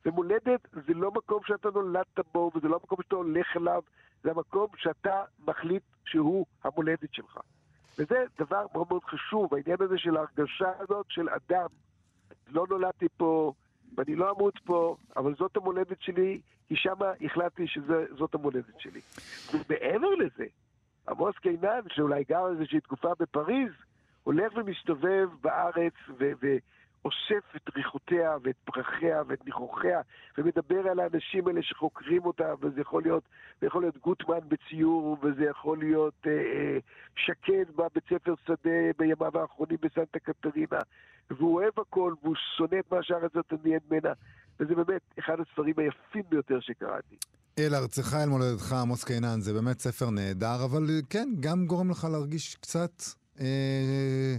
ומולדת 0.05 0.67
זה 0.71 0.93
לא 0.93 1.11
מקום 1.11 1.39
שאתה 1.45 1.69
נולדת 1.69 2.19
בו, 2.33 2.51
וזה 2.55 2.67
לא 2.67 2.79
מקום 2.83 2.97
שאתה 3.03 3.15
הולך 3.15 3.57
אליו, 3.57 3.81
זה 4.23 4.31
המקום 4.31 4.67
שאתה 4.77 5.23
מחליט 5.47 5.83
שהוא 6.05 6.45
המולדת 6.63 7.13
שלך. 7.13 7.39
וזה 7.99 8.23
דבר 8.39 8.65
מאוד 8.73 8.87
מאוד 8.89 9.03
חשוב, 9.03 9.53
העניין 9.53 9.77
הזה 9.79 9.97
של 9.97 10.17
ההרגשה 10.17 10.71
הזאת 10.79 11.05
של 11.09 11.29
אדם. 11.29 11.67
לא 12.47 12.65
נולדתי 12.69 13.07
פה, 13.17 13.53
ואני 13.97 14.15
לא 14.15 14.31
אמות 14.31 14.59
פה, 14.65 14.95
אבל 15.17 15.35
זאת 15.35 15.57
המולדת 15.57 16.01
שלי, 16.01 16.41
כי 16.67 16.75
שמה 16.75 17.11
החלטתי 17.21 17.67
שזאת 17.67 18.35
המולדת 18.35 18.79
שלי. 18.79 19.01
ומעבר 19.53 20.15
לזה, 20.15 20.45
עמוס 21.07 21.37
קינן, 21.37 21.81
שאולי 21.89 22.23
גר 22.23 22.47
איזושהי 22.47 22.79
תקופה 22.79 23.09
בפריז, 23.19 23.71
הולך 24.23 24.53
ומסתובב 24.55 25.29
בארץ 25.41 25.93
ו- 26.19 26.31
ו- 26.41 26.57
אוסף 27.05 27.55
את 27.55 27.75
ריחותיה 27.75 28.37
ואת 28.43 28.55
פרחיה 28.65 29.21
ואת 29.27 29.45
ניחוחיה, 29.45 30.01
ומדבר 30.37 30.87
על 30.91 30.99
האנשים 30.99 31.47
האלה 31.47 31.63
שחוקרים 31.63 32.25
אותה, 32.25 32.53
וזה 32.61 32.81
יכול 32.81 33.03
להיות, 33.03 33.23
יכול 33.61 33.81
להיות 33.81 33.97
גוטמן 33.97 34.39
בציור, 34.47 35.17
וזה 35.21 35.43
יכול 35.43 35.79
להיות 35.79 36.13
אה, 36.27 36.31
אה, 36.31 36.77
שקד 37.15 37.65
בבית 37.75 38.03
ספר 38.09 38.33
שדה 38.47 38.79
בימיו 38.97 39.41
האחרונים 39.41 39.77
בסנטה 39.81 40.19
קטרינה, 40.19 40.81
והוא 41.31 41.55
אוהב 41.55 41.73
הכל, 41.77 42.13
והוא 42.23 42.35
שונא 42.57 42.79
את 42.79 42.91
מה 42.91 43.03
שהארץ 43.03 43.31
הזאת 43.35 43.53
עניין 43.65 43.79
ממנה, 43.91 44.13
וזה 44.59 44.75
באמת 44.75 45.01
אחד 45.19 45.39
הספרים 45.39 45.73
היפים 45.77 46.23
ביותר 46.29 46.59
שקראתי. 46.59 47.15
אל 47.59 47.75
ארצך, 47.75 48.13
אל 48.13 48.29
מולדתך, 48.29 48.73
עמוס 48.73 49.03
קינן, 49.03 49.41
זה 49.41 49.53
באמת 49.53 49.79
ספר 49.79 50.09
נהדר, 50.09 50.65
אבל 50.65 50.83
כן, 51.09 51.29
גם 51.39 51.65
גורם 51.65 51.91
לך 51.91 52.07
להרגיש 52.11 52.55
קצת... 52.55 52.91
אה... 53.39 54.35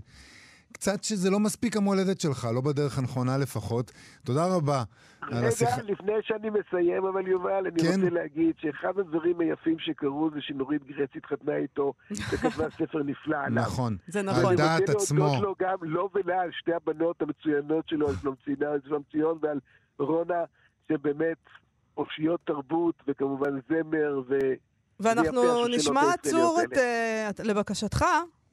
קצת 0.80 1.04
שזה 1.04 1.30
לא 1.30 1.38
מספיק 1.40 1.76
המולדת 1.76 2.20
שלך, 2.20 2.48
לא 2.54 2.60
בדרך 2.60 2.98
הנכונה 2.98 3.38
לפחות. 3.38 3.92
תודה 4.24 4.46
רבה 4.46 4.82
על 5.20 5.38
רגע, 5.38 5.46
השיחה. 5.48 5.82
לפני 5.82 6.12
שאני 6.22 6.48
מסיים, 6.50 7.04
אבל 7.06 7.26
יובל, 7.28 7.66
אני 7.66 7.80
כן. 7.80 7.86
רוצה 8.00 8.10
להגיד 8.14 8.54
שאחד 8.60 8.98
הדברים 8.98 9.40
היפים 9.40 9.76
שקרו 9.78 10.30
זה 10.34 10.40
שנורית 10.40 10.82
גרץ 10.86 11.08
התחתנה 11.16 11.56
איתו, 11.56 11.92
וכתבה 12.10 12.64
ספר 12.78 13.02
נפלא 13.02 13.36
עליו. 13.36 13.62
נכון. 13.62 13.96
זה 14.08 14.20
על 14.20 14.26
נכון. 14.26 14.46
אני 14.46 14.56
דעת 14.56 14.80
רוצה 14.80 14.92
עצמו. 15.02 15.18
להודות 15.18 15.42
לו 15.42 15.54
גם, 15.60 15.76
לו 15.82 16.08
ולה, 16.14 16.40
על 16.40 16.50
שתי 16.52 16.72
הבנות 16.72 17.22
המצוינות 17.22 17.88
שלו, 17.88 18.08
על 18.08 18.14
שלום 18.22 18.34
ציונה- 18.44 18.72
על 18.72 18.80
שלום 18.84 19.02
ציון 19.12 19.38
ועל 19.42 19.58
רונה, 19.98 20.44
שבאמת 20.92 21.38
אושיות 21.96 22.40
תרבות, 22.46 22.94
וכמובן 23.08 23.50
זמר, 23.68 24.20
ו... 24.28 24.38
ואנחנו 25.00 25.66
אני 25.66 25.76
נשמע 25.76 26.02
עצור 26.14 26.58
את, 26.64 26.78
את- 27.30 27.40
לבקשתך, 27.40 28.04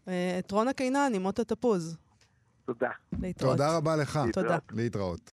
אה, 0.07 0.35
את 0.39 0.51
רונה 0.51 0.73
קינן 0.73 1.11
עם 1.15 1.21
מות 1.21 1.39
התפוז. 1.39 1.97
תודה. 2.67 2.89
להתראות. 3.19 3.51
תודה 3.57 3.77
רבה 3.77 3.95
לך. 3.95 4.19
תודה. 4.33 4.57
להתראות. 4.71 5.31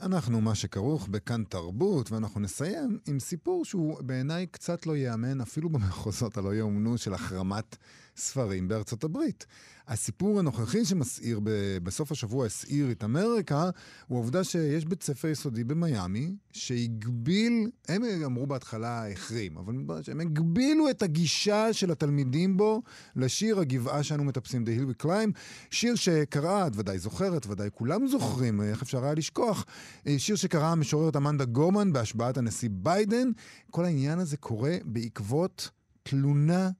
אנחנו 0.00 0.40
מה 0.40 0.54
שכרוך 0.54 1.08
בכאן 1.08 1.44
תרבות, 1.44 2.12
ואנחנו 2.12 2.40
נסיים 2.40 2.98
עם 3.06 3.20
סיפור 3.20 3.64
שהוא 3.64 4.02
בעיניי 4.02 4.46
קצת 4.46 4.86
לא 4.86 4.96
ייאמן, 4.96 5.40
אפילו 5.40 5.68
במחוזות 5.68 6.36
הלא 6.36 6.54
יאומנו 6.54 6.98
של 6.98 7.14
החרמת 7.14 7.76
ספרים 8.18 8.68
בארצות 8.68 9.04
הברית. 9.04 9.46
הסיפור 9.88 10.38
הנוכחי 10.38 10.84
שמסעיר 10.84 11.40
בסוף 11.82 12.12
השבוע, 12.12 12.46
הסעיר 12.46 12.90
את 12.90 13.04
אמריקה, 13.04 13.70
הוא 14.06 14.18
העובדה 14.18 14.44
שיש 14.44 14.84
בית 14.84 15.02
ספר 15.02 15.28
יסודי 15.28 15.64
במיאמי, 15.64 16.36
שהגביל, 16.52 17.70
הם 17.88 18.02
אמרו 18.24 18.46
בהתחלה 18.46 19.10
החרים, 19.10 19.58
אבל 19.58 20.02
שהם 20.02 20.20
הגבילו 20.20 20.90
את 20.90 21.02
הגישה 21.02 21.72
של 21.72 21.90
התלמידים 21.90 22.56
בו 22.56 22.82
לשיר 23.16 23.60
הגבעה 23.60 24.02
שאנו 24.02 24.24
מטפסים, 24.24 24.64
The 24.64 24.68
Hill 24.68 25.02
We 25.02 25.04
Climb, 25.04 25.38
שיר 25.70 25.94
שקראה, 25.94 26.66
את 26.66 26.72
ודאי 26.76 26.98
זוכרת, 26.98 27.46
ודאי 27.46 27.68
כולם 27.74 28.06
זוכרים, 28.08 28.62
איך 28.62 28.82
אפשר 28.82 29.04
היה 29.04 29.14
לשכוח, 29.14 29.64
אה, 30.06 30.18
שיר 30.18 30.36
שקראה 30.36 30.72
המשוררת 30.72 31.16
אמנדה 31.16 31.44
גורמן 31.44 31.92
בהשבעת 31.92 32.36
הנשיא 32.38 32.68
ביידן. 32.72 33.30
כל 33.70 33.84
העניין 33.84 34.18
הזה 34.18 34.36
קורה 34.36 34.76
בעקבות 34.84 35.70
תלונה 36.02 36.70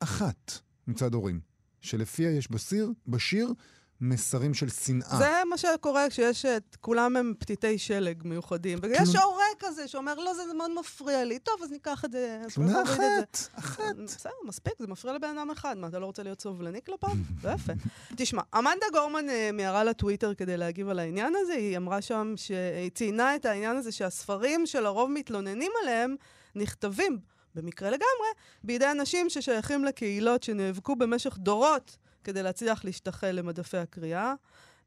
אחת 0.00 0.63
מצד 0.88 1.14
הורים, 1.14 1.40
שלפיה 1.80 2.30
יש 2.30 2.50
בשיר, 2.50 2.92
בשיר 3.08 3.52
מסרים 4.00 4.54
של 4.54 4.68
שנאה. 4.68 5.16
זה 5.18 5.30
מה 5.50 5.58
שקורה 5.58 6.06
כשיש 6.10 6.44
את, 6.46 6.76
כולם 6.80 7.16
הם 7.16 7.34
פתיתי 7.38 7.78
שלג 7.78 8.22
מיוחדים. 8.24 8.78
ויש 8.82 8.98
תלונה- 9.02 9.22
הורה 9.22 9.44
כזה 9.58 9.88
שאומר, 9.88 10.14
לא, 10.14 10.34
זה 10.34 10.54
מאוד 10.56 10.70
מפריע 10.80 11.24
לי. 11.24 11.38
טוב, 11.38 11.54
אז 11.62 11.70
ניקח 11.70 12.04
את 12.04 12.12
זה. 12.12 12.40
תלונה 12.54 12.72
נוריד 12.72 12.90
את 12.90 12.96
זה." 12.98 13.48
אחת, 13.54 13.58
אחת. 13.58 13.96
בסדר, 14.04 14.32
מספיק, 14.48 14.72
זה 14.78 14.86
מפריע 14.86 15.14
לבן 15.14 15.38
אדם 15.38 15.50
אחד. 15.50 15.76
מה, 15.78 15.86
אתה 15.86 15.98
לא 15.98 16.06
רוצה 16.06 16.22
להיות 16.22 16.40
סובלני 16.40 16.78
כלפיו? 16.86 17.10
זה 17.42 17.50
יפה. 17.50 17.72
תשמע, 18.16 18.42
אמנדה 18.58 18.86
גורמן 18.92 19.28
אה, 19.28 19.50
מיהרה 19.52 19.84
לטוויטר 19.84 20.34
כדי 20.34 20.56
להגיב 20.56 20.88
על 20.88 20.98
העניין 20.98 21.32
הזה. 21.36 21.52
היא 21.52 21.76
אמרה 21.76 22.02
שם 22.02 22.32
שהיא 22.36 22.90
ציינה 22.94 23.36
את 23.36 23.44
העניין 23.44 23.76
הזה 23.76 23.92
שהספרים 23.92 24.66
שלרוב 24.66 25.10
מתלוננים 25.10 25.72
עליהם 25.82 26.16
נכתבים, 26.54 27.18
במקרה 27.54 27.88
לגמרי, 27.88 28.28
בידי 28.64 28.90
אנשים 28.90 29.30
ששייכים 29.30 29.84
לקהילות 29.84 30.42
שנאבקו 30.42 30.96
במשך 30.96 31.36
דורות 31.38 31.96
כדי 32.24 32.42
להצליח 32.42 32.84
להשתחל 32.84 33.30
למדפי 33.30 33.76
הקריאה. 33.76 34.34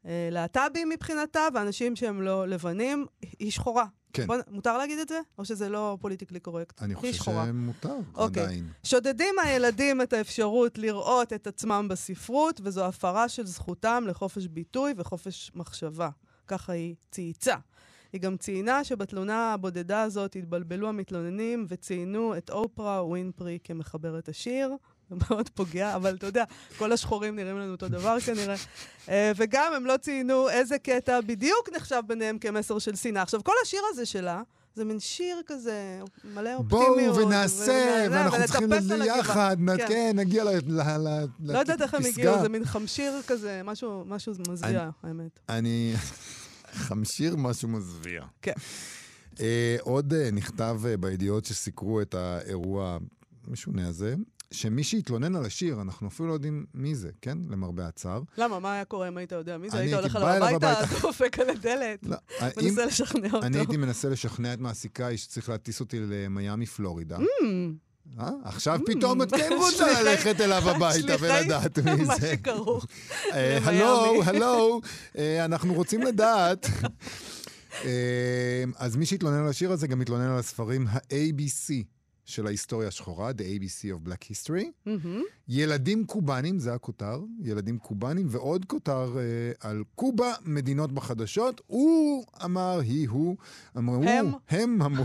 אה, 0.05 0.29
להט"בים 0.31 0.89
מבחינתה, 0.89 1.47
ואנשים 1.53 1.95
שהם 1.95 2.21
לא 2.21 2.47
לבנים, 2.47 3.05
היא 3.39 3.51
שחורה. 3.51 3.85
כן. 4.13 4.27
בוא, 4.27 4.35
מותר 4.49 4.77
להגיד 4.77 4.99
את 4.99 5.09
זה? 5.09 5.19
או 5.37 5.45
שזה 5.45 5.69
לא 5.69 5.97
פוליטיקלי 6.01 6.39
קורקט? 6.39 6.81
אני 6.81 6.95
חושב 6.95 7.13
שחורה. 7.13 7.45
שמותר 7.45 7.95
אוקיי. 8.15 8.43
עדיין. 8.43 8.69
שודדים 8.83 9.35
מהילדים 9.35 10.01
את 10.01 10.13
האפשרות 10.13 10.77
לראות 10.77 11.33
את 11.33 11.47
עצמם 11.47 11.87
בספרות, 11.89 12.61
וזו 12.63 12.85
הפרה 12.85 13.29
של 13.29 13.45
זכותם 13.45 14.03
לחופש 14.07 14.47
ביטוי 14.47 14.93
וחופש 14.97 15.51
מחשבה. 15.55 16.09
ככה 16.47 16.73
היא 16.73 16.95
צייצה. 17.11 17.55
היא 18.13 18.21
גם 18.21 18.37
ציינה 18.37 18.83
שבתלונה 18.83 19.53
הבודדה 19.53 20.01
הזאת 20.01 20.35
התבלבלו 20.35 20.89
המתלוננים 20.89 21.65
וציינו 21.69 22.37
את 22.37 22.49
אופרה 22.49 23.05
ווינפרי 23.05 23.57
כמחברת 23.63 24.29
השיר. 24.29 24.71
מאוד 25.29 25.49
פוגע, 25.49 25.95
אבל 25.95 26.15
אתה 26.15 26.25
יודע, 26.25 26.43
כל 26.77 26.91
השחורים 26.91 27.35
נראים 27.35 27.57
לנו 27.57 27.71
אותו 27.71 27.87
דבר 27.87 28.19
כנראה. 28.19 28.55
אה, 29.09 29.31
וגם 29.35 29.73
הם 29.75 29.85
לא 29.85 29.97
ציינו 29.97 30.49
איזה 30.49 30.79
קטע 30.79 31.21
בדיוק 31.21 31.69
נחשב 31.75 32.01
ביניהם 32.07 32.39
כמסר 32.39 32.79
של 32.79 32.95
שנאה. 32.95 33.21
עכשיו, 33.21 33.43
כל 33.43 33.53
השיר 33.63 33.81
הזה 33.91 34.05
שלה, 34.05 34.41
זה 34.75 34.85
מין 34.85 34.99
שיר 34.99 35.41
כזה 35.45 35.99
מלא 36.33 36.55
אופטימיות. 36.55 37.15
בואו 37.15 37.27
ונעשה, 37.27 38.07
ואנחנו 38.11 38.37
צריכים 38.45 38.73
הגבעה. 38.73 39.17
יחד, 39.19 39.57
כן. 39.77 39.87
כן, 39.87 40.11
נגיע 40.15 40.43
ל- 40.43 40.49
ל- 40.67 40.81
ל- 40.97 41.25
לא 41.39 41.59
יודעת 41.59 41.81
איך 41.81 41.93
הם 41.93 42.01
לפסגה. 42.01 42.21
הגיעו, 42.21 42.41
זה 42.41 42.49
מין 42.49 42.65
חמשיר 42.65 43.13
כזה, 43.27 43.61
משהו, 43.65 44.03
משהו 44.05 44.33
מזוויע, 44.49 44.89
האמת. 45.03 45.39
אני... 45.49 45.93
חמשיר 46.71 47.35
משהו 47.35 47.69
מזוויע. 47.69 48.23
כן. 48.41 48.53
אה, 49.39 49.77
עוד 49.81 50.13
אה, 50.13 50.31
נכתב 50.31 50.81
אה, 50.85 50.97
בידיעות 50.97 51.45
שסיקרו 51.45 52.01
את 52.01 52.13
האירוע 52.13 52.97
המשונה 53.47 53.87
הזה, 53.87 54.15
שמי 54.51 54.83
שהתלונן 54.83 55.35
על 55.35 55.45
השיר, 55.45 55.81
אנחנו 55.81 56.07
אפילו 56.07 56.27
לא 56.27 56.33
יודעים 56.33 56.65
מי 56.73 56.95
זה, 56.95 57.09
כן? 57.21 57.37
למרבה 57.49 57.87
הצער. 57.87 58.21
למה, 58.37 58.59
מה 58.59 58.73
היה 58.73 58.85
קורה 58.85 59.07
אם 59.07 59.17
היית 59.17 59.31
יודע 59.31 59.57
מי 59.57 59.69
זה? 59.69 59.77
היית 59.77 59.93
הולך 59.93 60.15
אליו 60.15 60.27
הביתה. 60.27 60.73
דופק 61.01 61.39
על 61.39 61.49
הדלת, 61.49 61.99
לא, 62.03 62.17
מנסה 62.57 62.85
לשכנע 62.85 63.27
אותו. 63.33 63.45
אני 63.45 63.57
הייתי 63.57 63.77
מנסה 63.77 64.09
לשכנע 64.09 64.53
את 64.53 64.59
מעסיקה 64.59 65.17
שצריך 65.17 65.49
להטיס 65.49 65.79
אותי 65.79 65.99
למיאמי, 65.99 66.65
פלורידה. 66.65 67.17
אה? 68.19 68.29
עכשיו 68.43 68.79
פתאום 68.85 69.21
את 69.21 69.33
כן 69.33 69.49
רוצה 69.57 69.85
Mm. 69.97 69.99
ללכת 70.03 70.41
אליו 70.41 70.69
הביתה 70.69 71.15
ולדעת 71.19 71.79
מי 71.79 72.03
מה 72.05 72.15
זה. 72.19 72.33
שכרוך. 72.33 72.85
אה, 73.33 73.59
למיאמי. 73.61 73.81
הלו, 73.81 74.23
הלו, 74.27 74.81
אה, 75.17 75.45
אנחנו 75.45 75.73
רוצים 75.73 76.01
לדעת. 76.01 76.67
אה, 77.85 77.89
אז 78.77 78.95
מי 78.95 79.05
שהתלונן 79.05 79.37
על 79.43 79.47
השיר 79.49 79.71
הזה 79.71 79.87
גם 79.87 80.01
התלונן 80.01 80.27
על 80.31 80.39
הספרים 80.39 80.87
ה-ABC 80.87 81.73
של 82.25 82.47
ההיסטוריה 82.47 82.87
השחורה, 82.87 83.29
The 83.31 83.41
ABC 83.61 83.85
of 83.85 84.09
Black 84.09 84.23
History. 84.31 84.65
מהמם. 84.85 85.21
ילדים 85.49 86.05
קובנים, 86.05 86.59
זה 86.59 86.73
הכותר, 86.73 87.21
ילדים 87.39 87.77
קובנים, 87.77 88.27
ועוד 88.29 88.65
כותר 88.65 89.17
אה, 89.17 89.69
על 89.69 89.83
קובה, 89.95 90.33
מדינות 90.45 90.91
בחדשות. 90.91 91.61
הוא 91.67 92.25
אמר, 92.45 92.79
היא, 92.79 93.09
הוא, 93.09 93.37
אמרו, 93.77 94.03
הם? 94.03 94.31
הם 94.49 94.81
אמרו, 94.81 95.03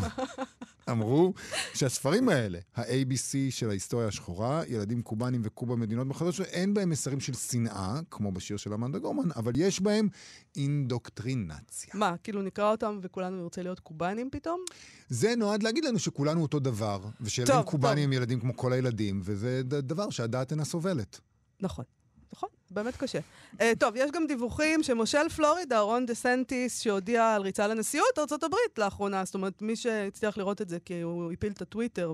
אמרו 0.90 1.34
שהספרים 1.74 2.28
האלה, 2.28 2.58
ה-ABC 2.76 3.34
של 3.50 3.70
ההיסטוריה 3.70 4.08
השחורה, 4.08 4.62
ילדים 4.68 5.02
קובנים 5.02 5.40
וקובה, 5.44 5.76
מדינות 5.76 6.08
בחדשות, 6.08 6.46
אין 6.46 6.74
בהם 6.74 6.90
מסרים 6.90 7.20
של 7.20 7.34
שנאה, 7.34 8.00
כמו 8.10 8.32
בשיר 8.32 8.56
של 8.56 8.72
אמנדה 8.72 8.98
גורמן, 8.98 9.28
אבל 9.36 9.52
יש 9.56 9.80
בהם 9.80 10.08
אינדוקטרינציה. 10.56 11.94
מה, 11.94 12.14
כאילו 12.22 12.42
נקרא 12.42 12.70
אותם 12.70 12.98
וכולנו 13.02 13.42
נרצה 13.42 13.62
להיות 13.62 13.80
קובנים 13.80 14.28
פתאום? 14.32 14.60
זה 15.08 15.34
נועד 15.36 15.62
להגיד 15.62 15.84
לנו 15.84 15.98
שכולנו 15.98 16.42
אותו 16.42 16.58
דבר, 16.58 17.00
ושילדים 17.20 17.54
טוב, 17.54 17.64
קובנים 17.64 17.94
טוב. 17.94 18.04
הם 18.04 18.12
ילדים 18.12 18.40
כמו 18.40 18.56
כל 18.56 18.72
הילדים, 18.72 19.20
וזה 19.24 19.62
דבר 19.62 20.10
שהדעת 20.32 20.50
אינה 20.50 20.64
סובלת. 20.64 21.20
נכון. 21.60 21.84
נכון, 22.32 22.48
באמת 22.70 22.96
קשה. 22.96 23.18
Uh, 23.54 23.62
טוב, 23.78 23.96
יש 23.96 24.10
גם 24.10 24.26
דיווחים 24.26 24.82
שמושל 24.82 25.28
פלורידה, 25.28 25.80
רון 25.80 26.06
דה 26.06 26.14
סנטיס, 26.14 26.80
שהודיע 26.80 27.34
על 27.34 27.42
ריצה 27.42 27.66
לנשיאות 27.66 28.18
הברית 28.18 28.78
לאחרונה, 28.78 29.24
זאת 29.24 29.34
אומרת, 29.34 29.62
מי 29.62 29.76
שהצליח 29.76 30.36
לראות 30.38 30.62
את 30.62 30.68
זה, 30.68 30.78
כי 30.84 31.00
הוא 31.00 31.32
הפיל 31.32 31.52
את 31.52 31.62
הטוויטר, 31.62 32.12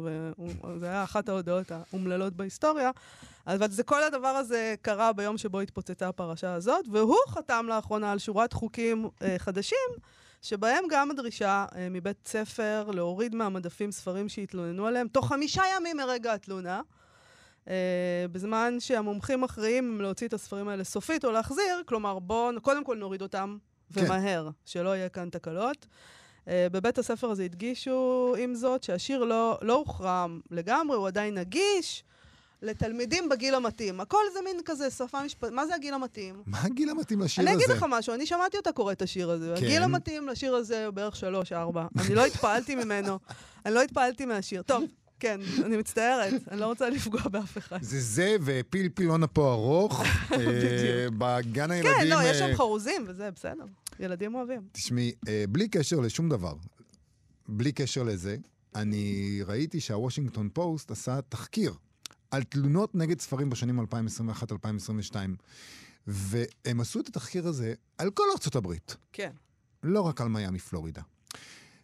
וזה 0.75 0.87
היה 0.87 1.05
אחת 1.05 1.29
ההודעות 1.29 1.67
האומללות 1.71 2.33
בהיסטוריה, 2.33 2.91
אבל 3.47 3.71
זה 3.71 3.83
כל 3.83 4.03
הדבר 4.03 4.29
הזה 4.29 4.75
קרה 4.83 5.13
ביום 5.13 5.39
שבו 5.39 5.61
התפוצצה 5.61 6.09
הפרשה 6.09 6.55
הזאת, 6.55 6.85
והוא 6.91 7.17
חתם 7.29 7.67
לאחרונה 7.69 8.13
על 8.13 8.19
שורת 8.19 8.53
חוקים 8.53 9.05
uh, 9.05 9.25
חדשים, 9.39 9.89
שבהם 10.43 10.85
גם 10.91 11.11
הדרישה 11.11 11.67
uh, 11.71 11.75
מבית 11.91 12.29
ספר 12.29 12.91
להוריד 12.91 13.35
מהמדפים 13.35 13.93
ספרים 13.93 14.29
שהתלוננו 14.29 14.87
עליהם, 14.87 15.09
תוך 15.09 15.29
חמישה 15.29 15.63
ימים 15.77 15.97
מרגע 15.97 16.33
התלונה. 16.33 16.81
Uh, 17.69 17.71
בזמן 18.33 18.77
שהמומחים 18.79 19.41
מכריעים 19.41 19.93
אם 19.95 20.01
להוציא 20.01 20.29
את 20.29 20.35
הספרים 20.35 20.69
האלה 20.69 20.85
סופית 20.85 21.25
או 21.25 21.31
להחזיר, 21.31 21.83
כלומר 21.87 22.19
בואו 22.19 22.61
קודם 22.63 22.85
כל 22.85 22.97
נוריד 22.97 23.23
אותם 23.23 23.57
כן. 23.95 24.05
ומהר, 24.05 24.51
שלא 24.65 24.97
יהיה 24.97 25.09
כאן 25.09 25.29
תקלות. 25.31 25.87
Uh, 26.45 26.49
בבית 26.73 26.99
הספר 26.99 27.31
הזה 27.31 27.45
הדגישו 27.45 28.35
עם 28.39 28.55
זאת 28.55 28.83
שהשיר 28.83 29.25
לא, 29.25 29.59
לא 29.63 29.75
הוחרם 29.75 30.41
לגמרי, 30.51 30.97
הוא 30.97 31.07
עדיין 31.07 31.39
נגיש 31.39 32.05
לתלמידים 32.63 33.29
בגיל 33.29 33.55
המתאים. 33.55 34.01
הכל 34.01 34.23
זה 34.33 34.39
מין 34.45 34.61
כזה 34.65 34.91
שפה 34.91 35.25
משפטית, 35.25 35.55
מה 35.55 35.67
זה 35.67 35.75
הגיל 35.75 35.95
המתאים? 35.95 36.43
מה 36.47 36.63
הגיל 36.63 36.91
המתאים 36.91 37.21
לשיר 37.21 37.45
אני 37.45 37.51
הזה? 37.51 37.65
אגיד 37.65 37.77
לך 37.77 37.87
משהו, 37.89 38.15
אני 38.15 38.27
שמעתי 38.27 38.57
אותה 38.57 38.73
קוראת 38.73 38.97
את 38.97 39.03
השיר 39.03 39.31
הזה. 39.31 39.55
כן. 39.57 39.65
הגיל 39.65 39.83
המתאים 39.83 40.29
לשיר 40.29 40.55
הזה 40.55 40.87
הוא 40.87 40.95
בערך 40.95 41.17
שלוש, 41.17 41.53
ארבע. 41.53 41.87
אני 41.99 42.15
לא 42.15 42.25
התפעלתי 42.31 42.75
ממנו, 42.75 43.19
אני 43.67 43.75
לא 43.75 43.83
התפעלתי 43.83 44.27
מהשיר. 44.27 44.63
טוב, 44.63 44.85
כן, 45.21 45.41
אני 45.65 45.77
מצטערת, 45.77 46.49
אני 46.51 46.61
לא 46.61 46.67
רוצה 46.67 46.91
לפגוע 46.91 47.23
באף 47.23 47.59
אחד. 47.59 47.83
זה 47.83 48.01
זה 48.01 48.37
ופיל 48.45 48.89
פילונה 48.89 49.27
פה 49.27 49.53
ארוך, 49.53 50.03
אה, 50.33 51.07
בגן 51.19 51.71
הילדים... 51.71 51.93
כן, 51.99 52.07
לא, 52.09 52.23
יש 52.23 52.43
אה, 52.43 52.49
שם 52.49 52.57
חרוזים 52.57 53.05
וזה, 53.09 53.31
בסדר. 53.31 53.65
ילדים 54.01 54.35
אוהבים. 54.35 54.61
תשמעי, 54.73 55.13
אה, 55.29 55.45
בלי 55.49 55.69
קשר 55.69 56.01
לשום 56.01 56.29
דבר, 56.29 56.55
בלי 57.49 57.73
קשר 57.73 58.03
לזה, 58.03 58.37
אני 58.75 59.39
ראיתי 59.47 59.81
שהוושינגטון 59.81 60.49
פוסט 60.53 60.91
עשה 60.91 61.21
תחקיר 61.29 61.75
על 62.31 62.43
תלונות 62.43 62.95
נגד 62.95 63.21
ספרים 63.21 63.51
בשנים 63.51 63.81
2021-2022. 63.81 65.15
והם 66.07 66.81
עשו 66.81 67.01
את 67.01 67.09
התחקיר 67.09 67.49
הזה 67.49 67.75
על 67.99 68.11
כל 68.11 68.25
ארצות 68.33 68.57
הברית, 68.57 68.97
כן. 69.13 69.31
לא 69.83 70.01
רק 70.01 70.21
על 70.21 70.29
מיאמי, 70.29 70.59
פלורידה. 70.59 71.03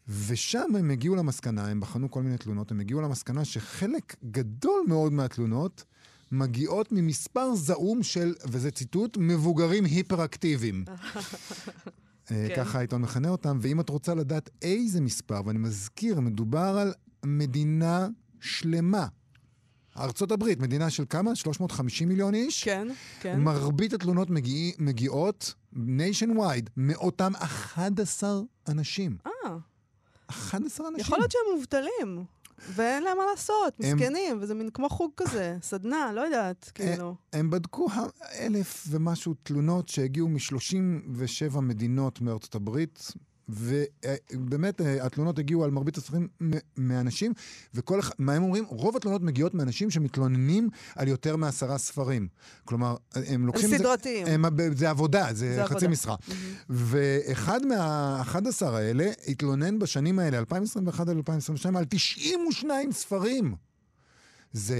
ושם 0.09 0.77
הם 0.79 0.91
הגיעו 0.91 1.17
למסקנה, 1.17 1.67
הם 1.67 1.81
בחנו 1.81 2.11
כל 2.11 2.23
מיני 2.23 2.39
תלונות, 2.39 2.71
הם 2.71 2.81
הגיעו 2.81 3.01
למסקנה 3.01 3.45
שחלק 3.45 4.15
גדול 4.31 4.85
מאוד 4.89 5.13
מהתלונות 5.13 5.85
מגיעות 6.33 6.93
ממספר 6.93 7.55
זעום 7.55 8.03
של, 8.03 8.35
וזה 8.47 8.71
ציטוט, 8.71 9.17
מבוגרים 9.21 9.85
היפראקטיביים. 9.85 10.85
אה, 12.31 12.47
כן. 12.49 12.55
ככה 12.57 12.79
העיתון 12.79 13.03
מכנה 13.03 13.29
אותם, 13.29 13.59
ואם 13.61 13.81
את 13.81 13.89
רוצה 13.89 14.15
לדעת 14.15 14.51
איזה 14.63 15.01
מספר, 15.01 15.41
ואני 15.47 15.59
מזכיר, 15.59 16.21
מדובר 16.21 16.79
על 16.79 16.93
מדינה 17.25 18.09
שלמה. 18.41 19.07
ארצות 19.99 20.33
הברית, 20.33 20.61
מדינה 20.61 20.91
של 20.91 21.05
כמה? 21.11 21.35
350 21.35 22.09
מיליון 22.09 22.35
איש? 22.35 22.65
כן, 22.65 22.89
כן. 23.21 23.41
מרבית 23.41 23.93
התלונות 23.93 24.31
מגיע, 24.31 24.73
מגיעות 24.79 25.55
nationwide 25.75 26.71
מאותם 26.77 27.33
11 27.39 28.41
אנשים. 28.69 29.17
אה, 29.27 29.31
11 30.31 30.89
אנשים. 30.89 31.01
יכול 31.01 31.19
להיות 31.19 31.31
שהם 31.31 31.57
מובטלים, 31.57 32.25
ואין 32.75 33.03
להם 33.03 33.19
מה 33.19 33.25
לעשות, 33.31 33.75
הם- 33.81 33.97
מסכנים, 33.97 34.39
וזה 34.41 34.55
מין 34.55 34.71
כמו 34.71 34.89
חוג 34.89 35.11
כזה, 35.17 35.57
סדנה, 35.63 36.13
לא 36.13 36.21
יודעת, 36.21 36.71
כאילו. 36.75 37.15
הם 37.33 37.51
בדקו 37.51 37.89
ה- 37.91 38.07
אלף 38.39 38.85
ומשהו 38.91 39.35
תלונות 39.43 39.89
שהגיעו 39.89 40.29
מ-37 40.29 41.61
מדינות 41.61 42.21
מארצות 42.21 42.55
הברית, 42.55 43.13
ובאמת 43.49 44.81
אה, 44.81 45.07
התלונות 45.07 45.39
הגיעו 45.39 45.65
על 45.65 45.71
מרבית 45.71 45.97
מ- 46.43 46.51
מאנשים, 46.77 47.33
וכל 47.75 48.01
אחד, 48.01 48.15
מה 48.19 48.33
הם 48.35 48.43
אומרים? 48.43 48.65
רוב 48.69 48.97
התלונות 48.97 49.23
מגיעות 49.23 49.55
מאנשים 49.55 49.91
שמתלוננים 49.91 50.69
על 50.97 51.09
יותר 51.09 51.37
מעשרה 51.37 51.79
ספרים. 51.79 52.29
כלומר, 52.65 52.97
הם 53.15 53.47
לוקחים... 53.47 53.71
זה- 53.71 53.79
סדרתיים. 53.79 54.27
הם, 54.27 54.45
זה 54.77 54.91
עבודה, 54.91 55.27
זה, 55.33 55.55
זה 55.55 55.65
חצי 55.65 55.75
עבודה. 55.75 55.89
משרה. 55.89 56.17
ואחד 56.69 57.67
מה-11 57.67 58.37
האלה 58.67 59.11
התלונן 59.29 59.79
בשנים 59.79 60.19
האלה, 60.19 60.39
2021 60.39 61.09
עד 61.09 61.17
2022, 61.17 61.77
על 61.77 61.85
92 61.89 62.93
ספרים. 62.93 63.55
זה, 64.55 64.79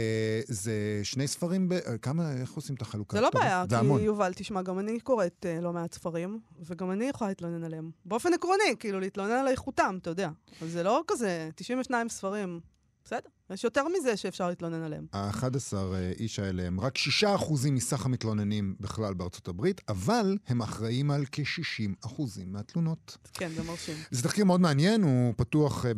זה 0.49 1.01
שני 1.03 1.29
ספרים, 1.29 1.69
ב... 1.69 1.75
כמה, 2.03 2.33
איך 2.33 2.53
עושים 2.53 2.75
את 2.75 2.83
החלוקה? 2.83 3.17
זה 3.17 3.21
לא 3.21 3.31
בעיה, 3.35 3.65
כי 3.69 3.75
המון. 3.75 4.01
יובל, 4.01 4.33
תשמע, 4.35 4.63
גם 4.63 4.79
אני 4.79 5.01
קוראת 5.01 5.47
אה, 5.49 5.61
לא 5.61 5.73
מעט 5.73 5.93
ספרים, 5.93 6.41
וגם 6.61 6.91
אני 6.91 7.05
יכולה 7.05 7.31
להתלונן 7.31 7.65
עליהם. 7.65 7.91
באופן 8.05 8.35
עקרוני, 8.35 8.77
כאילו, 8.79 9.01
להתלונן 9.01 9.31
על 9.31 9.49
איכותם, 9.49 9.99
אתה 10.03 10.11
יודע. 10.11 10.31
אז 10.63 10.71
זה 10.71 10.83
לא 10.83 11.03
כזה, 11.07 11.51
92 11.55 12.09
ספרים, 12.09 12.61
בסדר. 13.05 13.29
יש 13.51 13.65
יותר 13.65 13.85
מזה 13.99 14.17
שאפשר 14.17 14.49
להתלונן 14.49 14.83
עליהם. 14.83 15.07
ה-11 15.13 15.77
אה, 15.77 16.13
איש 16.19 16.39
האלה 16.39 16.63
הם 16.63 16.81
רק 16.81 16.99
6% 17.23 17.27
מסך 17.71 18.07
המתלוננים 18.07 18.75
בכלל 18.81 19.15
בארצות 19.15 19.49
הברית, 19.49 19.81
אבל 19.89 20.37
הם 20.49 20.63
אחראים 20.63 21.11
על 21.11 21.25
כ-60% 21.33 22.23
מהתלונות. 22.47 23.17
כן, 23.35 23.49
זה 23.57 23.63
מרשים. 23.63 23.97
זה 24.11 24.23
תחקיר 24.23 24.45
מאוד 24.45 24.61
מעניין, 24.61 25.03
הוא 25.03 25.35
פתוח, 25.37 25.87
אה, 25.87 25.91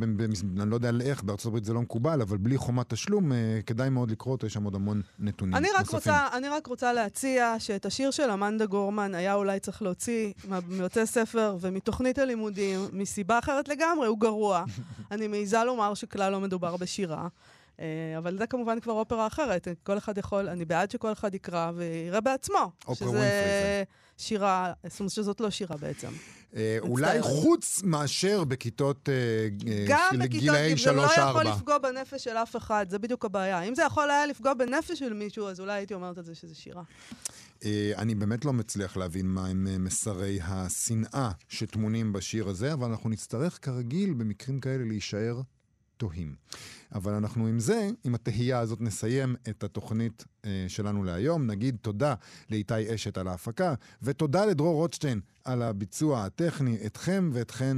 אני 0.61 0.71
לא 0.71 0.75
יודע 0.75 0.91
איך, 1.01 1.23
בארצות 1.23 1.47
הברית 1.47 1.65
זה 1.65 1.73
לא 1.73 1.81
מקובל, 1.81 2.23
אבל 2.23 2.37
בלי 2.37 2.59
חומת 2.59 2.91
תשלום, 2.91 3.33
אה, 3.33 3.61
כדאי 3.67 3.91
מאוד 3.91 4.11
לקרוא 4.11 4.33
אותו, 4.33 4.47
יש 4.47 4.53
שם 4.53 4.65
עוד 4.65 4.75
המון 4.75 5.03
נתונים 5.19 5.55
אני 5.55 5.69
רק, 5.69 5.81
נוספים. 5.81 5.97
רוצה, 5.97 6.29
אני 6.33 6.49
רק 6.49 6.67
רוצה 6.67 6.93
להציע 6.93 7.55
שאת 7.59 7.87
השיר 7.87 8.11
של 8.11 8.31
אמנדה 8.31 8.67
גורמן 8.67 9.15
היה 9.15 9.35
אולי 9.35 9.61
צריך 9.61 9.83
להוציא 9.83 10.33
מבתי 10.69 11.07
ספר 11.07 11.57
ומתוכנית 11.61 12.19
הלימודים, 12.19 12.81
מסיבה 12.93 13.39
אחרת 13.39 13.69
לגמרי, 13.69 14.07
הוא 14.07 14.21
גרוע. 14.21 14.65
אני 15.11 15.29
מעיזה 15.29 15.65
לומר 15.65 15.95
שכלל 15.95 16.33
לא 16.33 16.41
מדובר 16.41 16.77
בשירה. 16.77 17.29
אה, 17.81 18.19
אבל 18.19 18.39
זה 18.39 18.47
כמובן 18.47 18.81
כבר 18.81 18.93
אופרה 18.93 19.27
אחרת. 19.27 19.69
כל 19.83 19.99
אחד 19.99 20.19
יכול, 20.19 20.49
אני 20.49 20.65
בעד 20.65 20.91
שכל 20.91 21.13
אחד 21.13 21.35
יקרא 21.35 21.73
ויראה 21.75 22.21
בעצמו. 22.21 22.73
אופרה 22.89 23.09
ווינפרי 23.09 23.29
זה. 23.29 23.85
שירה, 24.19 24.73
זאת 24.87 25.01
אומרת 25.01 25.13
שזאת 25.13 25.41
לא 25.41 25.51
שירה 25.51 25.77
בעצם. 25.77 26.09
אה, 26.57 26.77
אולי. 26.81 27.23
חוץ 27.23 27.83
מאשר 27.85 28.45
בכיתות 28.45 29.09
אה, 29.09 29.15
אה, 29.73 29.85
גם 29.89 30.09
של 30.11 30.17
בכיתות 30.17 30.41
גילאי 30.41 30.75
ג' 30.75 30.79
זה 30.79 30.93
לא 30.93 31.07
3-4. 31.07 31.21
יכול 31.21 31.45
לפגוע 31.45 31.79
בנפש 31.79 32.25
של 32.25 32.37
אף 32.37 32.57
אחד, 32.57 32.87
זה 32.89 32.99
בדיוק 32.99 33.25
הבעיה. 33.25 33.63
אם 33.63 33.75
זה 33.75 33.83
יכול 33.83 34.11
היה 34.11 34.27
לפגוע 34.27 34.55
בנפש 34.55 34.99
של 34.99 35.13
מישהו, 35.13 35.49
אז 35.49 35.61
אולי 35.61 35.73
הייתי 35.73 35.95
אומרת 35.95 36.19
את 36.19 36.25
זה 36.25 36.35
שזה 36.35 36.55
שירה. 36.55 36.83
אני 37.97 38.15
באמת 38.15 38.45
לא 38.45 38.53
מצליח 38.53 38.97
להבין 38.97 39.27
מה 39.27 39.47
הם 39.47 39.67
אה, 39.71 39.79
מסרי 39.79 40.39
השנאה 40.43 41.31
שטמונים 41.49 42.13
בשיר 42.13 42.49
הזה, 42.49 42.73
אבל 42.73 42.91
אנחנו 42.91 43.11
נצטרך 43.11 43.59
כרגיל 43.63 44.15
במקרים 44.15 44.61
כאלה 44.61 44.85
להישאר 44.85 45.41
תוהים. 45.97 46.35
אבל 46.95 47.13
אנחנו 47.13 47.47
עם 47.47 47.61
זה, 47.61 47.89
עם 48.05 48.15
התהייה 48.15 48.59
הזאת, 48.59 48.81
נסיים 48.81 49.37
את 49.49 49.65
התוכנית 49.65 50.25
אה, 50.45 50.65
שלנו 50.69 51.05
להיום. 51.05 51.47
נגיד 51.47 51.77
תודה 51.83 52.15
לאיתי 52.51 52.95
אשת 52.95 53.19
על 53.19 53.29
ההפקה, 53.29 53.75
ותודה 54.03 54.47
לדרור 54.47 54.75
רוטשטיין 54.75 55.21
על 55.45 55.63
הביצוע 55.63 56.25
הטכני. 56.25 56.79
אתכם 56.87 57.31
ואתכן 57.33 57.77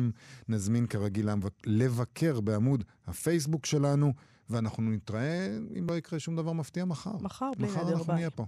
נזמין 0.49 0.87
כרגיל 0.87 1.29
לבקר 1.67 2.41
בעמוד 2.41 2.85
הפייסבוק 3.07 3.67
שלנו, 3.67 4.13
ואנחנו 4.51 4.83
נתראה, 4.91 5.57
אם 5.79 5.87
לא 5.91 5.97
יקרה 5.97 6.19
שום 6.19 6.37
דבר 6.37 6.53
מפתיע, 6.53 6.85
מחר. 6.85 7.17
מחר, 7.21 7.51
בלי 7.59 7.69
מחר 7.69 7.85
נדר, 7.85 7.93
אנחנו 7.93 8.05
ביי. 8.05 8.15
נהיה 8.15 8.31
פה. 8.31 8.47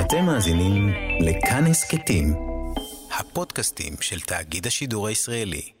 אתם 0.00 0.24
מאזינים 0.26 0.88
לכאן 1.20 1.66
הסכתים, 1.66 2.34
הפודקאסטים 3.18 3.94
של 4.00 4.20
תאגיד 4.20 4.66
השידור 4.66 5.06
הישראלי. 5.06 5.79